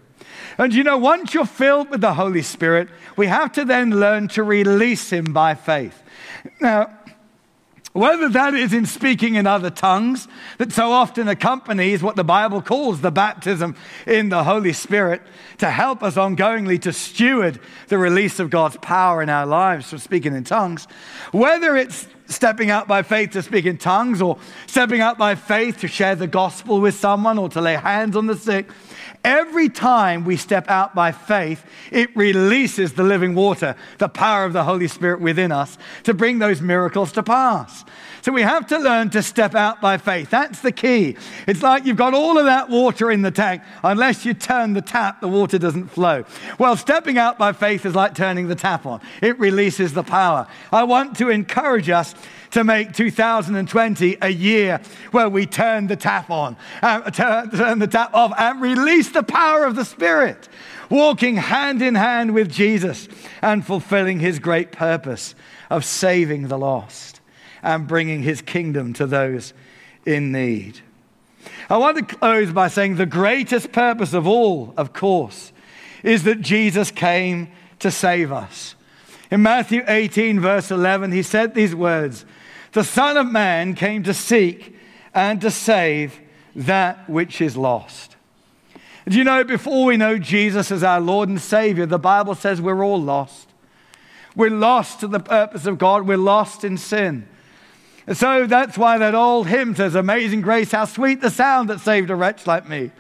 And 0.59 0.73
you 0.73 0.85
know, 0.85 0.99
once 0.99 1.35
you're 1.35 1.45
filled 1.45 1.91
with 1.91 2.03
the 2.03 2.15
Holy 2.15 2.43
Spirit, 2.43 2.89
we 3.17 3.27
have 3.27 3.51
to 3.53 3.65
then 3.65 3.99
learn 3.99 4.29
to 4.29 4.45
release 4.45 5.11
him 5.11 5.33
by 5.33 5.57
faith. 5.57 6.05
Now, 6.61 6.97
whether 7.97 8.29
that 8.29 8.55
is 8.55 8.75
in 8.75 8.85
speaking 8.85 9.37
in 9.37 9.47
other 9.47 9.71
tongues, 9.71 10.29
that 10.59 10.71
so 10.71 10.93
often 10.93 11.29
accompanies 11.29 12.03
what 12.03 12.15
the 12.15 12.25
Bible 12.25 12.61
calls 12.61 13.01
the 13.01 13.11
baptism 13.11 13.75
in 14.07 14.29
the 14.29 14.45
Holy 14.45 14.75
Spirit 14.75 15.23
to 15.59 15.71
help 15.71 16.03
us 16.03 16.17
ongoingly 16.17 16.81
to 16.83 16.93
steward 16.93 17.59
the 17.89 17.97
release 17.97 18.39
of 18.39 18.51
God's 18.51 18.77
power 18.79 19.23
in 19.23 19.31
our 19.31 19.47
lives 19.47 19.89
for 19.89 19.99
speaking 19.99 20.35
in 20.35 20.45
tongues, 20.45 20.87
whether 21.33 21.75
it's 21.75 22.07
stepping 22.27 22.71
out 22.71 22.87
by 22.87 23.03
faith 23.03 23.31
to 23.31 23.43
speak 23.43 23.65
in 23.65 23.79
tongues 23.79 24.21
or 24.21 24.39
stepping 24.67 25.01
out 25.01 25.17
by 25.17 25.35
faith 25.35 25.79
to 25.79 25.89
share 25.89 26.17
the 26.17 26.27
gospel 26.27 26.81
with 26.81 26.95
someone 26.95 27.39
or 27.39 27.49
to 27.49 27.61
lay 27.61 27.77
hands 27.77 28.17
on 28.17 28.27
the 28.27 28.37
sick, 28.37 28.69
Every 29.27 29.69
time 29.69 30.25
we 30.25 30.37
step 30.37 30.71
out 30.71 30.95
by 30.95 31.11
faith, 31.11 31.67
it 31.91 32.17
releases 32.17 32.93
the 32.93 33.03
living 33.03 33.35
water, 33.35 33.75
the 33.99 34.09
power 34.09 34.45
of 34.45 34.53
the 34.53 34.63
Holy 34.63 34.87
Spirit 34.87 35.21
within 35.21 35.51
us 35.51 35.77
to 36.05 36.15
bring 36.15 36.39
those 36.39 36.61
miracles 36.61 37.11
to 37.11 37.25
pass. 37.25 37.85
So 38.27 38.33
we 38.33 38.43
have 38.43 38.67
to 38.67 38.79
learn 38.79 39.11
to 39.11 39.23
step 39.23 39.55
out 39.55 39.81
by 39.81 39.99
faith. 39.99 40.31
That's 40.31 40.59
the 40.59 40.73
key. 40.73 41.17
It's 41.47 41.63
like 41.63 41.87
you've 41.87 41.97
got 41.97 42.13
all 42.13 42.39
of 42.39 42.47
that 42.47 42.69
water 42.69 43.09
in 43.13 43.23
the 43.23 43.31
tank. 43.31 43.63
Unless 43.85 44.25
you 44.25 44.35
turn 44.35 44.73
the 44.73 44.83
tap, 44.83 45.21
the 45.21 45.29
water 45.29 45.61
doesn't 45.61 45.87
flow. 45.93 46.25
Well, 46.59 46.77
stepping 46.77 47.19
out 47.19 47.39
by 47.39 47.53
faith 47.53 47.87
is 47.87 47.95
like 47.95 48.17
turning 48.17 48.49
the 48.49 48.57
tap 48.57 48.85
on, 48.85 49.01
it 49.23 49.39
releases 49.39 49.93
the 49.93 50.03
power. 50.03 50.49
I 50.73 50.83
want 50.83 51.17
to 51.19 51.29
encourage 51.29 51.89
us 51.89 52.17
to 52.51 52.65
make 52.65 52.95
2020 52.95 54.17
a 54.21 54.29
year 54.29 54.81
where 55.13 55.29
we 55.29 55.47
turn 55.47 55.87
the 55.87 55.95
tap 55.95 56.29
on, 56.29 56.57
uh, 56.83 57.09
turn, 57.13 57.51
turn 57.51 57.79
the 57.79 57.87
tap 57.87 58.13
off, 58.13 58.33
and 58.37 58.61
release 58.61 59.09
the 59.11 59.23
power 59.23 59.65
of 59.65 59.77
the 59.77 59.85
Spirit, 59.85 60.49
walking 60.91 61.37
hand 61.37 61.81
in 61.81 61.95
hand 61.95 62.35
with 62.35 62.51
Jesus 62.51 63.07
and 63.41 63.65
fulfilling 63.65 64.19
his 64.19 64.41
great 64.41 64.73
purpose 64.73 65.37
of 65.71 65.85
saving 65.85 66.49
the 66.49 66.59
lost 66.59 67.16
and 67.67 67.89
bringing 67.89 68.23
his 68.23 68.41
kingdom 68.41 68.93
to 68.95 69.07
those 69.07 69.53
in 70.07 70.31
need. 70.31 70.81
I 71.69 71.77
want 71.77 71.99
to 71.99 72.17
close 72.17 72.53
by 72.53 72.69
saying 72.69 72.95
the 72.95 73.07
greatest 73.07 73.73
purpose 73.73 74.13
of 74.13 74.27
all, 74.27 74.73
of 74.77 74.93
course, 74.93 75.53
is 76.05 76.23
that 76.23 76.41
Jesus 76.41 76.93
came 76.93 77.49
to 77.81 77.91
save 77.91 78.31
us. 78.31 78.77
In 79.33 79.43
Matthew 79.43 79.83
18, 79.87 80.39
verse 80.39 80.71
11, 80.71 81.11
he 81.11 81.25
said 81.25 81.55
these 81.55 81.75
words 81.75 82.25
The 82.71 82.85
Son 82.85 83.17
of 83.17 83.27
Man 83.27 83.75
came 83.75 84.05
to 84.05 84.15
seek 84.15 84.77
and 85.13 85.41
to 85.41 85.51
save 85.51 86.21
that 86.55 87.11
which 87.11 87.41
is 87.41 87.57
lost. 87.57 88.15
Do 89.09 89.19
you 89.19 89.25
know, 89.25 89.43
before 89.43 89.87
we 89.87 89.97
know 89.97 90.19
Jesus 90.19 90.71
as 90.71 90.85
our 90.85 91.01
Lord 91.01 91.29
and 91.29 91.41
Savior, 91.41 91.87
the 91.87 91.99
Bible 91.99 92.37
says 92.37 92.61
we're 92.61 92.85
all 92.85 93.03
lost. 93.03 93.49
We're 94.37 94.51
lost 94.51 95.01
to 95.01 95.09
the 95.09 95.21
purpose 95.21 95.67
of 95.67 95.79
God, 95.79 96.07
we're 96.07 96.17
lost 96.17 96.63
in 96.63 96.77
sin. 96.77 97.27
So 98.13 98.47
that's 98.47 98.79
why 98.79 98.99
that 98.99 99.15
old 99.15 99.49
hymn 99.49 99.75
says, 99.75 99.95
Amazing 99.95 100.43
grace, 100.43 100.73
how 100.73 100.85
sweet 100.85 101.21
the 101.21 101.31
sound 101.31 101.71
that 101.71 101.81
saved 101.81 102.11
a 102.11 102.15
wretch 102.15 102.47
like 102.47 102.69
me. 102.69 102.93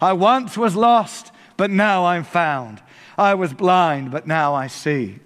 I 0.00 0.14
once 0.14 0.56
was 0.56 0.74
lost, 0.74 1.32
but 1.56 1.70
now 1.70 2.06
I'm 2.06 2.24
found. 2.24 2.82
I 3.18 3.34
was 3.34 3.52
blind, 3.52 4.10
but 4.10 4.26
now 4.26 4.54
I 4.54 4.66
see. 4.66 5.20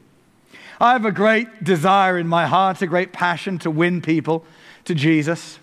I 0.80 0.92
have 0.92 1.04
a 1.04 1.12
great 1.12 1.64
desire 1.64 2.18
in 2.18 2.28
my 2.28 2.46
heart, 2.46 2.82
a 2.82 2.86
great 2.86 3.12
passion 3.12 3.58
to 3.60 3.70
win 3.70 4.00
people 4.00 4.44
to 4.84 4.94
Jesus. 4.94 5.58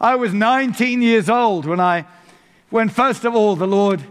I 0.00 0.16
was 0.16 0.32
19 0.32 1.02
years 1.02 1.28
old 1.28 1.66
when 1.66 1.80
I, 1.80 2.06
when 2.70 2.88
first 2.88 3.24
of 3.24 3.34
all, 3.34 3.56
the 3.56 3.66
Lord 3.66 4.02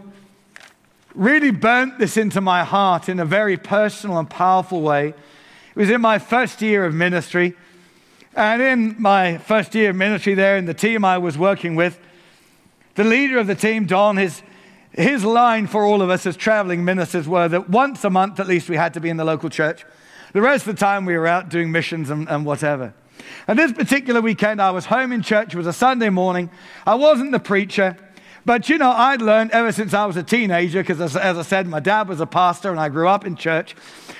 really 1.14 1.50
burnt 1.50 1.98
this 1.98 2.16
into 2.16 2.40
my 2.40 2.64
heart 2.64 3.08
in 3.08 3.18
a 3.18 3.24
very 3.24 3.56
personal 3.56 4.18
and 4.18 4.30
powerful 4.30 4.80
way. 4.80 5.08
It 5.08 5.76
was 5.76 5.90
in 5.90 6.00
my 6.00 6.18
first 6.18 6.62
year 6.62 6.84
of 6.84 6.94
ministry. 6.94 7.56
And 8.34 8.62
in 8.62 8.96
my 8.98 9.38
first 9.38 9.74
year 9.74 9.90
of 9.90 9.96
ministry 9.96 10.34
there, 10.34 10.56
in 10.56 10.66
the 10.66 10.74
team 10.74 11.04
I 11.04 11.18
was 11.18 11.36
working 11.36 11.74
with, 11.74 11.98
the 12.94 13.04
leader 13.04 13.38
of 13.38 13.46
the 13.46 13.54
team, 13.54 13.86
Don, 13.86 14.16
his, 14.16 14.42
his 14.92 15.24
line 15.24 15.66
for 15.66 15.84
all 15.84 16.00
of 16.00 16.10
us 16.10 16.26
as 16.26 16.36
traveling 16.36 16.84
ministers 16.84 17.26
were 17.26 17.48
that 17.48 17.68
once 17.68 18.04
a 18.04 18.10
month 18.10 18.38
at 18.38 18.46
least 18.46 18.68
we 18.68 18.76
had 18.76 18.94
to 18.94 19.00
be 19.00 19.08
in 19.08 19.16
the 19.16 19.24
local 19.24 19.50
church. 19.50 19.84
The 20.32 20.40
rest 20.40 20.66
of 20.66 20.76
the 20.76 20.80
time 20.80 21.06
we 21.06 21.16
were 21.16 21.26
out 21.26 21.48
doing 21.48 21.72
missions 21.72 22.08
and, 22.08 22.28
and 22.28 22.46
whatever. 22.46 22.94
And 23.48 23.58
this 23.58 23.72
particular 23.72 24.20
weekend, 24.20 24.62
I 24.62 24.70
was 24.70 24.86
home 24.86 25.12
in 25.12 25.22
church. 25.22 25.54
It 25.54 25.56
was 25.56 25.66
a 25.66 25.72
Sunday 25.72 26.08
morning. 26.08 26.50
I 26.86 26.94
wasn't 26.94 27.32
the 27.32 27.40
preacher, 27.40 27.96
but 28.44 28.68
you 28.68 28.78
know, 28.78 28.90
I'd 28.90 29.22
learned 29.22 29.50
ever 29.50 29.72
since 29.72 29.92
I 29.92 30.06
was 30.06 30.16
a 30.16 30.22
teenager, 30.22 30.82
because 30.82 31.00
as, 31.00 31.16
as 31.16 31.36
I 31.36 31.42
said, 31.42 31.66
my 31.66 31.80
dad 31.80 32.08
was 32.08 32.20
a 32.20 32.26
pastor 32.26 32.70
and 32.70 32.78
I 32.78 32.88
grew 32.88 33.08
up 33.08 33.26
in 33.26 33.36
church. 33.36 33.74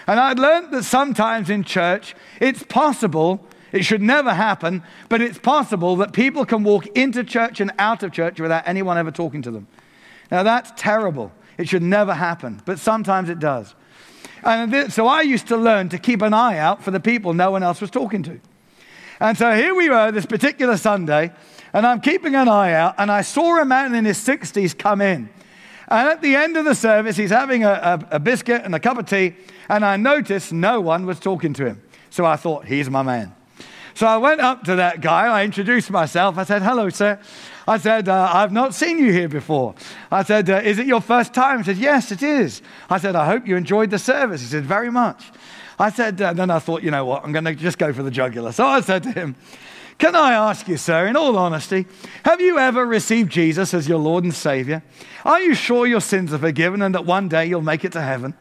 And 0.06 0.18
I'd 0.18 0.38
learned 0.38 0.72
that 0.72 0.82
sometimes 0.82 1.48
in 1.48 1.64
church, 1.64 2.14
it's 2.40 2.62
possible, 2.62 3.46
it 3.72 3.84
should 3.84 4.02
never 4.02 4.34
happen, 4.34 4.82
but 5.08 5.20
it's 5.20 5.38
possible 5.38 5.96
that 5.96 6.12
people 6.12 6.44
can 6.44 6.64
walk 6.64 6.86
into 6.88 7.24
church 7.24 7.60
and 7.60 7.72
out 7.78 8.02
of 8.02 8.12
church 8.12 8.40
without 8.40 8.66
anyone 8.66 8.98
ever 8.98 9.10
talking 9.10 9.42
to 9.42 9.50
them. 9.50 9.66
Now, 10.30 10.42
that's 10.42 10.72
terrible. 10.76 11.32
It 11.58 11.68
should 11.68 11.82
never 11.82 12.14
happen, 12.14 12.62
but 12.64 12.78
sometimes 12.78 13.28
it 13.28 13.38
does. 13.38 13.74
And 14.42 14.92
so 14.92 15.06
I 15.06 15.22
used 15.22 15.48
to 15.48 15.56
learn 15.56 15.90
to 15.90 15.98
keep 15.98 16.22
an 16.22 16.32
eye 16.32 16.58
out 16.58 16.82
for 16.82 16.90
the 16.90 17.00
people 17.00 17.34
no 17.34 17.50
one 17.50 17.62
else 17.62 17.80
was 17.80 17.90
talking 17.90 18.22
to. 18.24 18.40
And 19.20 19.36
so 19.36 19.54
here 19.54 19.74
we 19.74 19.90
were 19.90 20.10
this 20.10 20.24
particular 20.24 20.78
Sunday, 20.78 21.30
and 21.74 21.86
I'm 21.86 22.00
keeping 22.00 22.34
an 22.34 22.48
eye 22.48 22.72
out, 22.72 22.94
and 22.96 23.10
I 23.10 23.20
saw 23.20 23.60
a 23.60 23.64
man 23.66 23.94
in 23.94 24.06
his 24.06 24.18
60s 24.18 24.76
come 24.76 25.02
in. 25.02 25.28
And 25.88 26.08
at 26.08 26.22
the 26.22 26.36
end 26.36 26.56
of 26.56 26.64
the 26.64 26.74
service, 26.74 27.16
he's 27.16 27.30
having 27.30 27.64
a, 27.64 27.70
a, 27.72 28.16
a 28.16 28.20
biscuit 28.20 28.62
and 28.64 28.74
a 28.74 28.80
cup 28.80 28.96
of 28.96 29.06
tea, 29.06 29.34
and 29.68 29.84
I 29.84 29.96
noticed 29.96 30.52
no 30.52 30.80
one 30.80 31.04
was 31.04 31.20
talking 31.20 31.52
to 31.54 31.66
him. 31.66 31.82
So 32.08 32.24
I 32.24 32.36
thought, 32.36 32.64
he's 32.64 32.88
my 32.88 33.02
man. 33.02 33.34
So 33.94 34.06
I 34.06 34.16
went 34.16 34.40
up 34.40 34.64
to 34.64 34.76
that 34.76 35.00
guy, 35.00 35.26
I 35.26 35.44
introduced 35.44 35.90
myself, 35.90 36.38
I 36.38 36.44
said, 36.44 36.62
Hello, 36.62 36.88
sir. 36.88 37.18
I 37.66 37.78
said, 37.78 38.08
uh, 38.08 38.30
I've 38.32 38.52
not 38.52 38.74
seen 38.74 38.98
you 38.98 39.12
here 39.12 39.28
before. 39.28 39.74
I 40.10 40.24
said, 40.24 40.50
uh, 40.50 40.56
Is 40.56 40.78
it 40.78 40.86
your 40.86 41.00
first 41.00 41.34
time? 41.34 41.58
He 41.58 41.64
said, 41.64 41.76
Yes, 41.76 42.10
it 42.10 42.22
is. 42.22 42.62
I 42.88 42.98
said, 42.98 43.16
I 43.16 43.26
hope 43.26 43.46
you 43.46 43.56
enjoyed 43.56 43.90
the 43.90 43.98
service. 43.98 44.40
He 44.40 44.46
said, 44.46 44.64
Very 44.64 44.90
much. 44.90 45.30
I 45.78 45.90
said, 45.90 46.20
uh, 46.20 46.32
Then 46.32 46.50
I 46.50 46.58
thought, 46.58 46.82
you 46.82 46.90
know 46.90 47.04
what? 47.04 47.24
I'm 47.24 47.32
going 47.32 47.44
to 47.44 47.54
just 47.54 47.78
go 47.78 47.92
for 47.92 48.02
the 48.02 48.10
jugular. 48.10 48.52
So 48.52 48.66
I 48.66 48.80
said 48.80 49.02
to 49.04 49.12
him, 49.12 49.36
Can 49.98 50.16
I 50.16 50.32
ask 50.32 50.66
you, 50.66 50.76
sir, 50.76 51.06
in 51.06 51.16
all 51.16 51.36
honesty, 51.36 51.86
have 52.24 52.40
you 52.40 52.58
ever 52.58 52.86
received 52.86 53.30
Jesus 53.30 53.74
as 53.74 53.88
your 53.88 53.98
Lord 53.98 54.24
and 54.24 54.34
Savior? 54.34 54.82
Are 55.24 55.40
you 55.40 55.54
sure 55.54 55.86
your 55.86 56.00
sins 56.00 56.32
are 56.32 56.38
forgiven 56.38 56.82
and 56.82 56.94
that 56.94 57.06
one 57.06 57.28
day 57.28 57.46
you'll 57.46 57.62
make 57.62 57.84
it 57.84 57.92
to 57.92 58.02
heaven? 58.02 58.34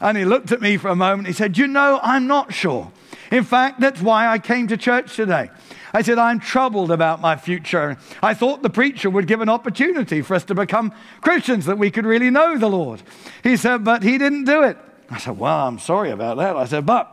And 0.00 0.18
he 0.18 0.24
looked 0.24 0.52
at 0.52 0.60
me 0.60 0.76
for 0.76 0.88
a 0.88 0.96
moment. 0.96 1.28
He 1.28 1.34
said, 1.34 1.56
You 1.56 1.66
know, 1.66 1.98
I'm 2.02 2.26
not 2.26 2.52
sure. 2.52 2.92
In 3.34 3.42
fact, 3.42 3.80
that's 3.80 4.00
why 4.00 4.28
I 4.28 4.38
came 4.38 4.68
to 4.68 4.76
church 4.76 5.16
today. 5.16 5.50
I 5.92 6.02
said, 6.02 6.18
I'm 6.18 6.38
troubled 6.38 6.92
about 6.92 7.20
my 7.20 7.34
future. 7.34 7.98
I 8.22 8.32
thought 8.32 8.62
the 8.62 8.70
preacher 8.70 9.10
would 9.10 9.26
give 9.26 9.40
an 9.40 9.48
opportunity 9.48 10.22
for 10.22 10.36
us 10.36 10.44
to 10.44 10.54
become 10.54 10.92
Christians, 11.20 11.66
that 11.66 11.76
we 11.76 11.90
could 11.90 12.06
really 12.06 12.30
know 12.30 12.56
the 12.56 12.68
Lord. 12.68 13.02
He 13.42 13.56
said, 13.56 13.82
but 13.82 14.04
he 14.04 14.18
didn't 14.18 14.44
do 14.44 14.62
it. 14.62 14.78
I 15.10 15.18
said, 15.18 15.36
Well, 15.36 15.66
I'm 15.66 15.80
sorry 15.80 16.12
about 16.12 16.36
that. 16.36 16.54
I 16.54 16.64
said, 16.66 16.86
But, 16.86 17.10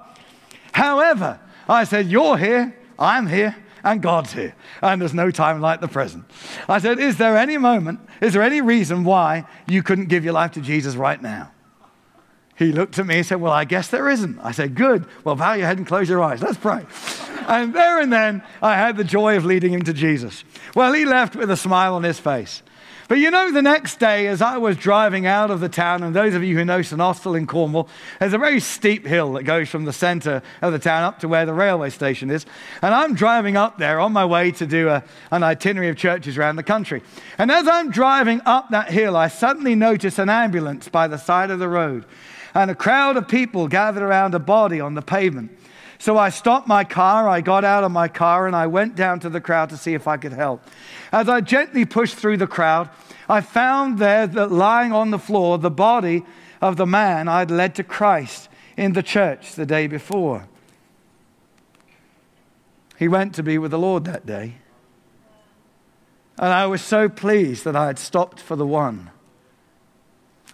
however, 0.73 1.39
I 1.67 1.85
said, 1.85 2.05
You're 2.05 2.37
here, 2.37 2.77
I'm 2.99 3.25
here, 3.25 3.55
and 3.83 3.99
God's 3.99 4.33
here. 4.33 4.53
And 4.83 5.01
there's 5.01 5.15
no 5.15 5.31
time 5.31 5.59
like 5.59 5.81
the 5.81 5.87
present. 5.87 6.25
I 6.69 6.77
said, 6.77 6.99
Is 6.99 7.17
there 7.17 7.35
any 7.35 7.57
moment, 7.57 7.99
is 8.21 8.33
there 8.33 8.43
any 8.43 8.61
reason 8.61 9.03
why 9.05 9.47
you 9.67 9.81
couldn't 9.81 10.05
give 10.05 10.23
your 10.23 10.33
life 10.33 10.51
to 10.51 10.61
Jesus 10.61 10.95
right 10.95 11.19
now? 11.19 11.51
He 12.61 12.71
looked 12.71 12.99
at 12.99 13.07
me 13.07 13.17
and 13.17 13.25
said, 13.25 13.41
Well, 13.41 13.51
I 13.51 13.65
guess 13.65 13.87
there 13.87 14.07
isn't. 14.07 14.37
I 14.39 14.51
said, 14.51 14.75
Good. 14.75 15.05
Well, 15.23 15.35
bow 15.35 15.53
your 15.53 15.65
head 15.65 15.79
and 15.79 15.87
close 15.87 16.07
your 16.07 16.21
eyes. 16.21 16.43
Let's 16.43 16.59
pray. 16.59 16.85
and 17.47 17.73
there 17.73 17.99
and 17.99 18.13
then, 18.13 18.43
I 18.61 18.75
had 18.75 18.97
the 18.97 19.03
joy 19.03 19.35
of 19.35 19.45
leading 19.45 19.73
him 19.73 19.81
to 19.81 19.93
Jesus. 19.93 20.43
Well, 20.75 20.93
he 20.93 21.03
left 21.03 21.35
with 21.35 21.49
a 21.49 21.57
smile 21.57 21.95
on 21.95 22.03
his 22.03 22.19
face. 22.19 22.61
But 23.11 23.19
you 23.19 23.29
know, 23.29 23.51
the 23.51 23.61
next 23.61 23.99
day, 23.99 24.27
as 24.27 24.41
I 24.41 24.57
was 24.57 24.77
driving 24.77 25.25
out 25.25 25.51
of 25.51 25.59
the 25.59 25.67
town, 25.67 26.01
and 26.01 26.15
those 26.15 26.33
of 26.33 26.45
you 26.45 26.55
who 26.55 26.63
know 26.63 26.81
St 26.81 27.01
Austell 27.01 27.35
in 27.35 27.45
Cornwall, 27.45 27.89
there's 28.21 28.31
a 28.31 28.37
very 28.37 28.61
steep 28.61 29.05
hill 29.05 29.33
that 29.33 29.43
goes 29.43 29.67
from 29.67 29.83
the 29.83 29.91
center 29.91 30.41
of 30.61 30.71
the 30.71 30.79
town 30.79 31.03
up 31.03 31.19
to 31.19 31.27
where 31.27 31.45
the 31.45 31.53
railway 31.53 31.89
station 31.89 32.29
is. 32.29 32.45
And 32.81 32.95
I'm 32.95 33.13
driving 33.13 33.57
up 33.57 33.77
there 33.77 33.99
on 33.99 34.13
my 34.13 34.23
way 34.23 34.51
to 34.51 34.65
do 34.65 34.87
a, 34.87 35.03
an 35.29 35.43
itinerary 35.43 35.89
of 35.89 35.97
churches 35.97 36.37
around 36.37 36.55
the 36.55 36.63
country. 36.63 37.03
And 37.37 37.51
as 37.51 37.67
I'm 37.67 37.91
driving 37.91 38.39
up 38.45 38.69
that 38.69 38.89
hill, 38.89 39.17
I 39.17 39.27
suddenly 39.27 39.75
notice 39.75 40.17
an 40.17 40.29
ambulance 40.29 40.87
by 40.87 41.09
the 41.09 41.17
side 41.17 41.51
of 41.51 41.59
the 41.59 41.67
road 41.67 42.05
and 42.53 42.71
a 42.71 42.75
crowd 42.75 43.17
of 43.17 43.27
people 43.27 43.67
gathered 43.67 44.03
around 44.03 44.35
a 44.35 44.39
body 44.39 44.79
on 44.79 44.93
the 44.93 45.01
pavement. 45.01 45.51
So 46.01 46.17
I 46.17 46.29
stopped 46.29 46.67
my 46.67 46.83
car, 46.83 47.29
I 47.29 47.41
got 47.41 47.63
out 47.63 47.83
of 47.83 47.91
my 47.91 48.07
car, 48.07 48.47
and 48.47 48.55
I 48.55 48.65
went 48.65 48.95
down 48.95 49.19
to 49.19 49.29
the 49.29 49.39
crowd 49.39 49.69
to 49.69 49.77
see 49.77 49.93
if 49.93 50.07
I 50.07 50.17
could 50.17 50.33
help. 50.33 50.63
As 51.11 51.29
I 51.29 51.41
gently 51.41 51.85
pushed 51.85 52.15
through 52.15 52.37
the 52.37 52.47
crowd, 52.47 52.89
I 53.29 53.41
found 53.41 53.99
there 53.99 54.25
that 54.25 54.51
lying 54.51 54.93
on 54.93 55.11
the 55.11 55.19
floor 55.19 55.59
the 55.59 55.69
body 55.69 56.25
of 56.59 56.77
the 56.77 56.87
man 56.87 57.27
I'd 57.27 57.51
led 57.51 57.75
to 57.75 57.83
Christ 57.83 58.49
in 58.75 58.93
the 58.93 59.03
church 59.03 59.53
the 59.53 59.65
day 59.67 59.85
before. 59.85 60.47
He 62.97 63.07
went 63.07 63.35
to 63.35 63.43
be 63.43 63.59
with 63.59 63.69
the 63.69 63.77
Lord 63.77 64.05
that 64.05 64.25
day. 64.25 64.55
And 66.39 66.51
I 66.51 66.65
was 66.65 66.81
so 66.81 67.09
pleased 67.09 67.63
that 67.65 67.75
I 67.75 67.85
had 67.85 67.99
stopped 67.99 68.39
for 68.39 68.55
the 68.55 68.65
one. 68.65 69.11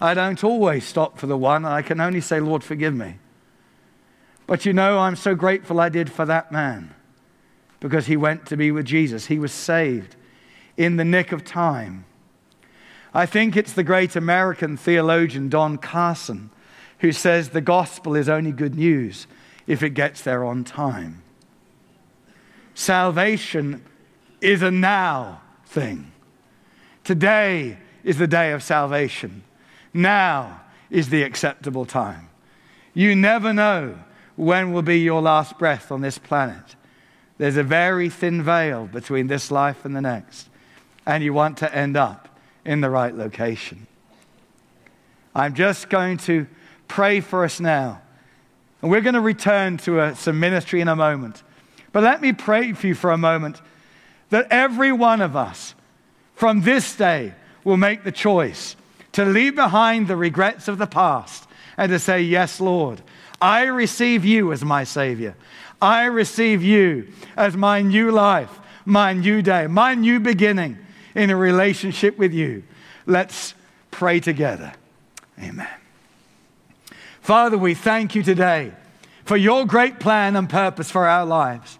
I 0.01 0.13
don't 0.13 0.43
always 0.43 0.83
stop 0.83 1.17
for 1.17 1.27
the 1.27 1.37
one, 1.37 1.63
I 1.63 1.83
can 1.83 2.01
only 2.01 2.19
say, 2.19 2.41
Lord, 2.41 2.65
forgive 2.65 2.93
me. 2.93 3.19
But 4.47 4.65
you 4.65 4.73
know, 4.73 4.99
I'm 4.99 5.17
so 5.17 5.35
grateful 5.35 5.79
I 5.79 5.89
did 5.89 6.11
for 6.11 6.25
that 6.25 6.51
man 6.51 6.95
because 7.79 8.07
he 8.07 8.17
went 8.17 8.45
to 8.47 8.57
be 8.57 8.71
with 8.71 8.85
Jesus. 8.85 9.27
He 9.27 9.37
was 9.37 9.51
saved 9.51 10.15
in 10.77 10.95
the 10.95 11.05
nick 11.05 11.31
of 11.31 11.43
time. 11.43 12.05
I 13.13 13.25
think 13.25 13.55
it's 13.57 13.73
the 13.73 13.83
great 13.83 14.15
American 14.15 14.77
theologian 14.77 15.49
Don 15.49 15.77
Carson 15.77 16.49
who 16.99 17.11
says 17.11 17.49
the 17.49 17.61
gospel 17.61 18.15
is 18.15 18.29
only 18.29 18.51
good 18.51 18.75
news 18.75 19.27
if 19.67 19.83
it 19.83 19.91
gets 19.91 20.21
there 20.21 20.43
on 20.45 20.63
time. 20.63 21.21
Salvation 22.73 23.83
is 24.39 24.61
a 24.61 24.71
now 24.71 25.41
thing. 25.65 26.11
Today 27.03 27.77
is 28.03 28.17
the 28.17 28.27
day 28.27 28.51
of 28.51 28.63
salvation. 28.63 29.43
Now 29.93 30.61
is 30.89 31.09
the 31.09 31.23
acceptable 31.23 31.85
time. 31.85 32.29
You 32.93 33.15
never 33.15 33.53
know 33.53 33.97
when 34.37 34.71
will 34.71 34.83
be 34.83 34.99
your 34.99 35.21
last 35.21 35.57
breath 35.57 35.91
on 35.91 35.99
this 35.99 36.17
planet. 36.17 36.75
There's 37.37 37.57
a 37.57 37.63
very 37.63 38.09
thin 38.09 38.41
veil 38.41 38.87
between 38.87 39.27
this 39.27 39.51
life 39.51 39.83
and 39.83 39.95
the 39.95 40.01
next, 40.01 40.47
and 41.05 41.23
you 41.23 41.33
want 41.33 41.57
to 41.57 41.75
end 41.75 41.97
up 41.97 42.29
in 42.63 42.79
the 42.81 42.89
right 42.89 43.13
location. 43.13 43.87
I'm 45.35 45.53
just 45.53 45.89
going 45.89 46.17
to 46.19 46.47
pray 46.87 47.19
for 47.19 47.43
us 47.43 47.59
now. 47.59 48.01
And 48.81 48.91
we're 48.91 49.01
going 49.01 49.15
to 49.15 49.21
return 49.21 49.77
to 49.77 49.99
a, 49.99 50.15
some 50.15 50.39
ministry 50.39 50.81
in 50.81 50.87
a 50.87 50.95
moment. 50.95 51.43
But 51.91 52.03
let 52.03 52.21
me 52.21 52.33
pray 52.33 52.73
for 52.73 52.87
you 52.87 52.95
for 52.95 53.11
a 53.11 53.17
moment 53.17 53.61
that 54.29 54.47
every 54.51 54.91
one 54.91 55.21
of 55.21 55.35
us 55.35 55.73
from 56.35 56.61
this 56.61 56.95
day 56.95 57.33
will 57.63 57.77
make 57.77 58.03
the 58.03 58.11
choice 58.11 58.75
to 59.13 59.25
leave 59.25 59.55
behind 59.55 60.07
the 60.07 60.15
regrets 60.15 60.67
of 60.67 60.77
the 60.77 60.85
past 60.85 61.47
and 61.75 61.91
to 61.91 61.99
say, 61.99 62.21
Yes, 62.21 62.59
Lord, 62.59 63.01
I 63.41 63.63
receive 63.65 64.25
you 64.25 64.51
as 64.51 64.63
my 64.63 64.83
Savior. 64.83 65.35
I 65.81 66.05
receive 66.05 66.63
you 66.63 67.07
as 67.35 67.55
my 67.55 67.81
new 67.81 68.11
life, 68.11 68.59
my 68.85 69.13
new 69.13 69.41
day, 69.41 69.67
my 69.67 69.93
new 69.93 70.19
beginning 70.19 70.77
in 71.13 71.29
a 71.29 71.35
relationship 71.35 72.17
with 72.17 72.33
you. 72.33 72.63
Let's 73.05 73.53
pray 73.91 74.19
together. 74.19 74.73
Amen. 75.39 75.67
Father, 77.21 77.57
we 77.57 77.73
thank 77.73 78.15
you 78.15 78.23
today 78.23 78.71
for 79.25 79.37
your 79.37 79.65
great 79.65 79.99
plan 79.99 80.35
and 80.35 80.49
purpose 80.49 80.89
for 80.89 81.07
our 81.07 81.25
lives. 81.25 81.77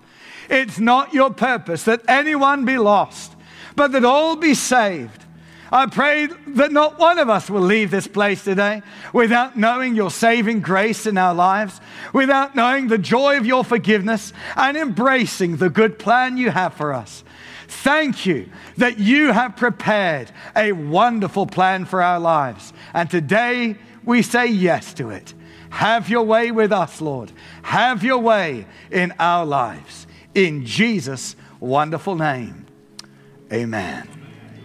It's 0.49 0.79
not 0.79 1.13
your 1.13 1.31
purpose 1.31 1.83
that 1.83 2.01
anyone 2.07 2.65
be 2.65 2.77
lost, 2.77 3.33
but 3.75 3.91
that 3.93 4.05
all 4.05 4.35
be 4.35 4.53
saved. 4.53 5.23
I 5.71 5.85
pray 5.87 6.27
that 6.27 6.71
not 6.71 6.97
one 6.97 7.19
of 7.19 7.29
us 7.29 7.49
will 7.49 7.61
leave 7.61 7.91
this 7.91 8.07
place 8.07 8.43
today 8.43 8.81
without 9.13 9.57
knowing 9.57 9.95
your 9.95 10.11
saving 10.11 10.61
grace 10.61 11.05
in 11.05 11.17
our 11.17 11.33
lives, 11.33 11.81
without 12.13 12.55
knowing 12.55 12.87
the 12.87 12.97
joy 12.97 13.37
of 13.37 13.45
your 13.45 13.63
forgiveness 13.63 14.31
and 14.55 14.77
embracing 14.77 15.57
the 15.57 15.69
good 15.69 15.99
plan 15.99 16.37
you 16.37 16.51
have 16.51 16.73
for 16.73 16.93
us. 16.93 17.23
Thank 17.67 18.25
you 18.25 18.49
that 18.77 18.97
you 18.97 19.33
have 19.33 19.57
prepared 19.57 20.31
a 20.55 20.71
wonderful 20.71 21.45
plan 21.45 21.85
for 21.85 22.01
our 22.01 22.19
lives. 22.19 22.71
And 22.93 23.09
today 23.09 23.75
we 24.05 24.21
say 24.21 24.47
yes 24.47 24.93
to 24.95 25.09
it. 25.09 25.33
Have 25.69 26.09
your 26.09 26.23
way 26.23 26.51
with 26.51 26.71
us, 26.71 27.01
Lord. 27.01 27.31
Have 27.63 28.03
your 28.03 28.19
way 28.19 28.65
in 28.89 29.13
our 29.19 29.45
lives. 29.45 30.07
In 30.33 30.65
Jesus' 30.65 31.35
wonderful 31.59 32.15
name, 32.15 32.67
amen. 33.51 34.16